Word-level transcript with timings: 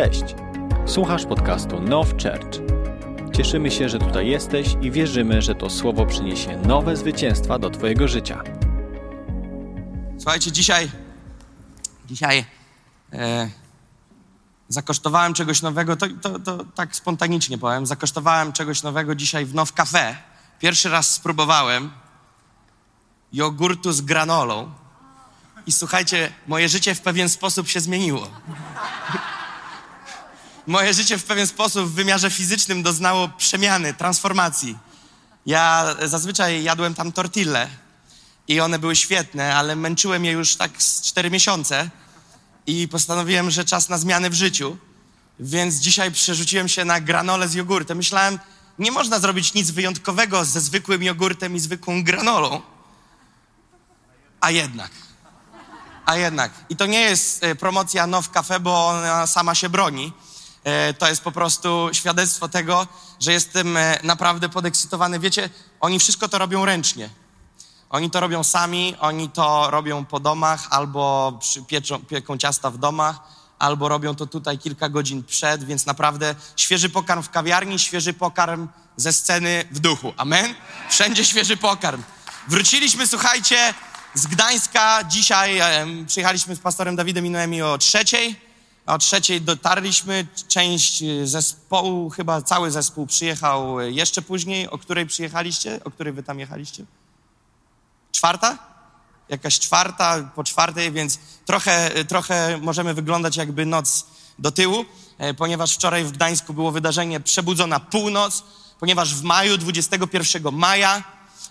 Cześć! 0.00 0.24
Słuchasz 0.86 1.26
podcastu 1.26 1.80
Now 1.80 2.08
Church. 2.10 2.58
Cieszymy 3.36 3.70
się, 3.70 3.88
że 3.88 3.98
tutaj 3.98 4.26
jesteś 4.26 4.76
i 4.82 4.90
wierzymy, 4.90 5.42
że 5.42 5.54
to 5.54 5.70
słowo 5.70 6.06
przyniesie 6.06 6.56
nowe 6.56 6.96
zwycięstwa 6.96 7.58
do 7.58 7.70
Twojego 7.70 8.08
życia. 8.08 8.42
Słuchajcie, 10.18 10.52
dzisiaj, 10.52 10.90
dzisiaj 12.06 12.44
e, 13.12 13.50
zakosztowałem 14.68 15.34
czegoś 15.34 15.62
nowego, 15.62 15.96
to, 15.96 16.06
to, 16.22 16.38
to 16.38 16.64
tak 16.74 16.96
spontanicznie 16.96 17.58
powiem, 17.58 17.86
zakosztowałem 17.86 18.52
czegoś 18.52 18.82
nowego 18.82 19.14
dzisiaj 19.14 19.46
w 19.46 19.54
Now 19.54 19.72
Cafe. 19.72 20.16
Pierwszy 20.58 20.88
raz 20.88 21.14
spróbowałem 21.14 21.90
jogurtu 23.32 23.92
z 23.92 24.00
granolą 24.00 24.70
i 25.66 25.72
słuchajcie, 25.72 26.32
moje 26.46 26.68
życie 26.68 26.94
w 26.94 27.00
pewien 27.00 27.28
sposób 27.28 27.68
się 27.68 27.80
zmieniło. 27.80 28.28
Moje 30.66 30.94
życie 30.94 31.18
w 31.18 31.24
pewien 31.24 31.46
sposób 31.46 31.90
w 31.90 31.94
wymiarze 31.94 32.30
fizycznym 32.30 32.82
doznało 32.82 33.28
przemiany, 33.28 33.94
transformacji. 33.94 34.78
Ja 35.46 35.96
zazwyczaj 36.04 36.62
jadłem 36.62 36.94
tam 36.94 37.12
tortille 37.12 37.68
i 38.48 38.60
one 38.60 38.78
były 38.78 38.96
świetne, 38.96 39.56
ale 39.56 39.76
męczyłem 39.76 40.24
je 40.24 40.32
już 40.32 40.56
tak 40.56 40.82
z 40.82 41.02
cztery 41.02 41.30
miesiące 41.30 41.90
i 42.66 42.88
postanowiłem, 42.88 43.50
że 43.50 43.64
czas 43.64 43.88
na 43.88 43.98
zmiany 43.98 44.30
w 44.30 44.34
życiu. 44.34 44.76
Więc 45.40 45.74
dzisiaj 45.74 46.12
przerzuciłem 46.12 46.68
się 46.68 46.84
na 46.84 47.00
granolę 47.00 47.48
z 47.48 47.54
jogurtem. 47.54 47.96
Myślałem, 47.96 48.38
nie 48.78 48.92
można 48.92 49.20
zrobić 49.20 49.54
nic 49.54 49.70
wyjątkowego 49.70 50.44
ze 50.44 50.60
zwykłym 50.60 51.02
jogurtem 51.02 51.56
i 51.56 51.60
zwykłą 51.60 52.04
granolą. 52.04 52.62
A 54.40 54.50
jednak. 54.50 54.90
A 56.06 56.16
jednak. 56.16 56.52
I 56.68 56.76
to 56.76 56.86
nie 56.86 57.00
jest 57.00 57.44
e, 57.44 57.54
promocja 57.54 58.06
Now 58.06 58.30
Cafe, 58.30 58.60
bo 58.60 58.88
ona 58.88 59.26
sama 59.26 59.54
się 59.54 59.68
broni. 59.68 60.12
E, 60.64 60.94
To 60.94 61.08
jest 61.08 61.22
po 61.22 61.32
prostu 61.32 61.88
świadectwo 61.92 62.48
tego, 62.48 62.86
że 63.20 63.32
jestem 63.32 63.76
e, 63.76 63.98
naprawdę 64.02 64.48
podekscytowany. 64.48 65.18
Wiecie, 65.18 65.50
oni 65.80 65.98
wszystko 65.98 66.28
to 66.28 66.38
robią 66.38 66.64
ręcznie. 66.64 67.10
Oni 67.90 68.10
to 68.10 68.20
robią 68.20 68.44
sami, 68.44 68.96
oni 69.00 69.30
to 69.30 69.70
robią 69.70 70.04
po 70.04 70.20
domach, 70.20 70.66
albo 70.70 71.32
przy- 71.40 71.62
pieczą, 71.62 71.98
pieką 72.04 72.38
ciasta 72.38 72.70
w 72.70 72.78
domach, 72.78 73.16
albo 73.58 73.88
robią 73.88 74.14
to 74.14 74.26
tutaj 74.26 74.58
kilka 74.58 74.88
godzin 74.88 75.24
przed, 75.24 75.64
więc 75.64 75.86
naprawdę 75.86 76.34
świeży 76.56 76.88
pokarm 76.88 77.22
w 77.22 77.30
kawiarni, 77.30 77.78
świeży 77.78 78.12
pokarm 78.12 78.68
ze 78.96 79.12
sceny 79.12 79.64
w 79.70 79.78
duchu. 79.78 80.12
Amen? 80.16 80.54
Wszędzie 80.90 81.24
świeży 81.24 81.56
pokarm. 81.56 82.02
Wróciliśmy, 82.48 83.06
słuchajcie, 83.06 83.74
z 84.14 84.26
Gdańska. 84.26 85.04
Dzisiaj 85.04 85.60
przyjechaliśmy 86.06 86.56
z 86.56 86.58
pastorem 86.60 86.96
Dawidem 86.96 87.26
i 87.26 87.30
Noemi 87.30 87.62
o 87.62 87.78
trzeciej. 87.78 88.49
O 88.90 88.98
trzeciej 88.98 89.40
dotarliśmy. 89.40 90.26
Część 90.48 91.02
zespołu, 91.24 92.10
chyba 92.10 92.42
cały 92.42 92.70
zespół 92.70 93.06
przyjechał 93.06 93.80
jeszcze 93.80 94.22
później. 94.22 94.70
O 94.70 94.78
której 94.78 95.06
przyjechaliście? 95.06 95.84
O 95.84 95.90
której 95.90 96.12
wy 96.12 96.22
tam 96.22 96.38
jechaliście? 96.38 96.84
czwarta? 98.12 98.58
Jakaś 99.28 99.58
czwarta, 99.58 100.30
po 100.34 100.44
czwartej, 100.44 100.92
więc 100.92 101.18
trochę, 101.46 101.90
trochę 102.04 102.58
możemy 102.58 102.94
wyglądać 102.94 103.36
jakby 103.36 103.66
noc 103.66 104.06
do 104.38 104.52
tyłu, 104.52 104.84
e, 105.18 105.34
ponieważ 105.34 105.74
wczoraj 105.74 106.04
w 106.04 106.12
Gdańsku 106.12 106.54
było 106.54 106.72
wydarzenie 106.72 107.20
Przebudzona 107.20 107.80
Północ, 107.80 108.42
ponieważ 108.80 109.14
w 109.14 109.22
maju, 109.22 109.58
21 109.58 110.52
maja, 110.52 111.02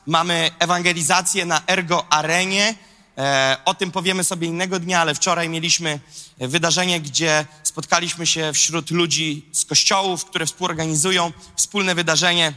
mamy 0.05 0.51
ewangelizację 0.59 1.45
na 1.45 1.61
Ergo 1.67 2.13
Arenie. 2.13 2.75
E, 3.19 3.57
O 3.65 3.73
tym 3.73 3.91
powiemy 3.91 4.23
sobie 4.23 4.47
innego 4.47 4.79
dnia, 4.79 5.01
ale 5.01 5.15
wczoraj 5.15 5.49
mieliśmy 5.49 5.99
wydarzenie, 6.37 7.01
gdzie 7.01 7.45
spotkaliśmy 7.63 8.27
się 8.27 8.53
wśród 8.53 8.91
ludzi 8.91 9.49
z 9.51 9.65
kościołów, 9.65 10.25
które 10.25 10.45
współorganizują 10.45 11.31
wspólne 11.55 11.95
wydarzenie 11.95 12.53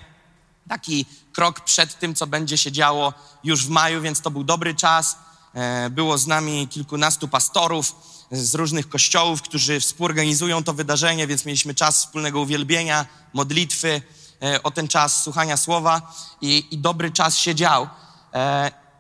taki 0.69 1.07
krok 1.33 1.61
przed 1.61 1.99
tym, 1.99 2.15
co 2.15 2.27
będzie 2.27 2.59
się 2.59 2.73
działo 2.73 3.13
już 3.45 3.67
w 3.67 3.71
maju, 3.71 4.01
więc 4.01 4.21
to 4.21 4.31
był 4.31 4.45
dobry 4.45 4.75
czas. 4.75 5.17
E, 5.55 5.91
Było 5.91 6.19
z 6.19 6.27
nami 6.27 6.69
kilkunastu 6.69 7.29
pastorów 7.29 7.95
z 8.31 8.55
różnych 8.55 8.89
kościołów, 8.89 9.43
którzy 9.43 9.81
współorganizują 9.81 10.65
to 10.65 10.73
wydarzenie, 10.73 11.27
więc 11.27 11.45
mieliśmy 11.45 11.75
czas 11.75 11.97
wspólnego 11.97 12.41
uwielbienia, 12.41 13.07
modlitwy, 13.33 14.03
e, 14.43 14.63
o 14.63 14.71
ten 14.71 14.89
czas 14.89 15.23
słuchania 15.23 15.57
słowa 15.57 16.15
i, 16.41 16.69
i 16.71 16.79
dobry 16.79 17.11
czas 17.11 17.37
się 17.37 17.55
dział. 17.55 17.89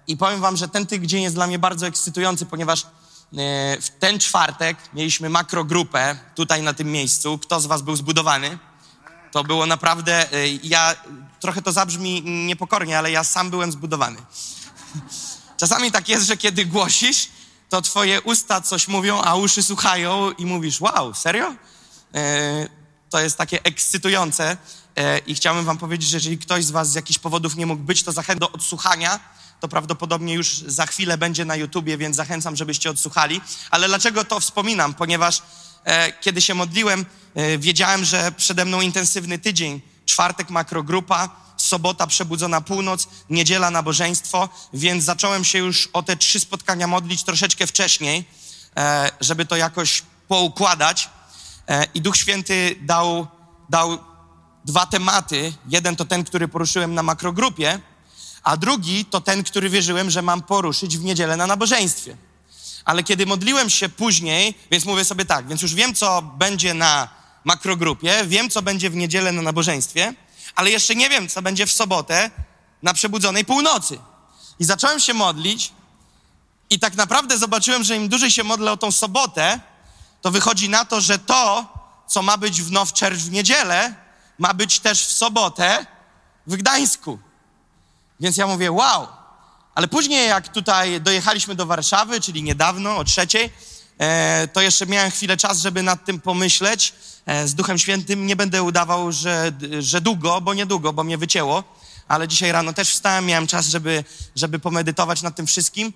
E, 0.02 0.12
I 0.12 0.16
powiem 0.16 0.40
wam, 0.40 0.56
że 0.56 0.68
ten 0.68 0.86
tydzień 0.86 1.22
jest 1.22 1.34
dla 1.34 1.46
mnie 1.46 1.58
bardzo 1.58 1.86
ekscytujący, 1.86 2.46
ponieważ 2.46 2.82
e, 2.82 2.86
w 3.80 3.90
ten 3.98 4.18
czwartek 4.18 4.76
mieliśmy 4.94 5.30
makrogrupę 5.30 6.18
tutaj 6.34 6.62
na 6.62 6.74
tym 6.74 6.92
miejscu. 6.92 7.38
Kto 7.38 7.60
z 7.60 7.66
was 7.66 7.82
był 7.82 7.96
zbudowany? 7.96 8.58
To 9.32 9.44
było 9.44 9.66
naprawdę, 9.66 10.34
y, 10.34 10.60
ja, 10.62 10.94
trochę 11.40 11.62
to 11.62 11.72
zabrzmi 11.72 12.22
niepokornie, 12.46 12.98
ale 12.98 13.10
ja 13.10 13.24
sam 13.24 13.50
byłem 13.50 13.72
zbudowany. 13.72 14.18
Czasami 15.60 15.92
tak 15.92 16.08
jest, 16.08 16.26
że 16.26 16.36
kiedy 16.36 16.66
głosisz, 16.66 17.28
to 17.68 17.82
twoje 17.82 18.20
usta 18.20 18.60
coś 18.60 18.88
mówią, 18.88 19.20
a 19.20 19.34
uszy 19.34 19.62
słuchają 19.62 20.30
i 20.30 20.46
mówisz, 20.46 20.80
wow, 20.80 21.14
serio? 21.14 21.54
E, 22.14 22.68
To 23.10 23.20
jest 23.20 23.38
takie 23.38 23.62
ekscytujące 23.62 24.56
E, 24.96 25.18
i 25.18 25.34
chciałbym 25.34 25.64
wam 25.64 25.78
powiedzieć, 25.78 26.08
że 26.08 26.16
jeżeli 26.16 26.38
ktoś 26.38 26.64
z 26.64 26.70
was 26.70 26.90
z 26.90 26.94
jakichś 26.94 27.18
powodów 27.18 27.56
nie 27.56 27.66
mógł 27.66 27.82
być, 27.82 28.02
to 28.02 28.12
zachęcam 28.12 28.38
do 28.38 28.52
odsłuchania. 28.52 29.20
To 29.62 29.68
prawdopodobnie 29.68 30.34
już 30.34 30.58
za 30.66 30.86
chwilę 30.86 31.18
będzie 31.18 31.44
na 31.44 31.56
YouTubie, 31.56 31.98
więc 31.98 32.16
zachęcam, 32.16 32.56
żebyście 32.56 32.90
odsłuchali. 32.90 33.40
Ale 33.70 33.88
dlaczego 33.88 34.24
to 34.24 34.40
wspominam? 34.40 34.94
Ponieważ 34.94 35.42
e, 35.84 36.12
kiedy 36.12 36.40
się 36.40 36.54
modliłem, 36.54 37.06
e, 37.34 37.58
wiedziałem, 37.58 38.04
że 38.04 38.32
przede 38.32 38.64
mną 38.64 38.80
intensywny 38.80 39.38
tydzień. 39.38 39.80
Czwartek 40.06 40.50
makrogrupa, 40.50 41.28
sobota 41.56 42.06
przebudzona 42.06 42.60
północ, 42.60 43.08
niedziela 43.30 43.70
nabożeństwo, 43.70 44.48
więc 44.72 45.04
zacząłem 45.04 45.44
się 45.44 45.58
już 45.58 45.88
o 45.92 46.02
te 46.02 46.16
trzy 46.16 46.40
spotkania 46.40 46.86
modlić 46.86 47.22
troszeczkę 47.22 47.66
wcześniej, 47.66 48.24
e, 48.76 49.10
żeby 49.20 49.46
to 49.46 49.56
jakoś 49.56 50.02
poukładać. 50.28 51.10
E, 51.68 51.86
I 51.94 52.00
Duch 52.00 52.16
Święty 52.16 52.76
dał, 52.80 53.26
dał 53.70 53.98
dwa 54.64 54.86
tematy. 54.86 55.52
Jeden 55.68 55.96
to 55.96 56.04
ten, 56.04 56.24
który 56.24 56.48
poruszyłem 56.48 56.94
na 56.94 57.02
makrogrupie, 57.02 57.80
a 58.42 58.56
drugi 58.56 59.04
to 59.04 59.20
ten, 59.20 59.44
który 59.44 59.70
wierzyłem, 59.70 60.10
że 60.10 60.22
mam 60.22 60.42
poruszyć 60.42 60.98
w 60.98 61.04
niedzielę 61.04 61.36
na 61.36 61.46
nabożeństwie. 61.46 62.16
Ale 62.84 63.02
kiedy 63.02 63.26
modliłem 63.26 63.70
się 63.70 63.88
później, 63.88 64.54
więc 64.70 64.84
mówię 64.84 65.04
sobie 65.04 65.24
tak, 65.24 65.48
więc 65.48 65.62
już 65.62 65.74
wiem, 65.74 65.94
co 65.94 66.22
będzie 66.22 66.74
na 66.74 67.08
makrogrupie, 67.44 68.24
wiem, 68.26 68.50
co 68.50 68.62
będzie 68.62 68.90
w 68.90 68.96
niedzielę 68.96 69.32
na 69.32 69.42
nabożeństwie, 69.42 70.14
ale 70.54 70.70
jeszcze 70.70 70.94
nie 70.94 71.10
wiem, 71.10 71.28
co 71.28 71.42
będzie 71.42 71.66
w 71.66 71.72
sobotę 71.72 72.30
na 72.82 72.94
przebudzonej 72.94 73.44
północy. 73.44 73.98
I 74.58 74.64
zacząłem 74.64 75.00
się 75.00 75.14
modlić 75.14 75.72
i 76.70 76.78
tak 76.78 76.94
naprawdę 76.94 77.38
zobaczyłem, 77.38 77.84
że 77.84 77.96
im 77.96 78.08
dłużej 78.08 78.30
się 78.30 78.44
modlę 78.44 78.72
o 78.72 78.76
tą 78.76 78.92
sobotę, 78.92 79.60
to 80.20 80.30
wychodzi 80.30 80.68
na 80.68 80.84
to, 80.84 81.00
że 81.00 81.18
to, 81.18 81.66
co 82.08 82.22
ma 82.22 82.36
być 82.36 82.62
w 82.62 82.70
Now 82.70 82.88
Church 82.88 83.18
w 83.18 83.30
niedzielę, 83.30 83.94
ma 84.38 84.54
być 84.54 84.80
też 84.80 85.06
w 85.06 85.12
sobotę 85.12 85.86
w 86.46 86.56
Gdańsku. 86.56 87.18
Więc 88.22 88.36
ja 88.36 88.46
mówię, 88.46 88.72
wow. 88.72 89.06
Ale 89.74 89.88
później, 89.88 90.28
jak 90.28 90.48
tutaj 90.48 91.00
dojechaliśmy 91.00 91.54
do 91.54 91.66
Warszawy, 91.66 92.20
czyli 92.20 92.42
niedawno, 92.42 92.96
o 92.96 93.04
trzeciej, 93.04 93.50
e, 93.98 94.48
to 94.48 94.60
jeszcze 94.60 94.86
miałem 94.86 95.10
chwilę 95.10 95.36
czas, 95.36 95.58
żeby 95.58 95.82
nad 95.82 96.04
tym 96.04 96.20
pomyśleć. 96.20 96.94
E, 97.26 97.48
z 97.48 97.54
Duchem 97.54 97.78
Świętym 97.78 98.26
nie 98.26 98.36
będę 98.36 98.62
udawał, 98.62 99.12
że, 99.12 99.52
że 99.78 100.00
długo, 100.00 100.40
bo 100.40 100.54
niedługo, 100.54 100.92
bo 100.92 101.04
mnie 101.04 101.18
wycięło. 101.18 101.64
Ale 102.08 102.28
dzisiaj 102.28 102.52
rano 102.52 102.72
też 102.72 102.90
wstałem, 102.90 103.26
miałem 103.26 103.46
czas, 103.46 103.66
żeby, 103.66 104.04
żeby 104.36 104.58
pomedytować 104.58 105.22
nad 105.22 105.36
tym 105.36 105.46
wszystkim. 105.46 105.92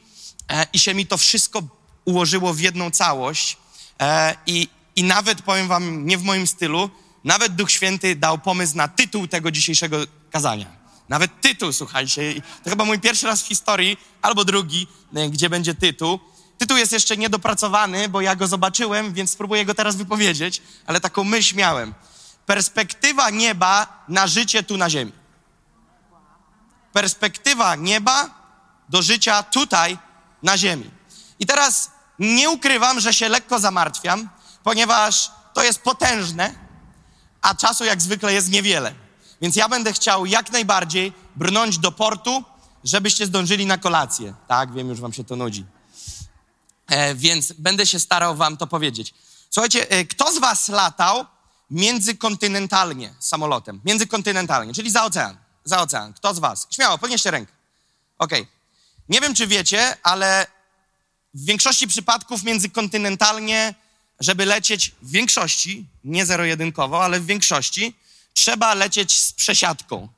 E, 0.50 0.66
I 0.72 0.78
się 0.78 0.94
mi 0.94 1.06
to 1.06 1.16
wszystko 1.16 1.62
ułożyło 2.04 2.54
w 2.54 2.60
jedną 2.60 2.90
całość. 2.90 3.56
I, 4.46 4.68
I 4.96 5.04
nawet, 5.04 5.42
powiem 5.42 5.68
wam, 5.68 6.06
nie 6.06 6.18
w 6.18 6.22
moim 6.22 6.46
stylu, 6.46 6.90
nawet 7.24 7.54
Duch 7.54 7.70
Święty 7.70 8.16
dał 8.16 8.38
pomysł 8.38 8.76
na 8.76 8.88
tytuł 8.88 9.28
tego 9.28 9.50
dzisiejszego 9.50 9.96
kazania. 10.30 10.85
Nawet 11.08 11.40
tytuł, 11.40 11.72
słuchajcie. 11.72 12.42
To 12.64 12.70
chyba 12.70 12.84
mój 12.84 13.00
pierwszy 13.00 13.26
raz 13.26 13.42
w 13.42 13.46
historii, 13.46 13.98
albo 14.22 14.44
drugi, 14.44 14.86
e, 15.14 15.30
gdzie 15.30 15.50
będzie 15.50 15.74
tytuł. 15.74 16.20
Tytuł 16.58 16.76
jest 16.76 16.92
jeszcze 16.92 17.16
niedopracowany, 17.16 18.08
bo 18.08 18.20
ja 18.20 18.36
go 18.36 18.46
zobaczyłem, 18.46 19.14
więc 19.14 19.30
spróbuję 19.30 19.64
go 19.64 19.74
teraz 19.74 19.96
wypowiedzieć, 19.96 20.62
ale 20.86 21.00
taką 21.00 21.24
myśl 21.24 21.56
miałem. 21.56 21.94
Perspektywa 22.46 23.30
nieba 23.30 24.04
na 24.08 24.26
życie 24.26 24.62
tu 24.62 24.76
na 24.76 24.90
ziemi. 24.90 25.12
Perspektywa 26.92 27.76
nieba 27.76 28.30
do 28.88 29.02
życia 29.02 29.42
tutaj 29.42 29.98
na 30.42 30.58
ziemi. 30.58 30.90
I 31.38 31.46
teraz 31.46 31.90
nie 32.18 32.50
ukrywam, 32.50 33.00
że 33.00 33.14
się 33.14 33.28
lekko 33.28 33.58
zamartwiam, 33.58 34.28
ponieważ 34.62 35.30
to 35.54 35.62
jest 35.62 35.82
potężne, 35.82 36.54
a 37.42 37.54
czasu 37.54 37.84
jak 37.84 38.02
zwykle 38.02 38.32
jest 38.32 38.50
niewiele. 38.50 39.05
Więc 39.40 39.56
ja 39.56 39.68
będę 39.68 39.92
chciał 39.92 40.26
jak 40.26 40.52
najbardziej 40.52 41.12
brnąć 41.36 41.78
do 41.78 41.92
portu, 41.92 42.44
żebyście 42.84 43.26
zdążyli 43.26 43.66
na 43.66 43.78
kolację. 43.78 44.34
Tak, 44.48 44.72
wiem, 44.72 44.88
już 44.88 45.00
wam 45.00 45.12
się 45.12 45.24
to 45.24 45.36
nudzi. 45.36 45.64
E, 46.86 47.14
więc 47.14 47.52
będę 47.52 47.86
się 47.86 47.98
starał 47.98 48.36
wam 48.36 48.56
to 48.56 48.66
powiedzieć. 48.66 49.14
Słuchajcie, 49.50 49.90
e, 49.90 50.04
kto 50.04 50.32
z 50.32 50.38
was 50.38 50.68
latał 50.68 51.24
międzykontynentalnie 51.70 53.14
samolotem? 53.18 53.80
Międzykontynentalnie, 53.84 54.74
czyli 54.74 54.90
za 54.90 55.04
ocean. 55.04 55.36
Za 55.64 55.82
ocean. 55.82 56.12
Kto 56.12 56.34
z 56.34 56.38
was? 56.38 56.66
Śmiało, 56.70 56.98
podnieście 56.98 57.30
rękę. 57.30 57.52
Okej. 58.18 58.42
Okay. 58.42 58.52
Nie 59.08 59.20
wiem, 59.20 59.34
czy 59.34 59.46
wiecie, 59.46 59.96
ale 60.02 60.46
w 61.34 61.44
większości 61.44 61.88
przypadków 61.88 62.42
międzykontynentalnie, 62.42 63.74
żeby 64.20 64.46
lecieć 64.46 64.94
w 65.02 65.10
większości, 65.10 65.86
nie 66.04 66.26
zero-jedynkowo, 66.26 67.04
ale 67.04 67.20
w 67.20 67.26
większości, 67.26 67.94
trzeba 68.36 68.74
lecieć 68.74 69.20
z 69.20 69.32
przesiadką. 69.32 70.08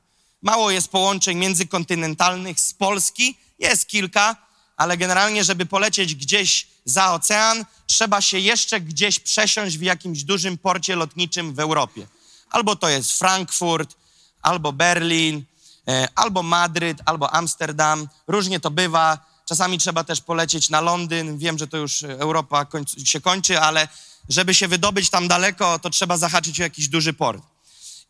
Mało 0.41 0.71
jest 0.71 0.87
połączeń 0.87 1.37
międzykontynentalnych 1.37 2.59
z 2.59 2.73
Polski, 2.73 3.37
jest 3.59 3.87
kilka, 3.87 4.35
ale 4.77 4.97
generalnie, 4.97 5.43
żeby 5.43 5.65
polecieć 5.65 6.15
gdzieś 6.15 6.67
za 6.85 7.13
ocean, 7.13 7.65
trzeba 7.87 8.21
się 8.21 8.39
jeszcze 8.39 8.81
gdzieś 8.81 9.19
przesiąść 9.19 9.77
w 9.77 9.81
jakimś 9.81 10.23
dużym 10.23 10.57
porcie 10.57 10.95
lotniczym 10.95 11.53
w 11.53 11.59
Europie. 11.59 12.07
Albo 12.49 12.75
to 12.75 12.89
jest 12.89 13.19
Frankfurt, 13.19 13.95
albo 14.41 14.73
Berlin, 14.73 15.43
e, 15.87 16.07
albo 16.15 16.43
Madryt, 16.43 16.97
albo 17.05 17.33
Amsterdam. 17.33 18.07
Różnie 18.27 18.59
to 18.59 18.71
bywa. 18.71 19.17
Czasami 19.45 19.77
trzeba 19.77 20.03
też 20.03 20.21
polecieć 20.21 20.69
na 20.69 20.81
Londyn. 20.81 21.37
Wiem, 21.37 21.57
że 21.57 21.67
to 21.67 21.77
już 21.77 22.03
Europa 22.03 22.65
się 23.05 23.21
kończy, 23.21 23.59
ale 23.59 23.87
żeby 24.29 24.55
się 24.55 24.67
wydobyć 24.67 25.09
tam 25.09 25.27
daleko, 25.27 25.79
to 25.79 25.89
trzeba 25.89 26.17
zahaczyć 26.17 26.59
o 26.59 26.63
jakiś 26.63 26.87
duży 26.87 27.13
port. 27.13 27.43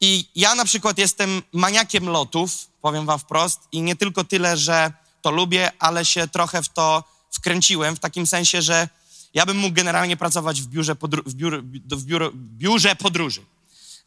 I 0.01 0.25
ja 0.35 0.55
na 0.55 0.65
przykład 0.65 0.97
jestem 0.97 1.41
maniakiem 1.53 2.09
lotów, 2.09 2.67
powiem 2.81 3.05
wam 3.05 3.19
wprost, 3.19 3.59
i 3.71 3.81
nie 3.81 3.95
tylko 3.95 4.23
tyle, 4.23 4.57
że 4.57 4.93
to 5.21 5.31
lubię, 5.31 5.71
ale 5.79 6.05
się 6.05 6.27
trochę 6.27 6.63
w 6.63 6.69
to 6.69 7.03
wkręciłem, 7.31 7.95
w 7.95 7.99
takim 7.99 8.27
sensie, 8.27 8.61
że 8.61 8.89
ja 9.33 9.45
bym 9.45 9.57
mógł 9.57 9.75
generalnie 9.75 10.17
pracować 10.17 10.61
w 10.61 10.67
biurze, 10.67 10.95
podru- 10.95 11.23
w 11.25 11.33
biur, 11.33 11.63
w 11.91 12.03
biur, 12.03 12.31
biurze 12.35 12.95
podróży. 12.95 13.45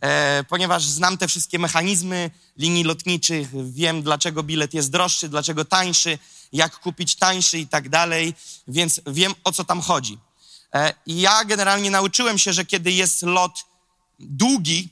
E, 0.00 0.44
ponieważ 0.48 0.84
znam 0.84 1.18
te 1.18 1.28
wszystkie 1.28 1.58
mechanizmy 1.58 2.30
linii 2.56 2.84
lotniczych, 2.84 3.72
wiem 3.72 4.02
dlaczego 4.02 4.42
bilet 4.42 4.74
jest 4.74 4.90
droższy, 4.90 5.28
dlaczego 5.28 5.64
tańszy, 5.64 6.18
jak 6.52 6.78
kupić 6.78 7.16
tańszy 7.16 7.58
i 7.58 7.66
tak 7.66 7.88
dalej, 7.88 8.34
więc 8.68 9.00
wiem 9.06 9.34
o 9.44 9.52
co 9.52 9.64
tam 9.64 9.80
chodzi. 9.80 10.18
E, 10.74 10.94
ja 11.06 11.44
generalnie 11.44 11.90
nauczyłem 11.90 12.38
się, 12.38 12.52
że 12.52 12.64
kiedy 12.64 12.92
jest 12.92 13.22
lot 13.22 13.64
długi, 14.18 14.88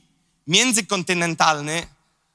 międzykontynentalny, 0.51 1.87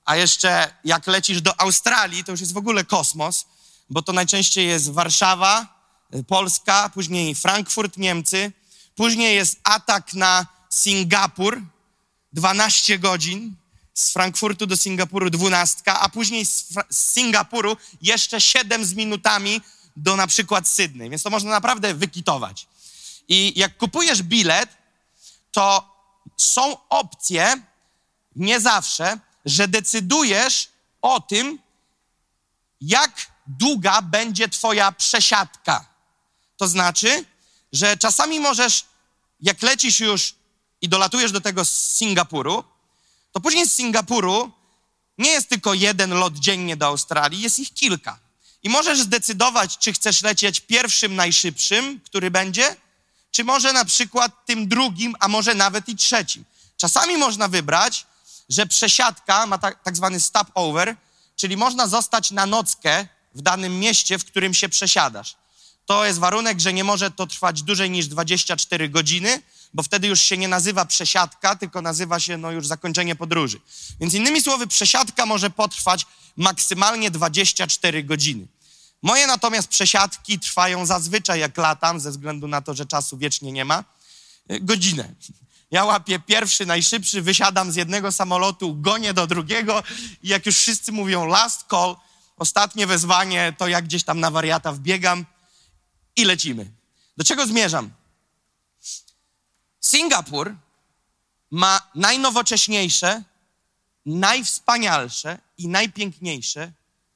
a 0.04 0.16
jeszcze 0.16 0.74
jak 0.84 1.06
lecisz 1.06 1.40
do 1.40 1.60
Australii, 1.60 2.24
to 2.24 2.32
już 2.32 2.40
jest 2.40 2.52
w 2.52 2.56
ogóle 2.56 2.84
kosmos, 2.84 3.46
bo 3.90 4.02
to 4.02 4.12
najczęściej 4.12 4.68
jest 4.68 4.92
Warszawa, 4.92 5.66
y, 6.14 6.24
Polska, 6.24 6.90
później 6.94 7.34
Frankfurt, 7.34 7.96
Niemcy, 7.96 8.52
później 8.94 9.36
jest 9.36 9.60
atak 9.64 10.14
na 10.14 10.46
Singapur, 10.70 11.62
12 12.32 12.98
godzin, 12.98 13.54
z 13.94 14.12
Frankfurtu 14.12 14.66
do 14.66 14.76
Singapuru 14.76 15.30
12, 15.30 15.92
a 15.92 16.08
później 16.08 16.46
z, 16.46 16.69
z 16.90 17.12
Singapuru 17.12 17.76
jeszcze 18.02 18.40
7 18.40 18.84
z 18.84 18.94
minutami 18.94 19.60
do 19.96 20.16
na 20.16 20.26
przykład 20.26 20.69
Sydney, 20.69 21.10
więc 21.10 21.22
to 21.22 21.30
można 21.30 21.50
naprawdę 21.50 21.94
wykitować. 21.94 22.66
I 23.28 23.52
jak 23.56 23.76
kupujesz 23.76 24.22
bilet, 24.22 24.69
to 25.52 25.96
są 26.36 26.76
opcje, 26.88 27.62
nie 28.36 28.60
zawsze, 28.60 29.18
że 29.44 29.68
decydujesz 29.68 30.68
o 31.02 31.20
tym, 31.20 31.58
jak 32.80 33.26
długa 33.46 34.02
będzie 34.02 34.48
Twoja 34.48 34.92
przesiadka. 34.92 35.86
To 36.56 36.68
znaczy, 36.68 37.24
że 37.72 37.96
czasami 37.96 38.40
możesz, 38.40 38.84
jak 39.40 39.62
lecisz 39.62 40.00
już 40.00 40.34
i 40.80 40.88
dolatujesz 40.88 41.32
do 41.32 41.40
tego 41.40 41.64
z 41.64 41.96
Singapuru, 41.96 42.64
to 43.32 43.40
później 43.40 43.68
z 43.68 43.74
Singapuru 43.74 44.52
nie 45.18 45.30
jest 45.30 45.48
tylko 45.48 45.74
jeden 45.74 46.10
lot 46.10 46.34
dziennie 46.34 46.76
do 46.76 46.86
Australii, 46.86 47.40
jest 47.40 47.58
ich 47.58 47.74
kilka. 47.74 48.18
I 48.62 48.68
możesz 48.68 49.00
zdecydować, 49.00 49.78
czy 49.78 49.92
chcesz 49.92 50.22
lecieć 50.22 50.60
pierwszym, 50.60 51.14
najszybszym, 51.14 52.00
który 52.00 52.30
będzie, 52.30 52.76
czy 53.30 53.44
może 53.44 53.72
na 53.72 53.84
przykład 53.84 54.46
tym 54.46 54.68
drugim, 54.68 55.16
a 55.20 55.28
może 55.28 55.54
nawet 55.54 55.88
i 55.88 55.96
trzecim. 55.96 56.44
Czasami 56.76 57.16
można 57.16 57.48
wybrać, 57.48 58.06
że 58.48 58.66
przesiadka 58.66 59.46
ma 59.46 59.58
tak, 59.58 59.82
tak 59.82 59.96
zwany 59.96 60.20
stopover, 60.20 60.96
czyli 61.37 61.56
można 61.56 61.87
zostać 61.87 62.31
na 62.31 62.46
nockę 62.46 63.06
w 63.34 63.43
danym 63.43 63.78
mieście, 63.81 64.19
w 64.19 64.25
którym 64.25 64.54
się 64.54 64.69
przesiadasz. 64.69 65.37
To 65.87 66.04
jest 66.04 66.19
warunek, 66.19 66.60
że 66.60 66.72
nie 66.72 66.84
może 66.84 67.10
to 67.10 67.26
trwać 67.26 67.62
dłużej 67.62 67.90
niż 67.90 68.06
24 68.06 68.88
godziny, 68.88 69.43
bo 69.75 69.82
wtedy 69.82 70.08
już 70.08 70.20
się 70.20 70.37
nie 70.37 70.48
nazywa 70.48 70.84
przesiadka, 70.84 71.56
tylko 71.56 71.82
nazywa 71.82 72.20
się 72.20 72.37
no 72.37 72.50
już 72.50 72.66
zakończenie 72.66 73.16
podróży. 73.16 73.60
Więc 74.00 74.14
innymi 74.14 74.43
słowy, 74.43 74.66
przesiadka 74.66 75.26
może 75.26 75.50
potrwać 75.50 76.06
maksymalnie 76.37 77.10
24 77.10 78.04
godziny. 78.04 78.46
Moje 79.02 79.26
natomiast 79.26 79.69
przesiadki 79.69 80.38
trwają 80.38 80.87
zazwyczaj, 80.87 81.40
jak 81.40 81.58
latam, 81.58 82.00
ze 82.00 82.10
względu 82.10 82.48
na 82.48 82.62
to, 82.62 82.75
że 82.75 82.87
czasu 82.87 83.19
wiecznie 83.19 83.52
nie 83.52 83.64
ma, 83.64 83.84
godzinę. 84.60 85.14
Ja 85.70 85.84
łapię 85.84 86.18
pierwszy, 86.18 86.66
najszybszy, 86.66 87.22
wysiadam 87.22 87.72
z 87.72 87.76
jednego 87.76 88.12
samolotu, 88.12 88.74
gonię 88.80 89.14
do 89.14 89.26
drugiego 89.26 89.82
i 90.22 90.28
jak 90.28 90.46
już 90.46 90.56
wszyscy 90.56 90.92
mówią 90.92 91.26
last 91.26 91.64
call, 91.70 91.96
ostatnie 92.36 92.86
wezwanie, 92.86 93.54
to 93.58 93.68
jak 93.68 93.84
gdzieś 93.84 94.04
tam 94.04 94.20
na 94.20 94.30
wariata 94.30 94.72
wbiegam 94.72 95.26
i 96.16 96.24
lecimy. 96.24 96.70
Do 97.16 97.24
czego 97.24 97.46
zmierzam? 97.46 97.90
Singapur 99.80 100.54
ma 101.50 101.80
najnowocześniejsze, 101.94 103.22
najwspanialsze 104.06 105.38
i 105.58 105.69
najpiękniejsze 105.69 106.72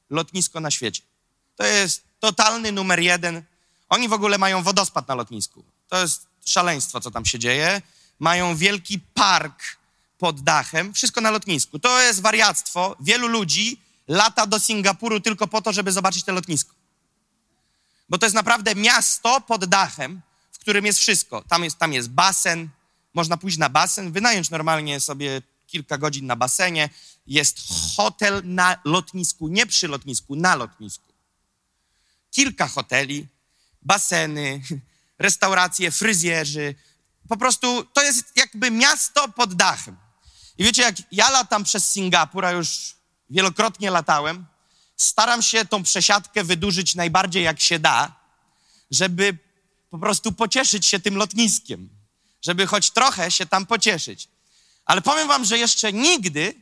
lotnisko 0.09 0.59
na 0.59 0.71
świecie. 0.71 1.01
To 1.55 1.65
jest 1.65 2.03
totalny 2.19 2.71
numer 2.71 2.99
jeden. 2.99 3.43
Oni 3.89 4.09
w 4.09 4.13
ogóle 4.13 4.37
mają 4.37 4.63
wodospad 4.63 5.07
na 5.07 5.15
lotnisku. 5.15 5.63
To 5.87 6.01
jest 6.01 6.27
szaleństwo, 6.45 6.99
co 6.99 7.11
tam 7.11 7.25
się 7.25 7.39
dzieje 7.39 7.81
mają 8.21 8.55
wielki 8.55 8.99
park 8.99 9.77
pod 10.17 10.41
dachem, 10.41 10.93
wszystko 10.93 11.21
na 11.21 11.31
lotnisku. 11.31 11.79
To 11.79 12.01
jest 12.01 12.21
wariactwo. 12.21 12.95
Wielu 12.99 13.27
ludzi 13.27 13.81
lata 14.07 14.47
do 14.47 14.59
Singapuru 14.59 15.19
tylko 15.19 15.47
po 15.47 15.61
to, 15.61 15.73
żeby 15.73 15.91
zobaczyć 15.91 16.23
to 16.23 16.31
lotnisko. 16.31 16.73
Bo 18.09 18.17
to 18.17 18.25
jest 18.25 18.35
naprawdę 18.35 18.75
miasto 18.75 19.41
pod 19.41 19.65
dachem, 19.65 20.21
w 20.51 20.59
którym 20.59 20.85
jest 20.85 20.99
wszystko. 20.99 21.41
Tam 21.41 21.63
jest, 21.63 21.77
tam 21.77 21.93
jest 21.93 22.09
basen, 22.09 22.69
można 23.13 23.37
pójść 23.37 23.57
na 23.57 23.69
basen, 23.69 24.11
wynająć 24.11 24.49
normalnie 24.49 24.99
sobie 24.99 25.41
kilka 25.67 25.97
godzin 25.97 26.25
na 26.25 26.35
basenie. 26.35 26.89
Jest 27.27 27.59
hotel 27.95 28.41
na 28.45 28.77
lotnisku, 28.85 29.47
nie 29.47 29.65
przy 29.65 29.87
lotnisku, 29.87 30.35
na 30.35 30.55
lotnisku. 30.55 31.13
Kilka 32.31 32.67
hoteli, 32.67 33.27
baseny, 33.81 34.61
restauracje, 35.19 35.91
fryzjerzy, 35.91 36.75
po 37.29 37.37
prostu 37.37 37.85
to 37.93 38.03
jest 38.03 38.31
jakby 38.35 38.71
miasto 38.71 39.27
pod 39.27 39.53
dachem. 39.53 39.97
I 40.57 40.63
wiecie, 40.63 40.81
jak 40.81 40.95
ja 41.11 41.29
latam 41.29 41.63
przez 41.63 41.89
Singapur, 41.89 42.45
a 42.45 42.51
już 42.51 42.95
wielokrotnie 43.29 43.91
latałem, 43.91 44.45
staram 44.97 45.41
się 45.41 45.65
tą 45.65 45.83
przesiadkę 45.83 46.43
wydłużyć 46.43 46.95
najbardziej 46.95 47.43
jak 47.43 47.61
się 47.61 47.79
da, 47.79 48.15
żeby 48.91 49.37
po 49.89 49.99
prostu 49.99 50.31
pocieszyć 50.31 50.85
się 50.85 50.99
tym 50.99 51.15
lotniskiem, 51.15 51.89
żeby 52.41 52.67
choć 52.67 52.91
trochę 52.91 53.31
się 53.31 53.45
tam 53.45 53.65
pocieszyć. 53.65 54.27
Ale 54.85 55.01
powiem 55.01 55.27
wam, 55.27 55.45
że 55.45 55.57
jeszcze 55.57 55.93
nigdy 55.93 56.53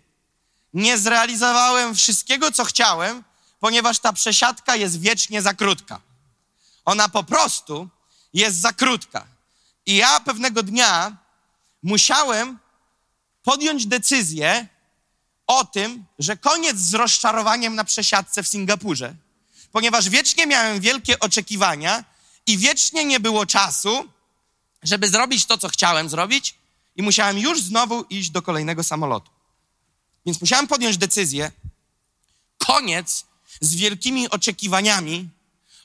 nie 0.73 0.97
zrealizowałem 0.97 1.95
wszystkiego, 1.95 2.51
co 2.51 2.65
chciałem, 2.65 3.23
ponieważ 3.59 3.99
ta 3.99 4.13
przesiadka 4.13 4.75
jest 4.75 4.99
wiecznie 4.99 5.41
za 5.41 5.53
krótka. 5.53 6.01
Ona 6.85 7.09
po 7.09 7.23
prostu 7.23 7.89
jest 8.33 8.57
za 8.57 8.73
krótka. 8.73 9.27
I 9.85 9.95
ja 9.95 10.19
pewnego 10.19 10.63
dnia 10.63 11.17
musiałem 11.83 12.59
podjąć 13.43 13.85
decyzję 13.85 14.67
o 15.47 15.65
tym, 15.65 16.05
że 16.19 16.37
koniec 16.37 16.77
z 16.77 16.93
rozczarowaniem 16.93 17.75
na 17.75 17.83
przesiadce 17.83 18.43
w 18.43 18.47
Singapurze, 18.47 19.15
ponieważ 19.71 20.09
wiecznie 20.09 20.47
miałem 20.47 20.79
wielkie 20.79 21.19
oczekiwania 21.19 22.03
i 22.47 22.57
wiecznie 22.57 23.05
nie 23.05 23.19
było 23.19 23.45
czasu, 23.45 24.09
żeby 24.83 25.09
zrobić 25.09 25.45
to, 25.45 25.57
co 25.57 25.69
chciałem 25.69 26.09
zrobić, 26.09 26.55
i 26.95 27.01
musiałem 27.01 27.39
już 27.39 27.61
znowu 27.61 28.05
iść 28.09 28.29
do 28.29 28.41
kolejnego 28.41 28.83
samolotu. 28.83 29.31
Więc 30.25 30.41
musiałem 30.41 30.67
podjąć 30.67 30.97
decyzję, 30.97 31.51
koniec 32.57 33.25
z 33.61 33.75
wielkimi 33.75 34.29
oczekiwaniami 34.29 35.29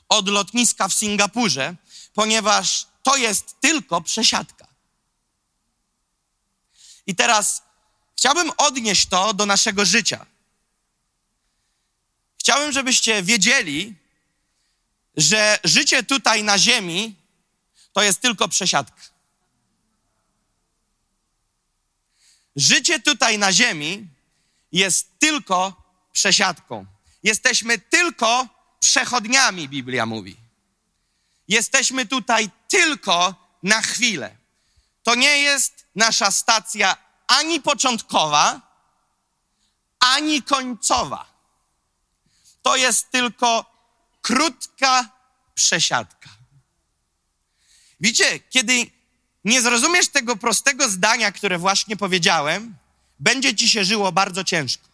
od 0.09 0.29
lotniska 0.29 0.87
w 0.87 0.93
Singapurze, 0.93 1.75
ponieważ 2.13 2.87
to 3.05 3.17
jest 3.17 3.55
tylko 3.61 4.01
przesiadka. 4.01 4.67
I 7.07 7.15
teraz 7.15 7.63
chciałbym 8.17 8.51
odnieść 8.57 9.05
to 9.05 9.33
do 9.33 9.45
naszego 9.45 9.85
życia. 9.85 10.25
Chciałbym, 12.39 12.71
żebyście 12.71 13.23
wiedzieli, 13.23 13.95
że 15.17 15.59
życie 15.63 16.03
tutaj 16.03 16.43
na 16.43 16.57
ziemi 16.57 17.15
to 17.93 18.01
jest 18.03 18.21
tylko 18.21 18.47
przesiadka. 18.47 19.15
życie 22.55 22.99
tutaj 22.99 23.37
na 23.37 23.53
ziemi 23.53 24.07
jest 24.71 25.19
tylko 25.19 25.83
przesiadką. 26.11 26.85
Jesteśmy 27.23 27.79
tylko 27.79 28.47
przechodniami, 28.79 29.69
Biblia 29.69 30.05
mówi. 30.05 30.44
Jesteśmy 31.47 32.05
tutaj 32.05 32.49
tylko 32.67 33.35
na 33.63 33.81
chwilę. 33.81 34.35
To 35.03 35.15
nie 35.15 35.37
jest 35.37 35.85
nasza 35.95 36.31
stacja 36.31 36.97
ani 37.27 37.61
początkowa, 37.61 38.61
ani 39.99 40.43
końcowa. 40.43 41.25
To 42.61 42.75
jest 42.75 43.11
tylko 43.11 43.65
krótka 44.21 45.09
przesiadka. 45.55 46.29
Widzicie, 47.99 48.39
kiedy 48.39 48.91
nie 49.45 49.61
zrozumiesz 49.61 50.07
tego 50.07 50.35
prostego 50.35 50.89
zdania, 50.89 51.31
które 51.31 51.57
właśnie 51.57 51.97
powiedziałem, 51.97 52.77
będzie 53.19 53.55
ci 53.55 53.69
się 53.69 53.83
żyło 53.83 54.11
bardzo 54.11 54.43
ciężko. 54.43 54.87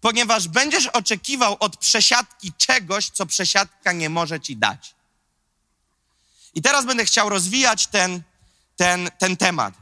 Ponieważ 0.00 0.48
będziesz 0.48 0.86
oczekiwał 0.86 1.56
od 1.60 1.76
przesiadki 1.76 2.52
czegoś, 2.52 3.10
co 3.10 3.26
przesiadka 3.26 3.92
nie 3.92 4.10
może 4.10 4.40
ci 4.40 4.56
dać. 4.56 4.94
I 6.54 6.62
teraz 6.62 6.86
będę 6.86 7.04
chciał 7.04 7.28
rozwijać 7.28 7.86
ten, 7.86 8.22
ten, 8.76 9.10
ten 9.18 9.36
temat. 9.36 9.74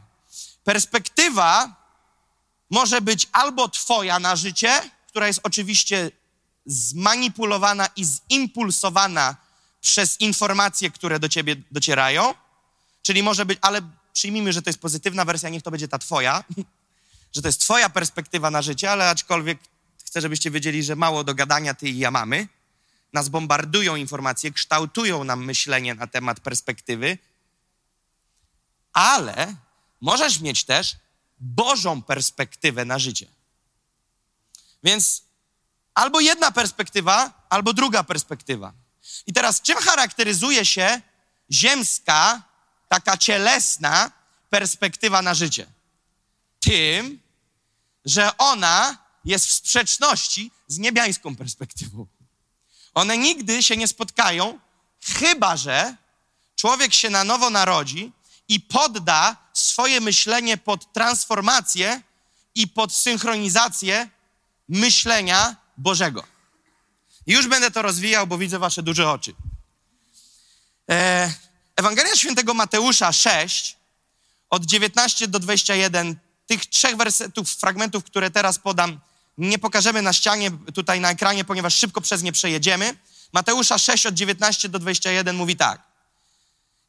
Perspektywa 0.64 1.76
może 2.71 3.00
być 3.00 3.29
albo 3.33 3.69
Twoja 3.69 4.19
na 4.19 4.37
życie, 4.37 4.91
która 5.09 5.26
jest 5.26 5.41
oczywiście 5.43 6.11
zmanipulowana 6.67 7.88
i 7.97 8.05
zimpulsowana 8.05 9.37
przez 9.81 10.21
informacje, 10.21 10.91
które 10.91 11.21
do 11.21 11.29
Ciebie 11.29 11.57
docierają, 11.71 12.35
czyli 13.02 13.23
może 13.23 13.47
być, 13.47 13.59
ale 13.62 13.81
przyjmijmy, 14.12 14.52
że 14.52 14.62
to 14.62 14.71
jest 14.71 14.81
pozytywna 14.81 15.25
wersja, 15.25 15.49
niech 15.49 15.62
to 15.62 15.71
będzie 15.71 15.88
ta 15.88 15.99
Twoja, 15.99 16.45
że 17.35 17.43
to 17.43 17.49
jest 17.49 17.61
Twoja 17.61 17.91
perspektywa 17.91 18.50
na 18.50 18.62
życie, 18.62 18.91
ale 18.91 19.11
aczkolwiek 19.11 19.59
chcę, 20.05 20.21
żebyście 20.21 20.50
wiedzieli, 20.50 20.83
że 20.83 20.97
mało 20.97 21.25
do 21.25 21.35
gadania 21.35 21.75
Ty 21.75 21.88
i 21.88 21.99
ja 21.99 22.11
mamy. 22.11 22.49
Nas 23.12 23.28
bombardują 23.28 23.97
informacje, 23.97 24.52
kształtują 24.52 25.25
nam 25.25 25.45
myślenie 25.45 25.95
na 25.95 26.07
temat 26.07 26.40
perspektywy, 26.40 27.19
ale 28.92 29.54
możesz 30.00 30.40
mieć 30.40 30.64
też 30.64 30.97
Bożą 31.40 32.02
perspektywę 32.02 32.85
na 32.85 32.99
życie. 32.99 33.26
Więc 34.85 35.23
albo 35.95 36.21
jedna 36.21 36.50
perspektywa, 36.50 37.47
albo 37.49 37.73
druga 37.73 38.04
perspektywa. 38.04 38.73
I 39.26 39.33
teraz, 39.33 39.61
czym 39.61 39.76
charakteryzuje 39.76 40.66
się 40.66 41.00
ziemska, 41.50 42.42
taka 42.88 43.16
cielesna 43.16 44.11
perspektywa 44.50 45.23
na 45.23 45.35
życie? 45.35 45.66
Tym, 46.61 47.21
że 48.04 48.37
ona 48.37 48.99
jest 49.25 49.47
w 49.47 49.52
sprzeczności 49.52 50.50
z 50.69 50.78
niebiańską 50.78 51.37
perspektywą. 51.37 52.07
One 52.94 53.18
nigdy 53.18 53.62
się 53.62 53.76
nie 53.76 53.88
spotkają, 53.88 54.58
chyba 55.04 55.56
że 55.56 55.96
człowiek 56.56 56.94
się 56.94 57.11
na 57.11 57.25
nowo 57.25 57.50
narodzi 57.50 58.12
i 58.49 58.61
podda 58.61 59.37
swoje 59.52 60.00
myślenie 60.00 60.56
pod 60.56 60.92
transformację 60.92 62.02
i 62.54 62.68
pod 62.68 62.94
synchronizację 62.94 64.08
myślenia 64.68 65.56
Bożego. 65.76 66.25
Już 67.26 67.49
będę 67.49 67.70
to 67.70 67.82
rozwijał, 67.82 68.26
bo 68.26 68.38
widzę 68.38 68.58
wasze 68.58 68.82
duże 68.82 69.11
oczy. 69.11 69.34
E, 70.90 71.32
Ewangelia 71.76 72.16
Świętego 72.16 72.54
Mateusza 72.54 73.12
6, 73.12 73.76
od 74.50 74.64
19 74.64 75.28
do 75.28 75.38
21, 75.38 76.16
tych 76.46 76.66
trzech 76.66 76.96
wersetów, 76.96 77.50
fragmentów, 77.50 78.04
które 78.04 78.30
teraz 78.30 78.58
podam, 78.58 79.00
nie 79.39 79.59
pokażemy 79.59 80.03
na 80.03 80.12
ścianie, 80.12 80.51
tutaj 80.75 81.01
na 81.01 81.11
ekranie, 81.11 81.45
ponieważ 81.45 81.75
szybko 81.75 82.01
przez 82.01 82.23
nie 82.23 82.33
przejedziemy. 82.33 82.97
Mateusza 83.33 83.79
6, 83.79 84.07
od 84.07 84.15
19 84.15 84.69
do 84.69 84.79
21 84.79 85.37
mówi 85.37 85.57
tak. 85.57 85.83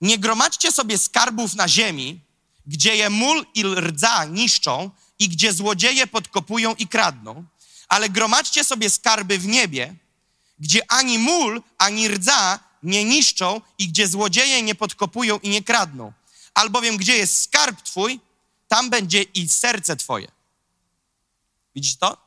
Nie 0.01 0.17
gromadźcie 0.17 0.71
sobie 0.71 0.97
skarbów 0.97 1.55
na 1.55 1.67
ziemi, 1.67 2.19
gdzie 2.65 2.95
je 2.95 3.09
mól 3.09 3.45
i 3.55 3.63
rdza 3.63 4.25
niszczą 4.25 4.91
i 5.19 5.29
gdzie 5.29 5.53
złodzieje 5.53 6.07
podkopują 6.07 6.75
i 6.75 6.87
kradną, 6.87 7.43
ale 7.87 8.09
gromadźcie 8.09 8.63
sobie 8.63 8.89
skarby 8.89 9.39
w 9.39 9.47
niebie, 9.47 9.95
gdzie 10.59 10.91
ani 10.91 11.19
mól, 11.19 11.61
ani 11.77 12.07
rdza 12.07 12.59
nie 12.83 13.03
niszczą 13.05 13.61
i 13.77 13.87
gdzie 13.87 14.07
złodzieje 14.07 14.61
nie 14.61 14.75
podkopują 14.75 15.39
i 15.39 15.49
nie 15.49 15.63
kradną. 15.63 16.13
Albowiem 16.53 16.97
gdzie 16.97 17.17
jest 17.17 17.41
skarb 17.41 17.81
twój, 17.81 18.19
tam 18.67 18.89
będzie 18.89 19.21
i 19.21 19.49
serce 19.49 19.95
twoje. 19.95 20.31
Widzisz 21.75 21.95
to? 21.95 22.22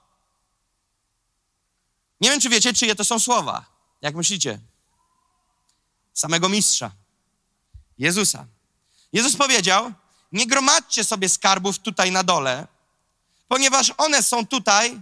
Nie 2.20 2.30
wiem, 2.30 2.40
czy 2.40 2.48
wiecie, 2.48 2.72
czyje 2.72 2.94
to 2.94 3.04
są 3.04 3.18
słowa. 3.18 3.64
Jak 4.02 4.14
myślicie? 4.14 4.58
Samego 6.14 6.48
mistrza. 6.48 6.90
Jezusa. 7.98 8.46
Jezus 9.12 9.36
powiedział: 9.36 9.92
Nie 10.32 10.46
gromadźcie 10.46 11.04
sobie 11.04 11.28
skarbów 11.28 11.78
tutaj 11.78 12.12
na 12.12 12.22
dole, 12.22 12.66
ponieważ 13.48 13.92
one 13.96 14.22
są 14.22 14.46
tutaj 14.46 15.00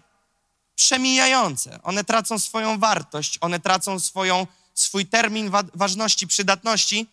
przemijające. 0.76 1.83
One 1.83 2.04
tracą 2.04 2.38
swoją 2.38 2.78
wartość, 2.78 3.38
one 3.40 3.61
tracą 3.61 4.00
swoją, 4.00 4.47
swój 4.75 5.06
termin 5.06 5.50
wa 5.50 5.62
ważności, 5.75 6.26
przydatności. 6.26 7.06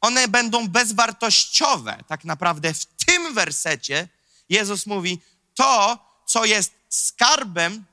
One 0.00 0.28
będą 0.28 0.68
bezwartościowe. 0.68 2.04
Tak 2.08 2.24
naprawdę 2.24 2.74
w 2.74 2.84
tym 2.84 3.34
wersecie 3.34 4.08
Jezus 4.48 4.86
mówi: 4.86 5.20
To, 5.54 5.98
co 6.26 6.44
jest 6.44 6.72
skarbem 6.88 7.84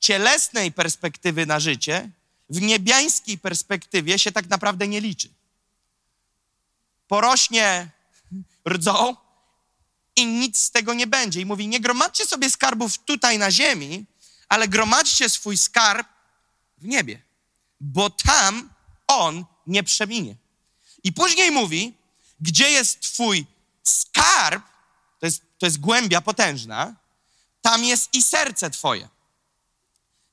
cielesnej 0.00 0.72
perspektywy 0.72 1.46
na 1.46 1.60
życie, 1.60 2.10
w 2.50 2.60
niebiańskiej 2.60 3.38
perspektywie 3.38 4.18
się 4.18 4.32
tak 4.32 4.48
naprawdę 4.48 4.88
nie 4.88 5.00
liczy 5.00 5.28
porośnie 7.08 7.90
rdzą 8.68 9.16
i 10.16 10.26
nic 10.26 10.58
z 10.58 10.70
tego 10.70 10.94
nie 10.94 11.06
będzie. 11.06 11.40
I 11.40 11.46
mówi, 11.46 11.68
nie 11.68 11.80
gromadźcie 11.80 12.26
sobie 12.26 12.50
skarbów 12.50 12.98
tutaj 12.98 13.38
na 13.38 13.50
ziemi, 13.50 14.04
ale 14.48 14.68
gromadźcie 14.68 15.28
swój 15.28 15.56
skarb 15.56 16.08
w 16.78 16.86
niebie, 16.86 17.22
bo 17.80 18.10
tam 18.10 18.70
on 19.06 19.44
nie 19.66 19.82
przeminie. 19.82 20.36
I 21.04 21.12
później 21.12 21.50
mówi, 21.50 21.94
gdzie 22.40 22.70
jest 22.70 23.00
twój 23.00 23.46
skarb, 23.82 24.64
to 25.20 25.26
jest, 25.26 25.42
to 25.58 25.66
jest 25.66 25.80
głębia 25.80 26.20
potężna, 26.20 26.94
tam 27.62 27.84
jest 27.84 28.14
i 28.14 28.22
serce 28.22 28.70
twoje. 28.70 29.08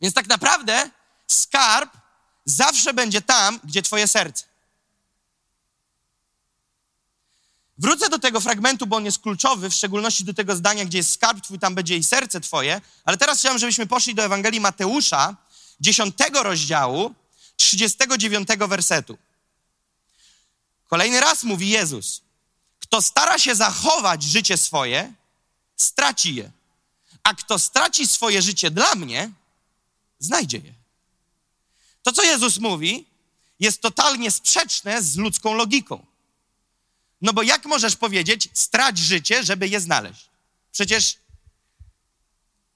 Więc 0.01 0.13
tak 0.13 0.27
naprawdę 0.27 0.89
skarb 1.27 1.97
zawsze 2.45 2.93
będzie 2.93 3.21
tam, 3.21 3.59
gdzie 3.63 3.81
twoje 3.81 4.07
serce. 4.07 4.45
Wrócę 7.77 8.09
do 8.09 8.19
tego 8.19 8.41
fragmentu, 8.41 8.87
bo 8.87 8.95
on 8.95 9.05
jest 9.05 9.19
kluczowy, 9.19 9.69
w 9.69 9.73
szczególności 9.73 10.23
do 10.23 10.33
tego 10.33 10.55
zdania, 10.55 10.85
gdzie 10.85 10.97
jest 10.97 11.13
skarb 11.13 11.43
twój, 11.43 11.59
tam 11.59 11.75
będzie 11.75 11.97
i 11.97 12.03
serce 12.03 12.41
twoje. 12.41 12.81
Ale 13.05 13.17
teraz 13.17 13.39
chciałem, 13.39 13.59
żebyśmy 13.59 13.87
poszli 13.87 14.15
do 14.15 14.23
Ewangelii 14.23 14.59
Mateusza, 14.59 15.35
10 15.79 16.15
rozdziału, 16.43 17.15
39 17.57 18.47
wersetu. 18.67 19.17
Kolejny 20.87 21.19
raz 21.19 21.43
mówi 21.43 21.69
Jezus: 21.69 22.21
Kto 22.79 23.01
stara 23.01 23.39
się 23.39 23.55
zachować 23.55 24.23
życie 24.23 24.57
swoje, 24.57 25.13
straci 25.77 26.35
je. 26.35 26.51
A 27.23 27.33
kto 27.33 27.59
straci 27.59 28.07
swoje 28.07 28.41
życie 28.41 28.71
dla 28.71 28.95
mnie, 28.95 29.31
znajdzie 30.25 30.57
je. 30.57 30.73
To, 32.03 32.11
co 32.11 32.23
Jezus 32.23 32.57
mówi, 32.57 33.05
jest 33.59 33.81
totalnie 33.81 34.31
sprzeczne 34.31 35.03
z 35.03 35.17
ludzką 35.17 35.53
logiką. 35.53 36.05
No 37.21 37.33
bo 37.33 37.43
jak 37.43 37.65
możesz 37.65 37.95
powiedzieć, 37.95 38.49
strać 38.53 38.97
życie, 38.97 39.43
żeby 39.43 39.67
je 39.67 39.81
znaleźć? 39.81 40.29
Przecież 40.71 41.17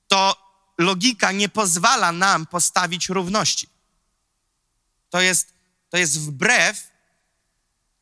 to 0.07 0.35
logika 0.77 1.31
nie 1.31 1.49
pozwala 1.49 2.11
nam 2.11 2.45
postawić 2.45 3.09
równości. 3.09 3.67
To 5.09 5.21
jest, 5.21 5.53
to 5.89 5.97
jest 5.97 6.19
wbrew 6.19 6.91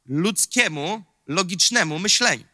ludzkiemu, 0.05 1.03
logicznemu 1.27 1.99
myśleniu. 1.99 2.45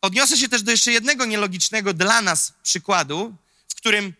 Odniosę 0.00 0.36
się 0.36 0.48
też 0.48 0.62
do 0.62 0.70
jeszcze 0.70 0.92
jednego 0.92 1.24
nielogicznego 1.24 1.94
dla 1.94 2.22
nas 2.22 2.52
przykładu, 2.62 3.36
w 3.68 3.74
którym, 3.74 4.14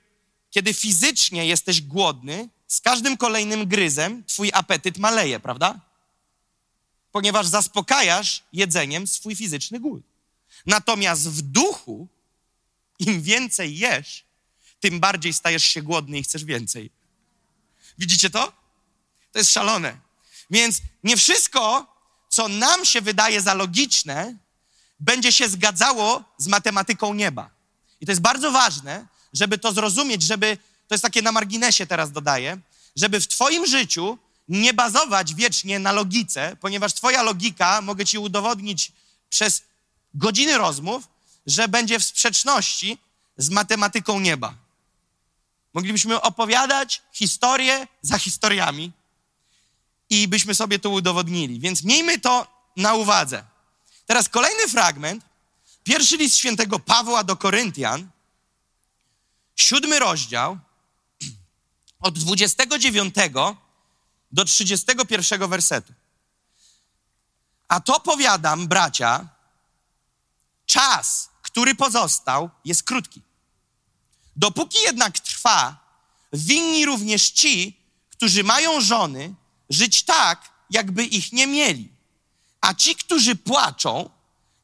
kiedy 0.53 0.75
fizycznie 0.75 1.47
jesteś 1.47 1.81
głodny, 1.81 2.49
z 2.69 2.81
każdym 2.81 3.17
kolejnym 3.17 3.69
gryzem 3.69 4.25
twój 4.25 4.51
apetyt 4.55 4.99
maleje, 4.99 5.41
prawda? 5.41 5.81
ponieważ 7.13 7.47
zaspokajasz 7.47 8.43
jedzeniem 8.53 9.07
swój 9.07 9.37
fizyczny 9.37 9.81
głód. 9.81 10.03
Natomiast 10.67 11.29
w 11.29 11.43
duchu, 11.43 12.09
im 12.99 13.23
więcej 13.23 13.79
jesz, 13.79 14.25
tym 14.81 15.01
bardziej 15.01 15.33
stajesz 15.33 15.65
się 15.65 15.83
głodny 15.83 16.19
i 16.19 16.23
chcesz 16.23 16.45
więcej. 16.45 16.91
Widzicie 17.99 18.31
to? 18.31 18.53
To 19.33 19.39
jest 19.39 19.53
szalone. 19.53 19.99
Więc 20.51 20.81
nie 21.05 21.17
wszystko, 21.17 21.87
co 22.29 22.49
nam 22.49 22.85
się 22.85 23.01
wydaje 23.01 23.41
za 23.41 23.55
logiczne, 23.55 24.37
będzie 25.01 25.33
się 25.33 25.49
zgadzało 25.49 26.25
z 26.39 26.47
matematyką 26.47 27.15
nieba. 27.15 27.51
I 28.01 28.07
to 28.07 28.13
jest 28.13 28.23
bardzo 28.23 28.51
ważne, 28.51 29.07
żeby 29.33 29.59
to 29.59 29.73
zrozumieć, 29.73 30.23
żeby, 30.23 30.59
to 30.89 30.95
jest 30.95 31.03
takie 31.03 31.23
na 31.23 31.33
marginesie 31.33 31.87
teraz 31.87 32.13
dodaję, 32.13 32.59
żeby 32.97 33.21
w 33.21 33.29
Twoim 33.29 33.67
życiu 33.67 34.19
nie 34.49 34.75
bazować 34.75 35.35
wiecznie 35.35 35.79
na 35.79 35.93
logice, 35.93 36.57
ponieważ 36.61 36.95
Twoja 36.95 37.23
logika, 37.23 37.81
mogę 37.83 38.05
Ci 38.05 38.19
udowodnić 38.19 38.93
przez 39.31 39.63
godziny 40.15 40.59
rozmów, 40.59 41.09
że 41.47 41.69
będzie 41.69 41.99
w 41.99 42.05
sprzeczności 42.05 42.99
z 43.37 43.51
matematyką 43.51 44.21
nieba. 44.21 44.55
Moglibyśmy 45.75 46.21
opowiadać 46.21 47.03
historię 47.13 47.87
za 48.03 48.19
historiami 48.19 48.93
i 50.11 50.29
byśmy 50.29 50.55
sobie 50.55 50.79
to 50.79 50.91
udowodnili. 50.91 51.61
Więc 51.61 51.85
miejmy 51.85 52.19
to 52.19 52.47
na 52.77 52.95
uwadze. 52.95 53.45
Teraz 54.07 54.29
kolejny 54.29 54.69
fragment. 54.69 55.25
Pierwszy 55.85 56.17
list 56.17 56.37
świętego 56.37 56.79
Pawła 56.79 57.25
do 57.25 57.37
Koryntian, 57.37 58.09
siódmy 59.57 59.99
rozdział, 59.99 60.59
od 62.01 62.19
29 62.19 63.15
do 64.33 64.45
31 64.45 65.51
wersetu. 65.51 65.93
A 67.69 67.81
to 67.81 68.01
powiadam, 68.01 68.69
bracia, 68.69 69.29
czas, 70.67 71.31
który 71.43 71.75
pozostał, 71.75 72.51
jest 72.65 72.83
krótki. 72.83 73.23
Dopóki 74.37 74.79
jednak 74.83 75.19
trwa, 75.19 75.77
winni 76.33 76.87
również 76.87 77.31
ci, 77.31 77.81
którzy 78.11 78.45
mają 78.45 78.81
żony, 78.81 79.35
żyć 79.71 80.03
tak, 80.03 80.51
jakby 80.71 81.05
ich 81.05 81.33
nie 81.33 81.47
mieli. 81.47 81.93
A 82.61 82.75
ci, 82.75 82.97
którzy 82.97 83.37
płaczą, 83.37 84.11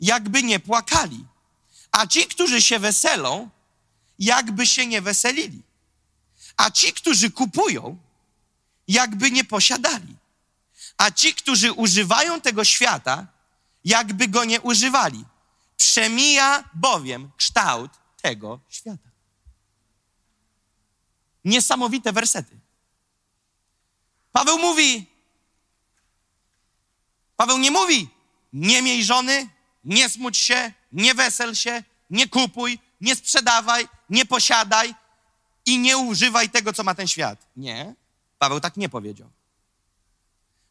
jakby 0.01 0.43
nie 0.43 0.61
płakali. 0.61 1.25
A 1.93 2.07
ci, 2.07 2.27
którzy 2.27 2.63
się 2.63 2.79
weselą, 2.79 3.51
jakby 4.19 4.67
się 4.67 4.87
nie 4.87 5.03
weselili. 5.03 5.63
A 6.57 6.71
ci, 6.71 6.93
którzy 6.93 7.31
kupują, 7.31 7.99
jakby 8.89 9.31
nie 9.31 9.45
posiadali. 9.45 10.17
A 10.97 11.11
ci, 11.11 11.35
którzy 11.35 11.73
używają 11.73 12.41
tego 12.41 12.65
świata, 12.65 13.27
jakby 13.85 14.29
go 14.29 14.45
nie 14.45 14.61
używali. 14.61 15.25
Przemija 15.77 16.65
bowiem 16.75 17.31
kształt 17.37 17.91
tego 18.23 18.61
świata. 18.69 19.09
Niesamowite 21.45 22.13
wersety. 22.13 22.59
Paweł 24.33 24.59
mówi, 24.59 25.07
Paweł 27.37 27.59
nie 27.59 27.71
mówi, 27.71 28.09
nie 28.53 28.83
miej 28.83 29.05
żony, 29.05 29.49
nie 29.85 30.09
smuć 30.09 30.37
się, 30.37 30.73
nie 30.93 31.15
wesel 31.15 31.55
się, 31.55 31.83
nie 32.11 32.29
kupuj, 32.29 32.79
nie 33.01 33.17
sprzedawaj, 33.17 33.89
nie 34.11 34.27
posiadaj 34.27 34.95
i 35.67 35.79
nie 35.79 35.99
używaj 35.99 36.51
tego, 36.51 36.73
co 36.73 36.85
ma 36.85 36.95
ten 36.95 37.09
świat. 37.09 37.47
Nie, 37.57 37.95
Paweł 38.39 38.61
tak 38.61 38.77
nie 38.77 38.89
powiedział. 38.89 39.31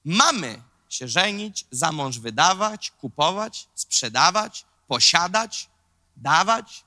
Mamy 0.06 0.62
się 0.90 1.08
żenić, 1.08 1.66
za 1.72 1.92
mąż 1.92 2.20
wydawać, 2.20 2.92
kupować, 2.92 3.68
sprzedawać, 3.76 4.66
posiadać, 4.88 5.70
dawać 6.16 6.84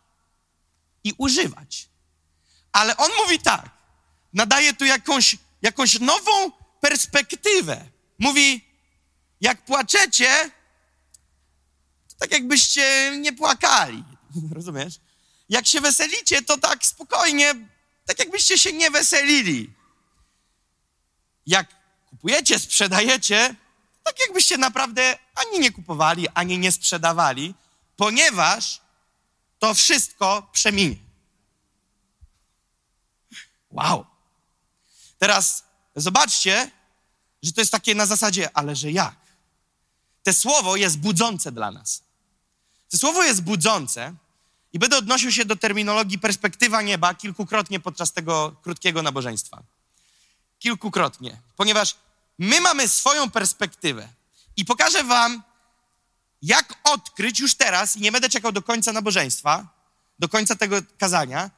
i 1.04 1.14
używać. 1.18 1.88
Ale 2.72 2.96
on 2.96 3.10
mówi 3.22 3.38
tak, 3.38 3.70
nadaje 4.32 4.74
tu 4.74 4.84
jakąś, 4.84 5.36
jakąś 5.62 6.00
nową 6.00 6.50
perspektywę. 6.80 7.84
Mówi, 8.18 8.64
jak 9.40 9.64
płaczecie, 9.64 10.50
to 12.08 12.14
tak 12.18 12.32
jakbyście 12.32 13.16
nie 13.20 13.32
płakali. 13.32 14.04
Rozumiesz? 14.56 15.00
Jak 15.50 15.66
się 15.66 15.80
weselicie, 15.80 16.42
to 16.42 16.58
tak 16.58 16.86
spokojnie, 16.86 17.54
tak 18.06 18.18
jakbyście 18.18 18.58
się 18.58 18.72
nie 18.72 18.90
weselili. 18.90 19.72
Jak 21.46 21.66
kupujecie, 22.10 22.58
sprzedajecie, 22.58 23.54
tak 24.02 24.20
jakbyście 24.20 24.58
naprawdę 24.58 25.18
ani 25.34 25.60
nie 25.60 25.72
kupowali, 25.72 26.28
ani 26.34 26.58
nie 26.58 26.72
sprzedawali, 26.72 27.54
ponieważ 27.96 28.80
to 29.58 29.74
wszystko 29.74 30.48
przeminie. 30.52 30.96
Wow. 33.70 34.06
Teraz 35.18 35.64
zobaczcie, 35.96 36.70
że 37.42 37.52
to 37.52 37.60
jest 37.60 37.72
takie 37.72 37.94
na 37.94 38.06
zasadzie, 38.06 38.56
ale 38.56 38.76
że 38.76 38.90
jak? 38.90 39.16
Te 40.22 40.32
słowo 40.32 40.76
jest 40.76 40.98
budzące 40.98 41.52
dla 41.52 41.70
nas. 41.70 42.02
To 42.90 42.98
słowo 42.98 43.22
jest 43.22 43.42
budzące 43.42 44.14
i 44.72 44.78
będę 44.78 44.98
odnosił 44.98 45.32
się 45.32 45.44
do 45.44 45.56
terminologii 45.56 46.18
perspektywa 46.18 46.82
nieba 46.82 47.14
kilkukrotnie 47.14 47.80
podczas 47.80 48.12
tego 48.12 48.56
krótkiego 48.62 49.02
nabożeństwa. 49.02 49.62
Kilkukrotnie, 50.58 51.40
ponieważ 51.56 51.96
my 52.38 52.60
mamy 52.60 52.88
swoją 52.88 53.30
perspektywę 53.30 54.08
i 54.56 54.64
pokażę 54.64 55.04
wam, 55.04 55.42
jak 56.42 56.74
odkryć 56.84 57.40
już 57.40 57.54
teraz, 57.54 57.96
i 57.96 58.00
nie 58.00 58.12
będę 58.12 58.28
czekał 58.28 58.52
do 58.52 58.62
końca 58.62 58.92
nabożeństwa, 58.92 59.66
do 60.18 60.28
końca 60.28 60.56
tego 60.56 60.76
kazania, 60.98 61.50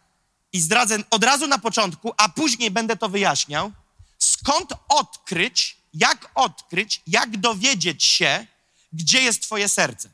i 0.52 0.60
zdradzę 0.60 0.98
od 1.10 1.24
razu 1.24 1.46
na 1.46 1.58
początku, 1.58 2.12
a 2.16 2.28
później 2.28 2.70
będę 2.70 2.96
to 2.96 3.08
wyjaśniał, 3.08 3.72
skąd 4.18 4.72
odkryć, 4.88 5.76
jak 5.94 6.30
odkryć, 6.34 7.02
jak 7.06 7.36
dowiedzieć 7.36 8.04
się, 8.04 8.46
gdzie 8.92 9.22
jest 9.22 9.42
Twoje 9.42 9.68
serce. 9.68 10.10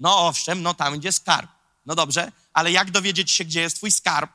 No 0.00 0.26
owszem, 0.26 0.62
no 0.62 0.74
tam, 0.74 0.98
gdzie 0.98 1.12
skarb. 1.12 1.50
No 1.88 1.94
dobrze, 1.94 2.32
ale 2.52 2.72
jak 2.72 2.90
dowiedzieć 2.90 3.30
się, 3.30 3.44
gdzie 3.44 3.60
jest 3.60 3.76
Twój 3.76 3.90
skarb? 3.90 4.30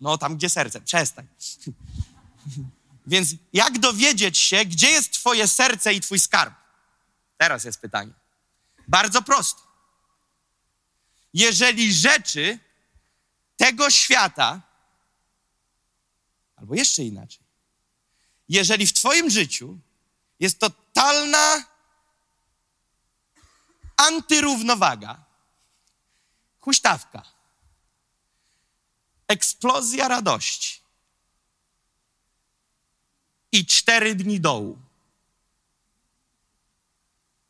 No 0.00 0.18
tam, 0.18 0.36
gdzie 0.36 0.50
serce. 0.50 0.80
Przestań. 0.80 1.26
Więc 3.06 3.28
jak 3.52 3.78
dowiedzieć 3.78 4.38
się, 4.38 4.64
gdzie 4.64 4.90
jest 4.90 5.12
Twoje 5.12 5.48
serce 5.48 5.94
i 5.94 6.00
Twój 6.00 6.18
skarb? 6.18 6.54
Teraz 7.36 7.64
jest 7.64 7.80
pytanie. 7.80 8.12
Bardzo 8.88 9.22
proste. 9.22 9.60
Jeżeli 11.34 11.94
rzeczy 11.94 12.58
tego 13.56 13.90
świata, 13.90 14.62
albo 16.56 16.74
jeszcze 16.74 17.02
inaczej, 17.02 17.42
jeżeli 18.48 18.86
w 18.86 18.92
Twoim 18.92 19.30
życiu 19.30 19.78
jest 20.40 20.58
totalna 20.58 21.64
antyrównowaga, 23.96 25.23
huśtawka, 26.64 27.22
eksplozja 29.28 30.08
radości 30.08 30.80
i 33.52 33.66
cztery 33.66 34.14
dni 34.14 34.40
dołu, 34.40 34.78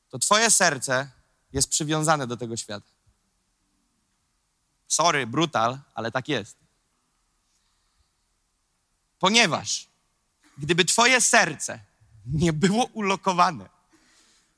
to 0.09 0.19
Twoje 0.19 0.51
serce 0.51 1.11
jest 1.53 1.69
przywiązane 1.69 2.27
do 2.27 2.37
tego 2.37 2.57
świata. 2.57 2.91
Sorry, 4.89 5.27
brutal, 5.27 5.79
ale 5.95 6.11
tak 6.11 6.29
jest. 6.29 6.57
Ponieważ 9.19 9.89
gdyby 10.59 10.85
Twoje 10.85 11.21
serce 11.21 11.81
nie 12.27 12.53
było 12.53 12.85
ulokowane 12.85 13.69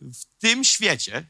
w 0.00 0.24
tym 0.38 0.64
świecie, 0.64 1.26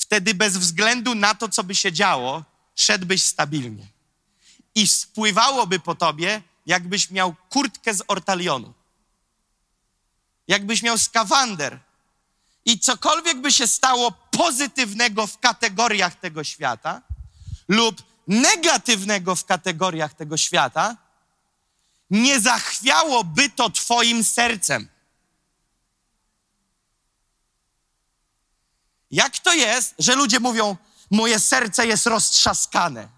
wtedy 0.00 0.34
bez 0.34 0.56
względu 0.56 1.14
na 1.14 1.34
to, 1.34 1.48
co 1.48 1.64
by 1.64 1.74
się 1.74 1.92
działo, 1.92 2.44
szedłbyś 2.76 3.22
stabilnie. 3.22 3.86
I 4.74 4.88
spływałoby 4.88 5.80
po 5.80 5.94
tobie, 5.94 6.42
jakbyś 6.66 7.10
miał 7.10 7.34
kurtkę 7.48 7.94
z 7.94 8.02
ortalionu. 8.08 8.74
Jakbyś 10.48 10.82
miał 10.82 10.98
skawander. 10.98 11.78
I 12.64 12.78
cokolwiek 12.78 13.40
by 13.40 13.52
się 13.52 13.66
stało 13.66 14.12
pozytywnego 14.12 15.26
w 15.26 15.38
kategoriach 15.38 16.14
tego 16.14 16.44
świata 16.44 17.02
lub 17.68 18.02
negatywnego 18.26 19.36
w 19.36 19.44
kategoriach 19.44 20.14
tego 20.14 20.36
świata, 20.36 20.96
nie 22.10 22.40
zachwiałoby 22.40 23.50
to 23.50 23.70
Twoim 23.70 24.24
sercem. 24.24 24.88
Jak 29.10 29.38
to 29.38 29.54
jest, 29.54 29.94
że 29.98 30.14
ludzie 30.14 30.40
mówią, 30.40 30.76
moje 31.10 31.40
serce 31.40 31.86
jest 31.86 32.06
roztrzaskane? 32.06 33.08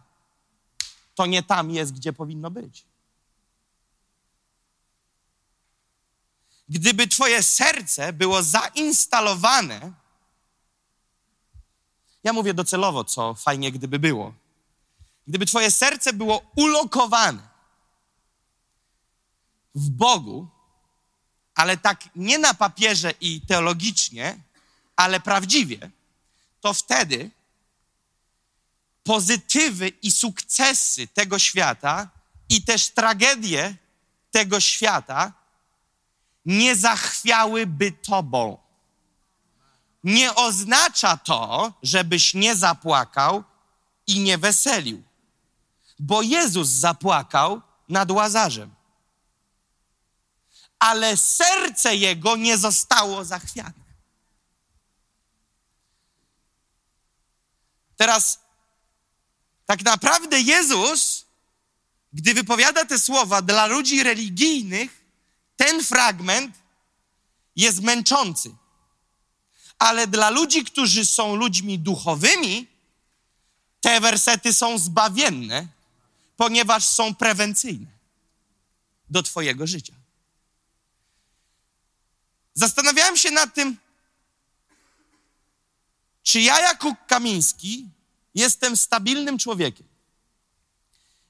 To 1.15 1.27
nie 1.27 1.43
tam 1.43 1.71
jest, 1.71 1.93
gdzie 1.93 2.13
powinno 2.13 2.51
być. 2.51 2.85
Gdyby 6.69 7.09
Twoje 7.09 7.43
serce 7.43 8.13
było 8.13 8.43
zainstalowane, 8.43 9.93
ja 12.25 12.33
mówię 12.33 12.55
docelowo, 12.55 13.05
co 13.05 13.35
fajnie 13.35 13.73
gdyby 13.73 13.99
było. 13.99 14.35
Gdyby 15.27 15.47
Twoje 15.47 15.71
serce 15.71 16.13
było 16.13 16.43
ulokowane 16.57 17.43
w 19.75 19.91
Bogu, 19.91 20.49
ale 21.55 21.77
tak 21.77 22.09
nie 22.17 22.39
na 22.39 22.55
papierze 22.55 23.13
i 23.21 23.41
teologicznie, 23.41 24.39
ale 24.97 25.21
prawdziwie, 25.21 25.91
to 26.61 26.75
wtedy 26.75 27.31
pozytywy 29.05 29.89
i 29.89 30.11
sukcesy 30.11 31.07
tego 31.07 31.39
świata 31.39 32.09
i 32.49 32.63
też 32.65 32.91
tragedie 32.91 33.77
tego 34.31 34.61
świata 34.61 35.33
nie 36.47 36.77
zachwiałyby 36.77 37.93
tobą. 37.93 38.59
Nie 40.05 40.35
oznacza 40.35 41.17
to, 41.17 41.73
żebyś 41.83 42.35
nie 42.35 42.57
zapłakał 42.57 43.45
i 44.07 44.21
nie 44.21 44.39
weselił, 44.39 45.03
bo 45.99 46.23
Jezus 46.23 46.69
zapłakał 46.69 47.61
nad 47.89 48.11
Łazarzem. 48.11 48.75
Ale 50.79 51.17
serce 51.17 51.97
jego 51.97 52.37
nie 52.37 52.59
zostało 52.59 53.25
zachwiane. 53.25 53.82
Teraz, 58.03 58.38
tak 59.67 59.85
naprawdę 59.85 60.41
Jezus, 60.41 61.25
gdy 62.12 62.35
wypowiada 62.35 62.85
te 62.85 62.99
słowa 62.99 63.43
dla 63.43 63.67
ludzi 63.67 64.03
religijnych, 64.03 65.05
ten 65.57 65.85
fragment 65.85 66.57
jest 67.57 67.83
męczący. 67.83 68.55
Ale 69.79 70.07
dla 70.07 70.31
ludzi, 70.31 70.65
którzy 70.65 71.07
są 71.07 71.37
ludźmi 71.37 71.79
duchowymi, 71.79 72.67
te 73.81 74.01
wersety 74.01 74.53
są 74.53 74.79
zbawienne, 74.79 75.67
ponieważ 76.37 76.85
są 76.85 77.15
prewencyjne 77.15 77.87
do 79.11 79.23
Twojego 79.23 79.67
życia. 79.67 79.95
Zastanawiałem 82.55 83.17
się 83.17 83.31
nad 83.31 83.55
tym, 83.55 83.77
czy 86.33 86.40
ja 86.40 86.61
jako 86.61 86.97
Kamiński 87.07 87.88
jestem 88.35 88.77
stabilnym 88.77 89.38
człowiekiem. 89.38 89.87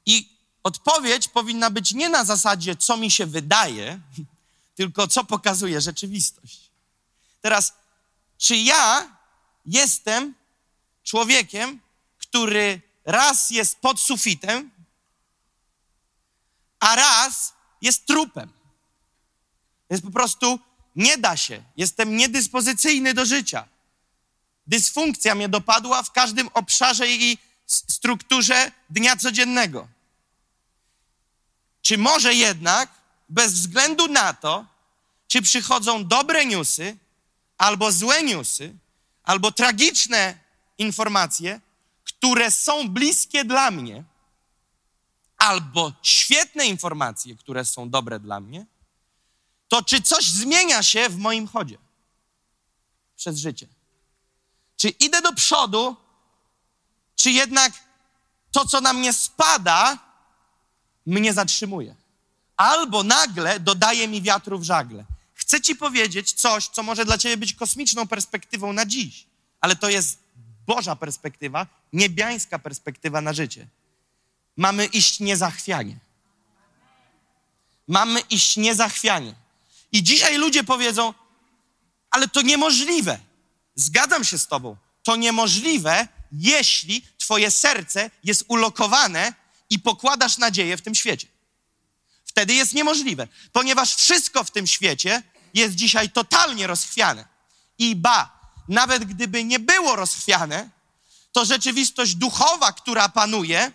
I 0.06 0.38
odpowiedź 0.62 1.28
powinna 1.28 1.70
być 1.70 1.92
nie 1.92 2.08
na 2.08 2.24
zasadzie, 2.24 2.76
co 2.76 2.96
mi 2.96 3.10
się 3.10 3.26
wydaje, 3.26 4.00
tylko 4.78 5.08
co 5.08 5.24
pokazuje 5.24 5.80
rzeczywistość. 5.80 6.70
Teraz, 7.40 7.74
czy 8.38 8.56
ja 8.56 9.16
jestem 9.66 10.34
człowiekiem, 11.02 11.80
który 12.18 12.80
raz 13.04 13.50
jest 13.50 13.78
pod 13.78 14.00
sufitem, 14.00 14.70
a 16.80 16.96
raz 16.96 17.52
jest 17.80 18.06
trupem. 18.06 18.52
Jest 19.90 20.02
po 20.02 20.10
prostu 20.10 20.58
nie 20.96 21.18
da 21.18 21.36
się. 21.36 21.62
Jestem 21.76 22.16
niedyspozycyjny 22.16 23.14
do 23.14 23.24
życia. 23.24 23.71
Dysfunkcja 24.72 25.34
mnie 25.34 25.48
dopadła 25.48 26.02
w 26.02 26.12
każdym 26.12 26.48
obszarze 26.54 27.08
i 27.08 27.38
strukturze 27.66 28.72
dnia 28.90 29.16
codziennego. 29.16 29.88
Czy 31.82 31.98
może 31.98 32.34
jednak, 32.34 32.90
bez 33.28 33.52
względu 33.52 34.08
na 34.08 34.34
to, 34.34 34.66
czy 35.28 35.42
przychodzą 35.42 36.06
dobre 36.06 36.46
newsy, 36.46 36.96
albo 37.58 37.92
złe 37.92 38.22
newsy, 38.22 38.74
albo 39.22 39.52
tragiczne 39.52 40.38
informacje, 40.78 41.60
które 42.04 42.50
są 42.50 42.88
bliskie 42.88 43.44
dla 43.44 43.70
mnie, 43.70 44.04
albo 45.38 45.92
świetne 46.02 46.66
informacje, 46.66 47.36
które 47.36 47.64
są 47.64 47.90
dobre 47.90 48.20
dla 48.20 48.40
mnie, 48.40 48.66
to 49.68 49.82
czy 49.82 50.02
coś 50.02 50.24
zmienia 50.24 50.82
się 50.82 51.08
w 51.08 51.18
moim 51.18 51.46
chodzie 51.48 51.78
przez 53.16 53.38
życie? 53.38 53.81
Czy 54.82 54.88
idę 54.88 55.22
do 55.22 55.32
przodu, 55.32 55.96
czy 57.16 57.30
jednak 57.30 57.72
to, 58.52 58.66
co 58.66 58.80
na 58.80 58.92
mnie 58.92 59.12
spada, 59.12 59.98
mnie 61.06 61.32
zatrzymuje? 61.32 61.94
Albo 62.56 63.02
nagle 63.02 63.60
dodaje 63.60 64.08
mi 64.08 64.22
wiatru 64.22 64.58
w 64.58 64.64
żagle. 64.64 65.04
Chcę 65.34 65.60
ci 65.60 65.76
powiedzieć 65.76 66.32
coś, 66.32 66.68
co 66.68 66.82
może 66.82 67.04
dla 67.04 67.18
ciebie 67.18 67.36
być 67.36 67.54
kosmiczną 67.54 68.08
perspektywą 68.08 68.72
na 68.72 68.86
dziś, 68.86 69.26
ale 69.60 69.76
to 69.76 69.88
jest 69.88 70.18
Boża 70.66 70.96
perspektywa, 70.96 71.66
niebiańska 71.92 72.58
perspektywa 72.58 73.20
na 73.20 73.32
życie. 73.32 73.66
Mamy 74.56 74.86
iść 74.86 75.20
niezachwianie. 75.20 75.96
Mamy 77.88 78.20
iść 78.20 78.56
niezachwianie. 78.56 79.34
I 79.92 80.02
dzisiaj 80.02 80.38
ludzie 80.38 80.64
powiedzą, 80.64 81.14
ale 82.10 82.28
to 82.28 82.42
niemożliwe. 82.42 83.31
Zgadzam 83.74 84.24
się 84.24 84.38
z 84.38 84.46
Tobą. 84.46 84.76
To 85.02 85.16
niemożliwe, 85.16 86.08
jeśli 86.32 87.06
Twoje 87.18 87.50
serce 87.50 88.10
jest 88.24 88.44
ulokowane 88.48 89.34
i 89.70 89.78
pokładasz 89.78 90.38
nadzieję 90.38 90.76
w 90.76 90.82
tym 90.82 90.94
świecie. 90.94 91.26
Wtedy 92.24 92.54
jest 92.54 92.74
niemożliwe, 92.74 93.28
ponieważ 93.52 93.94
wszystko 93.94 94.44
w 94.44 94.50
tym 94.50 94.66
świecie 94.66 95.22
jest 95.54 95.74
dzisiaj 95.74 96.10
totalnie 96.10 96.66
rozchwiane. 96.66 97.24
I 97.78 97.96
ba, 97.96 98.40
nawet 98.68 99.04
gdyby 99.04 99.44
nie 99.44 99.58
było 99.58 99.96
rozchwiane, 99.96 100.70
to 101.32 101.44
rzeczywistość 101.44 102.14
duchowa, 102.14 102.72
która 102.72 103.08
panuje, 103.08 103.72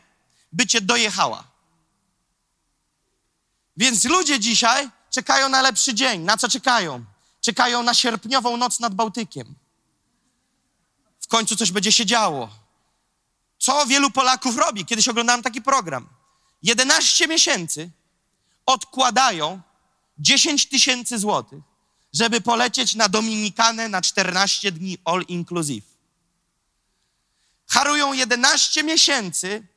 by 0.51 0.67
cię 0.67 0.81
dojechała. 0.81 1.43
Więc 3.77 4.05
ludzie 4.05 4.39
dzisiaj 4.39 4.89
czekają 5.11 5.49
na 5.49 5.61
lepszy 5.61 5.93
dzień. 5.93 6.21
Na 6.21 6.37
co 6.37 6.49
czekają? 6.49 7.05
Czekają 7.41 7.83
na 7.83 7.93
sierpniową 7.93 8.57
noc 8.57 8.79
nad 8.79 8.95
Bałtykiem. 8.95 9.55
W 11.27 11.29
końcu 11.29 11.55
coś 11.55 11.71
będzie 11.71 11.91
się 11.91 12.05
działo. 12.05 12.49
Co 13.59 13.85
wielu 13.85 14.11
Polaków 14.11 14.57
robi? 14.57 14.85
Kiedyś 14.85 15.07
oglądałem 15.07 15.43
taki 15.43 15.61
program. 15.61 16.07
11 16.63 17.27
miesięcy 17.27 17.89
odkładają 18.65 19.61
10 20.19 20.69
tysięcy 20.69 21.19
złotych, 21.19 21.59
żeby 22.13 22.41
polecieć 22.41 22.95
na 22.95 23.09
Dominikanę 23.09 23.89
na 23.89 24.01
14 24.01 24.71
dni 24.71 24.97
all 25.05 25.21
inclusive. 25.27 25.85
Harują 27.67 28.13
11 28.13 28.83
miesięcy 28.83 29.67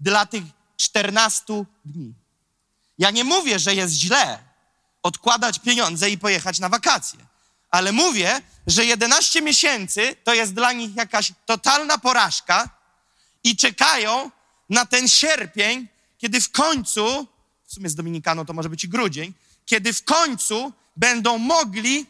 dla 0.00 0.26
tych 0.26 0.42
14 0.76 1.64
dni. 1.84 2.14
Ja 2.98 3.10
nie 3.10 3.24
mówię, 3.24 3.58
że 3.58 3.74
jest 3.74 3.94
źle 3.94 4.38
odkładać 5.02 5.58
pieniądze 5.58 6.10
i 6.10 6.18
pojechać 6.18 6.58
na 6.58 6.68
wakacje, 6.68 7.18
ale 7.70 7.92
mówię, 7.92 8.40
że 8.66 8.84
11 8.84 9.42
miesięcy 9.42 10.16
to 10.24 10.34
jest 10.34 10.54
dla 10.54 10.72
nich 10.72 10.96
jakaś 10.96 11.32
totalna 11.46 11.98
porażka 11.98 12.68
i 13.44 13.56
czekają 13.56 14.30
na 14.70 14.86
ten 14.86 15.08
sierpień, 15.08 15.88
kiedy 16.18 16.40
w 16.40 16.50
końcu, 16.50 17.26
w 17.66 17.74
sumie 17.74 17.88
z 17.88 17.94
Dominikaną 17.94 18.46
to 18.46 18.52
może 18.52 18.68
być 18.68 18.84
i 18.84 18.88
grudzień, 18.88 19.34
kiedy 19.66 19.92
w 19.92 20.04
końcu 20.04 20.72
będą 20.96 21.38
mogli 21.38 22.06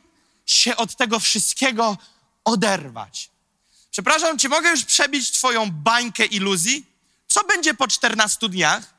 się 0.47 0.77
od 0.77 0.97
tego 0.97 1.21
wszystkiego 1.21 1.97
oderwać. 2.45 3.31
Przepraszam, 3.91 4.39
czy 4.39 4.49
mogę 4.49 4.71
już 4.71 4.85
przebić 4.85 5.31
Twoją 5.31 5.71
bańkę 5.71 6.25
iluzji? 6.25 6.87
Co 7.29 7.45
będzie 7.45 7.75
po 7.75 7.89
14 7.89 8.49
dniach? 8.49 8.98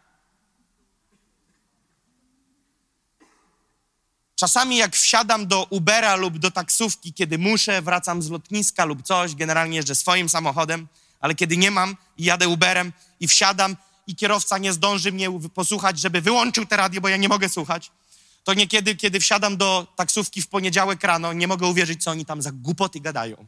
Czasami 4.39 4.77
jak 4.77 4.95
wsiadam 4.95 5.47
do 5.47 5.67
Ubera 5.69 6.15
lub 6.15 6.37
do 6.37 6.51
taksówki, 6.51 7.13
kiedy 7.13 7.37
muszę, 7.37 7.81
wracam 7.81 8.21
z 8.21 8.29
lotniska 8.29 8.85
lub 8.85 9.03
coś, 9.03 9.35
generalnie 9.35 9.75
jeżdżę 9.75 9.95
swoim 9.95 10.29
samochodem, 10.29 10.87
ale 11.19 11.35
kiedy 11.35 11.57
nie 11.57 11.71
mam 11.71 11.97
i 12.17 12.23
jadę 12.23 12.47
Uberem 12.47 12.93
i 13.19 13.27
wsiadam 13.27 13.75
i 14.07 14.15
kierowca 14.15 14.57
nie 14.57 14.73
zdąży 14.73 15.11
mnie 15.11 15.39
posłuchać, 15.53 15.99
żeby 15.99 16.21
wyłączył 16.21 16.65
te 16.65 16.77
radio, 16.77 17.01
bo 17.01 17.09
ja 17.09 17.17
nie 17.17 17.29
mogę 17.29 17.49
słuchać, 17.49 17.91
to 18.43 18.53
niekiedy, 18.53 18.95
kiedy 18.95 19.19
wsiadam 19.19 19.57
do 19.57 19.87
taksówki 19.95 20.41
w 20.41 20.47
poniedziałek 20.47 21.03
rano, 21.03 21.33
nie 21.33 21.47
mogę 21.47 21.67
uwierzyć, 21.67 22.03
co 22.03 22.11
oni 22.11 22.25
tam 22.25 22.41
za 22.41 22.51
głupoty 22.51 22.99
gadają. 22.99 23.45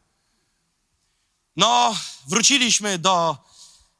No, 1.55 1.95
wróciliśmy 2.27 2.97
do 2.97 3.37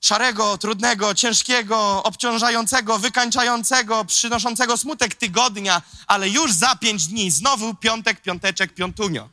szarego, 0.02 0.58
trudnego, 0.58 1.16
ciężkiego, 1.16 2.04
obciążającego, 2.04 3.00
wykańczającego, 3.00 4.06
przynoszącego 4.06 4.78
smutek 4.78 5.16
tygodnia, 5.16 5.82
ale 6.08 6.30
już 6.30 6.54
za 6.54 6.76
pięć 6.76 7.08
dni 7.08 7.32
znowu 7.32 7.76
piątek, 7.76 8.22
piąteczek, 8.22 8.74
piątunio. 8.74 9.30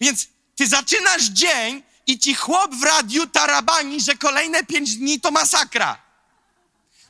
Więc 0.00 0.28
ty 0.56 0.68
zaczynasz 0.68 1.22
dzień 1.22 1.82
i 2.06 2.18
ci 2.18 2.34
chłop 2.34 2.74
w 2.74 2.82
radiu 2.82 3.26
tarabani, 3.26 4.00
że 4.00 4.14
kolejne 4.14 4.64
pięć 4.64 4.96
dni 4.96 5.20
to 5.20 5.30
masakra. 5.30 6.04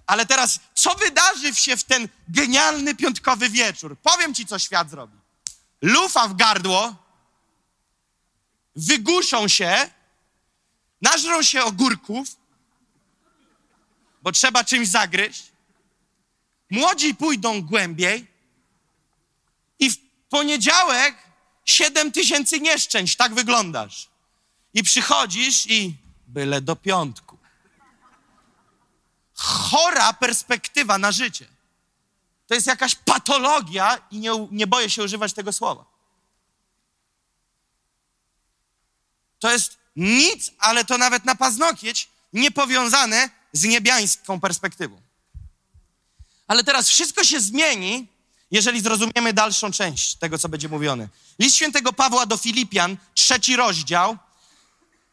Ale 0.07 0.27
teraz, 0.27 0.61
co 0.75 0.95
wydarzy 0.95 1.55
się 1.55 1.77
w 1.77 1.85
ten 1.85 2.09
genialny 2.29 2.95
piątkowy 2.95 3.49
wieczór? 3.49 3.97
Powiem 3.99 4.35
ci, 4.35 4.47
co 4.47 4.59
świat 4.59 4.91
zrobi. 4.91 5.19
Lufa 5.83 6.29
w 6.29 6.37
gardło, 6.37 6.95
wyguszą 8.77 9.49
się, 9.49 9.91
nażrą 11.03 11.43
się 11.43 11.65
ogórków, 11.65 12.29
bo 14.23 14.33
trzeba 14.33 14.65
czymś 14.65 14.89
zagryźć. 14.89 15.53
Młodzi 16.71 17.15
pójdą 17.15 17.63
głębiej 17.63 18.27
i 19.79 19.91
w 19.91 19.97
poniedziałek 20.29 21.17
siedem 21.65 22.13
tysięcy 22.13 22.61
nieszczęść, 22.61 23.17
tak 23.17 23.35
wyglądasz. 23.35 24.09
I 24.75 24.83
przychodzisz 24.83 25.67
i 25.67 25.97
byle 26.27 26.61
do 26.61 26.77
piątku. 26.77 27.39
Chora 29.35 30.13
perspektywa 30.13 30.99
na 30.99 31.13
życie. 31.13 31.47
To 32.47 32.55
jest 32.55 32.67
jakaś 32.67 32.95
patologia 32.95 33.99
i 34.11 34.19
nie, 34.19 34.49
nie 34.51 34.67
boję 34.67 34.91
się 34.91 35.03
używać 35.03 35.33
tego 35.33 35.53
słowa. 35.53 35.85
To 39.39 39.53
jest 39.53 39.84
nic, 39.97 40.51
ale 40.59 40.85
to 40.85 40.99
nawet 40.99 41.25
na 41.25 41.35
paznokieć 41.35 42.09
niepowiązane 42.33 43.31
z 43.53 43.65
niebiańską 43.65 44.41
perspektywą. 44.41 45.01
Ale 46.47 46.65
teraz 46.65 46.89
wszystko 46.89 47.25
się 47.25 47.41
zmieni, 47.41 48.07
jeżeli 48.51 48.81
zrozumiemy 48.81 49.33
dalszą 49.33 49.71
część 49.73 50.15
tego, 50.15 50.39
co 50.39 50.49
będzie 50.49 50.69
mówione. 50.69 51.09
List 51.39 51.57
świętego 51.57 51.93
Pawła 51.93 52.27
do 52.27 52.37
Filipian, 52.37 52.97
trzeci 53.15 53.57
rozdział. 53.57 54.17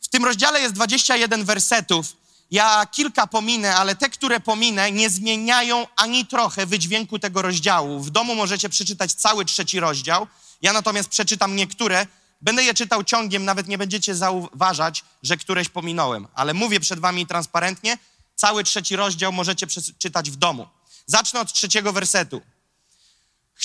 W 0.02 0.08
tym 0.08 0.26
rozdziale 0.26 0.62
jest 0.62 0.74
21 0.74 1.46
wersetów. 1.46 2.06
Ja 2.52 2.86
kilka 2.92 3.28
pominę, 3.28 3.76
ale 3.76 3.96
te, 3.96 4.10
które 4.10 4.40
pominę, 4.40 4.92
nie 4.92 5.10
zmieniają 5.10 5.88
ani 5.96 6.26
trochę 6.26 6.66
wydźwięku 6.66 7.20
tego 7.20 7.42
rozdziału. 7.42 8.00
W 8.00 8.10
domu 8.10 8.36
możecie 8.36 8.70
przeczytać 8.70 9.14
cały 9.14 9.46
trzeci 9.46 9.80
rozdział. 9.80 10.28
Ja 10.62 10.74
natomiast 10.74 11.10
przeczytam 11.10 11.56
niektóre. 11.56 12.08
Będę 12.42 12.64
je 12.64 12.74
czytał 12.74 13.04
ciągiem, 13.04 13.46
nawet 13.46 13.68
nie 13.68 13.78
będziecie 13.78 14.16
zauważać, 14.16 15.04
że 15.24 15.38
któreś 15.38 15.70
pominąłem. 15.70 16.28
Ale 16.34 16.54
mówię 16.54 16.80
przed 16.80 17.00
wami 17.00 17.28
transparentnie, 17.28 17.98
cały 18.36 18.64
trzeci 18.64 18.96
rozdział 18.96 19.32
możecie 19.32 19.68
przeczytać 19.68 20.32
w 20.32 20.36
domu. 20.36 20.68
Zacznę 21.06 21.40
od 21.40 21.54
trzeciego 21.54 21.94
wersetu. 21.94 22.42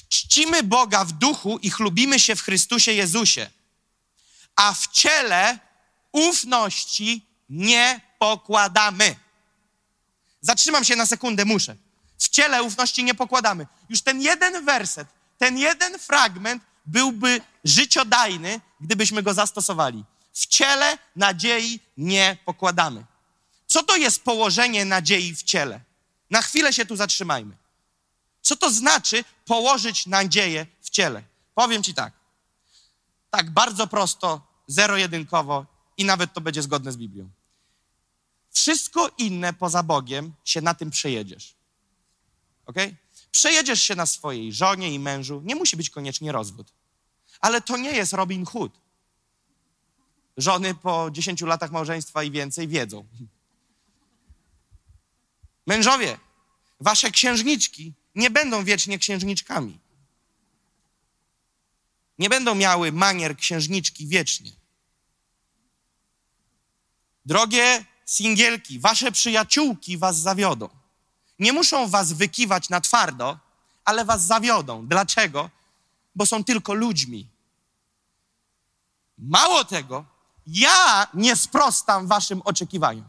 Czcimy 0.09 0.63
Boga 0.63 1.05
w 1.05 1.13
duchu 1.13 1.59
i 1.59 1.71
chlubimy 1.71 2.21
się 2.21 2.37
w 2.37 2.43
Chrystusie 2.43 2.93
Jezusie, 2.93 3.51
a 4.57 4.75
w 4.75 4.87
ciele 4.87 5.59
ufności 6.13 7.27
nie 7.49 8.01
pokładamy. 8.19 9.17
Zatrzymam 10.41 10.85
się 10.85 10.97
na 10.97 11.07
sekundę, 11.07 11.45
muszę. 11.45 11.77
W 12.19 12.29
ciele 12.29 12.63
ufności 12.63 13.05
nie 13.05 13.15
pokładamy. 13.15 13.67
Już 13.89 14.03
ten 14.03 14.21
jeden 14.23 14.65
werset, 14.65 15.09
ten 15.39 15.59
jeden 15.59 15.99
fragment 15.99 16.63
byłby 16.87 17.41
życiodajny, 17.65 18.61
gdybyśmy 18.81 19.23
go 19.23 19.35
zastosowali. 19.35 20.05
W 20.33 20.47
ciele 20.47 20.99
nadziei 21.17 21.81
nie 21.97 22.37
pokładamy. 22.45 23.05
Co 23.67 23.83
to 23.83 23.97
jest 23.97 24.23
położenie 24.23 24.85
nadziei 24.85 25.35
w 25.35 25.43
ciele? 25.43 25.81
Na 26.31 26.43
chwilę 26.43 26.73
się 26.73 26.87
tu 26.87 26.97
zatrzymajmy. 26.97 27.57
Co 28.43 28.57
to 28.57 28.71
znaczy 28.71 29.25
położyć 29.45 30.07
nadzieję 30.07 30.67
w 30.81 30.91
ciele? 30.91 31.23
Powiem 31.55 31.83
Ci 31.83 31.95
tak. 31.95 32.13
Tak, 33.31 33.51
bardzo 33.51 33.87
prosto, 33.87 34.41
zero-jedynkowo 34.67 35.67
i 35.97 36.05
nawet 36.05 36.33
to 36.33 36.41
będzie 36.41 36.63
zgodne 36.63 36.93
z 36.93 36.97
Biblią. 36.97 37.29
Wszystko 38.51 39.11
inne 39.19 39.53
poza 39.53 39.83
Bogiem 39.83 40.33
się 40.45 40.61
na 40.61 40.75
tym 40.75 40.91
przejedziesz. 40.91 41.55
Ok? 42.67 42.77
Przejedziesz 43.31 43.83
się 43.83 43.95
na 43.95 44.07
swojej 44.07 44.53
żonie 44.53 44.95
i 44.95 44.99
mężu. 44.99 45.43
Nie 45.45 45.55
musi 45.55 45.77
być 45.77 45.91
koniecznie 45.91 46.33
rozwód. 46.33 46.73
Ale 47.41 47.61
to 47.61 47.77
nie 47.77 47.93
jest 47.93 48.13
Robin 48.13 48.45
Hood. 48.45 48.73
Żony 50.37 50.75
po 50.75 51.11
10 51.11 51.41
latach 51.41 51.71
małżeństwa 51.71 52.23
i 52.23 52.31
więcej 52.31 52.69
wiedzą. 52.69 53.07
Mężowie, 55.67 56.19
wasze 56.81 57.11
księżniczki 57.11 57.93
nie 58.15 58.31
będą 58.31 58.65
wiecznie 58.65 58.99
księżniczkami. 58.99 59.79
Nie 62.19 62.29
będą 62.29 62.55
miały 62.55 62.93
manier 62.93 63.37
księżniczki 63.37 64.07
wiecznie. 64.07 64.51
Drogie 67.27 67.85
singielki, 68.07 68.79
wasze 68.79 69.13
przyjaciółki 69.13 69.99
was 69.99 70.19
zawiodą. 70.19 70.69
Nie 71.39 71.53
muszą 71.53 71.89
was 71.89 72.13
wykiwać 72.13 72.69
na 72.69 72.81
twardo, 72.81 73.39
ale 73.85 74.05
was 74.05 74.23
zawiodą. 74.23 74.87
Dlaczego? 74.87 75.51
Bo 76.17 76.27
są 76.27 76.45
tylko 76.45 76.75
ludźmi. 76.75 77.29
Mało 79.19 79.65
tego, 79.65 80.05
ja 80.47 81.07
nie 81.15 81.37
sprostam 81.37 82.07
waszym 82.07 82.43
oczekiwaniom. 82.45 83.05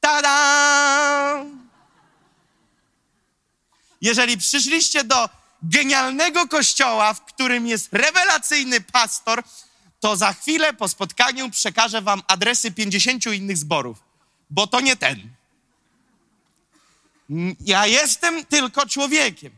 Tada! 0.00 1.44
Jeżeli 4.00 4.38
przyszliście 4.38 5.04
do 5.04 5.28
genialnego 5.62 6.48
kościoła, 6.48 7.14
w 7.14 7.24
którym 7.24 7.66
jest 7.66 7.88
rewelacyjny 7.92 8.80
pastor, 8.80 9.42
to 10.00 10.16
za 10.16 10.32
chwilę 10.32 10.72
po 10.72 10.88
spotkaniu 10.88 11.50
przekażę 11.50 12.02
wam 12.02 12.22
adresy 12.26 12.72
50 12.72 13.26
innych 13.26 13.56
zborów, 13.56 13.98
bo 14.50 14.66
to 14.66 14.80
nie 14.80 14.96
ten. 14.96 15.30
Ja 17.60 17.86
jestem 17.86 18.46
tylko 18.46 18.86
człowiekiem. 18.86 19.52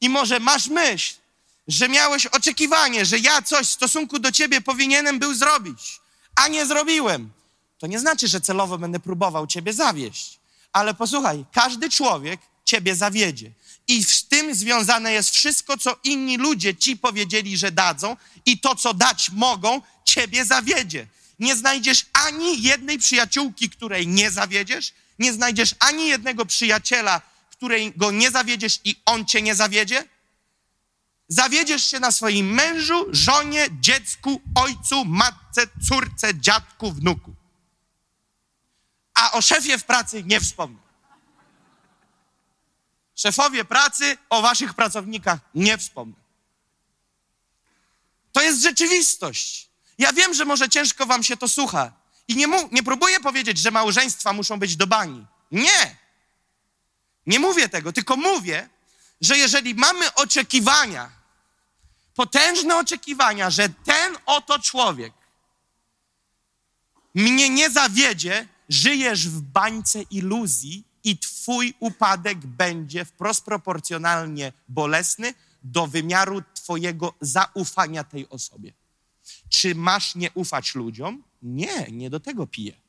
I 0.00 0.08
może 0.08 0.40
masz 0.40 0.68
myśl, 0.68 1.14
że 1.68 1.88
miałeś 1.88 2.26
oczekiwanie, 2.26 3.04
że 3.04 3.18
ja 3.18 3.42
coś 3.42 3.66
w 3.66 3.72
stosunku 3.72 4.18
do 4.18 4.32
ciebie 4.32 4.60
powinienem 4.60 5.18
był 5.18 5.34
zrobić, 5.34 6.00
a 6.34 6.48
nie 6.48 6.66
zrobiłem. 6.66 7.30
To 7.78 7.86
nie 7.86 7.98
znaczy, 7.98 8.28
że 8.28 8.40
celowo 8.40 8.78
będę 8.78 9.00
próbował 9.00 9.46
ciebie 9.46 9.72
zawieść. 9.72 10.38
Ale 10.72 10.94
posłuchaj, 10.94 11.44
każdy 11.52 11.90
człowiek 11.90 12.40
ciebie 12.64 12.96
zawiedzie. 12.96 13.50
I 13.88 14.04
z 14.04 14.24
tym 14.24 14.54
związane 14.54 15.12
jest 15.12 15.30
wszystko, 15.30 15.78
co 15.78 15.96
inni 16.04 16.36
ludzie 16.36 16.74
ci 16.74 16.96
powiedzieli, 16.96 17.56
że 17.56 17.72
dadzą, 17.72 18.16
i 18.46 18.58
to, 18.58 18.74
co 18.74 18.94
dać 18.94 19.30
mogą, 19.30 19.82
ciebie 20.04 20.44
zawiedzie. 20.44 21.06
Nie 21.38 21.56
znajdziesz 21.56 22.06
ani 22.12 22.62
jednej 22.62 22.98
przyjaciółki, 22.98 23.70
której 23.70 24.06
nie 24.06 24.30
zawiedziesz, 24.30 24.92
nie 25.18 25.32
znajdziesz 25.32 25.74
ani 25.78 26.08
jednego 26.08 26.46
przyjaciela, 26.46 27.22
której 27.50 27.92
go 27.96 28.10
nie 28.10 28.30
zawiedziesz 28.30 28.80
i 28.84 28.96
on 29.06 29.26
cię 29.26 29.42
nie 29.42 29.54
zawiedzie. 29.54 30.04
Zawiedziesz 31.28 31.84
się 31.90 32.00
na 32.00 32.12
swoim 32.12 32.54
mężu, 32.54 33.06
żonie, 33.10 33.66
dziecku, 33.80 34.40
ojcu, 34.54 35.04
matce, 35.04 35.66
córce, 35.88 36.40
dziadku, 36.40 36.92
wnuku. 36.92 37.34
A 39.14 39.32
o 39.32 39.40
szefie 39.40 39.78
w 39.78 39.84
pracy 39.84 40.24
nie 40.24 40.40
wspomnę. 40.40 40.78
Szefowie 43.14 43.64
pracy 43.64 44.18
o 44.30 44.42
waszych 44.42 44.74
pracownikach 44.74 45.40
nie 45.54 45.78
wspomnę. 45.78 46.14
To 48.32 48.42
jest 48.42 48.62
rzeczywistość. 48.62 49.68
Ja 49.98 50.12
wiem, 50.12 50.34
że 50.34 50.44
może 50.44 50.68
ciężko 50.68 51.06
wam 51.06 51.22
się 51.22 51.36
to 51.36 51.48
słucha. 51.48 51.92
I 52.28 52.36
nie, 52.36 52.46
mu, 52.46 52.68
nie 52.72 52.82
próbuję 52.82 53.20
powiedzieć, 53.20 53.58
że 53.58 53.70
małżeństwa 53.70 54.32
muszą 54.32 54.58
być 54.58 54.76
do 54.76 54.86
bani. 54.86 55.26
Nie. 55.50 55.96
Nie 57.26 57.38
mówię 57.38 57.68
tego, 57.68 57.92
tylko 57.92 58.16
mówię, 58.16 58.68
że 59.24 59.38
jeżeli 59.38 59.74
mamy 59.74 60.14
oczekiwania, 60.14 61.10
potężne 62.14 62.76
oczekiwania, 62.76 63.50
że 63.50 63.68
ten 63.68 64.16
oto 64.26 64.58
człowiek 64.58 65.12
mnie 67.14 67.50
nie 67.50 67.70
zawiedzie, 67.70 68.48
żyjesz 68.68 69.28
w 69.28 69.40
bańce 69.40 70.02
iluzji 70.02 70.84
i 71.04 71.18
twój 71.18 71.74
upadek 71.80 72.38
będzie 72.38 73.04
wprost 73.04 73.44
proporcjonalnie 73.44 74.52
bolesny 74.68 75.34
do 75.62 75.86
wymiaru 75.86 76.42
twojego 76.54 77.14
zaufania 77.20 78.04
tej 78.04 78.28
osobie. 78.28 78.72
Czy 79.48 79.74
masz 79.74 80.14
nie 80.14 80.30
ufać 80.34 80.74
ludziom? 80.74 81.22
Nie, 81.42 81.86
nie 81.90 82.10
do 82.10 82.20
tego 82.20 82.46
piję. 82.46 82.83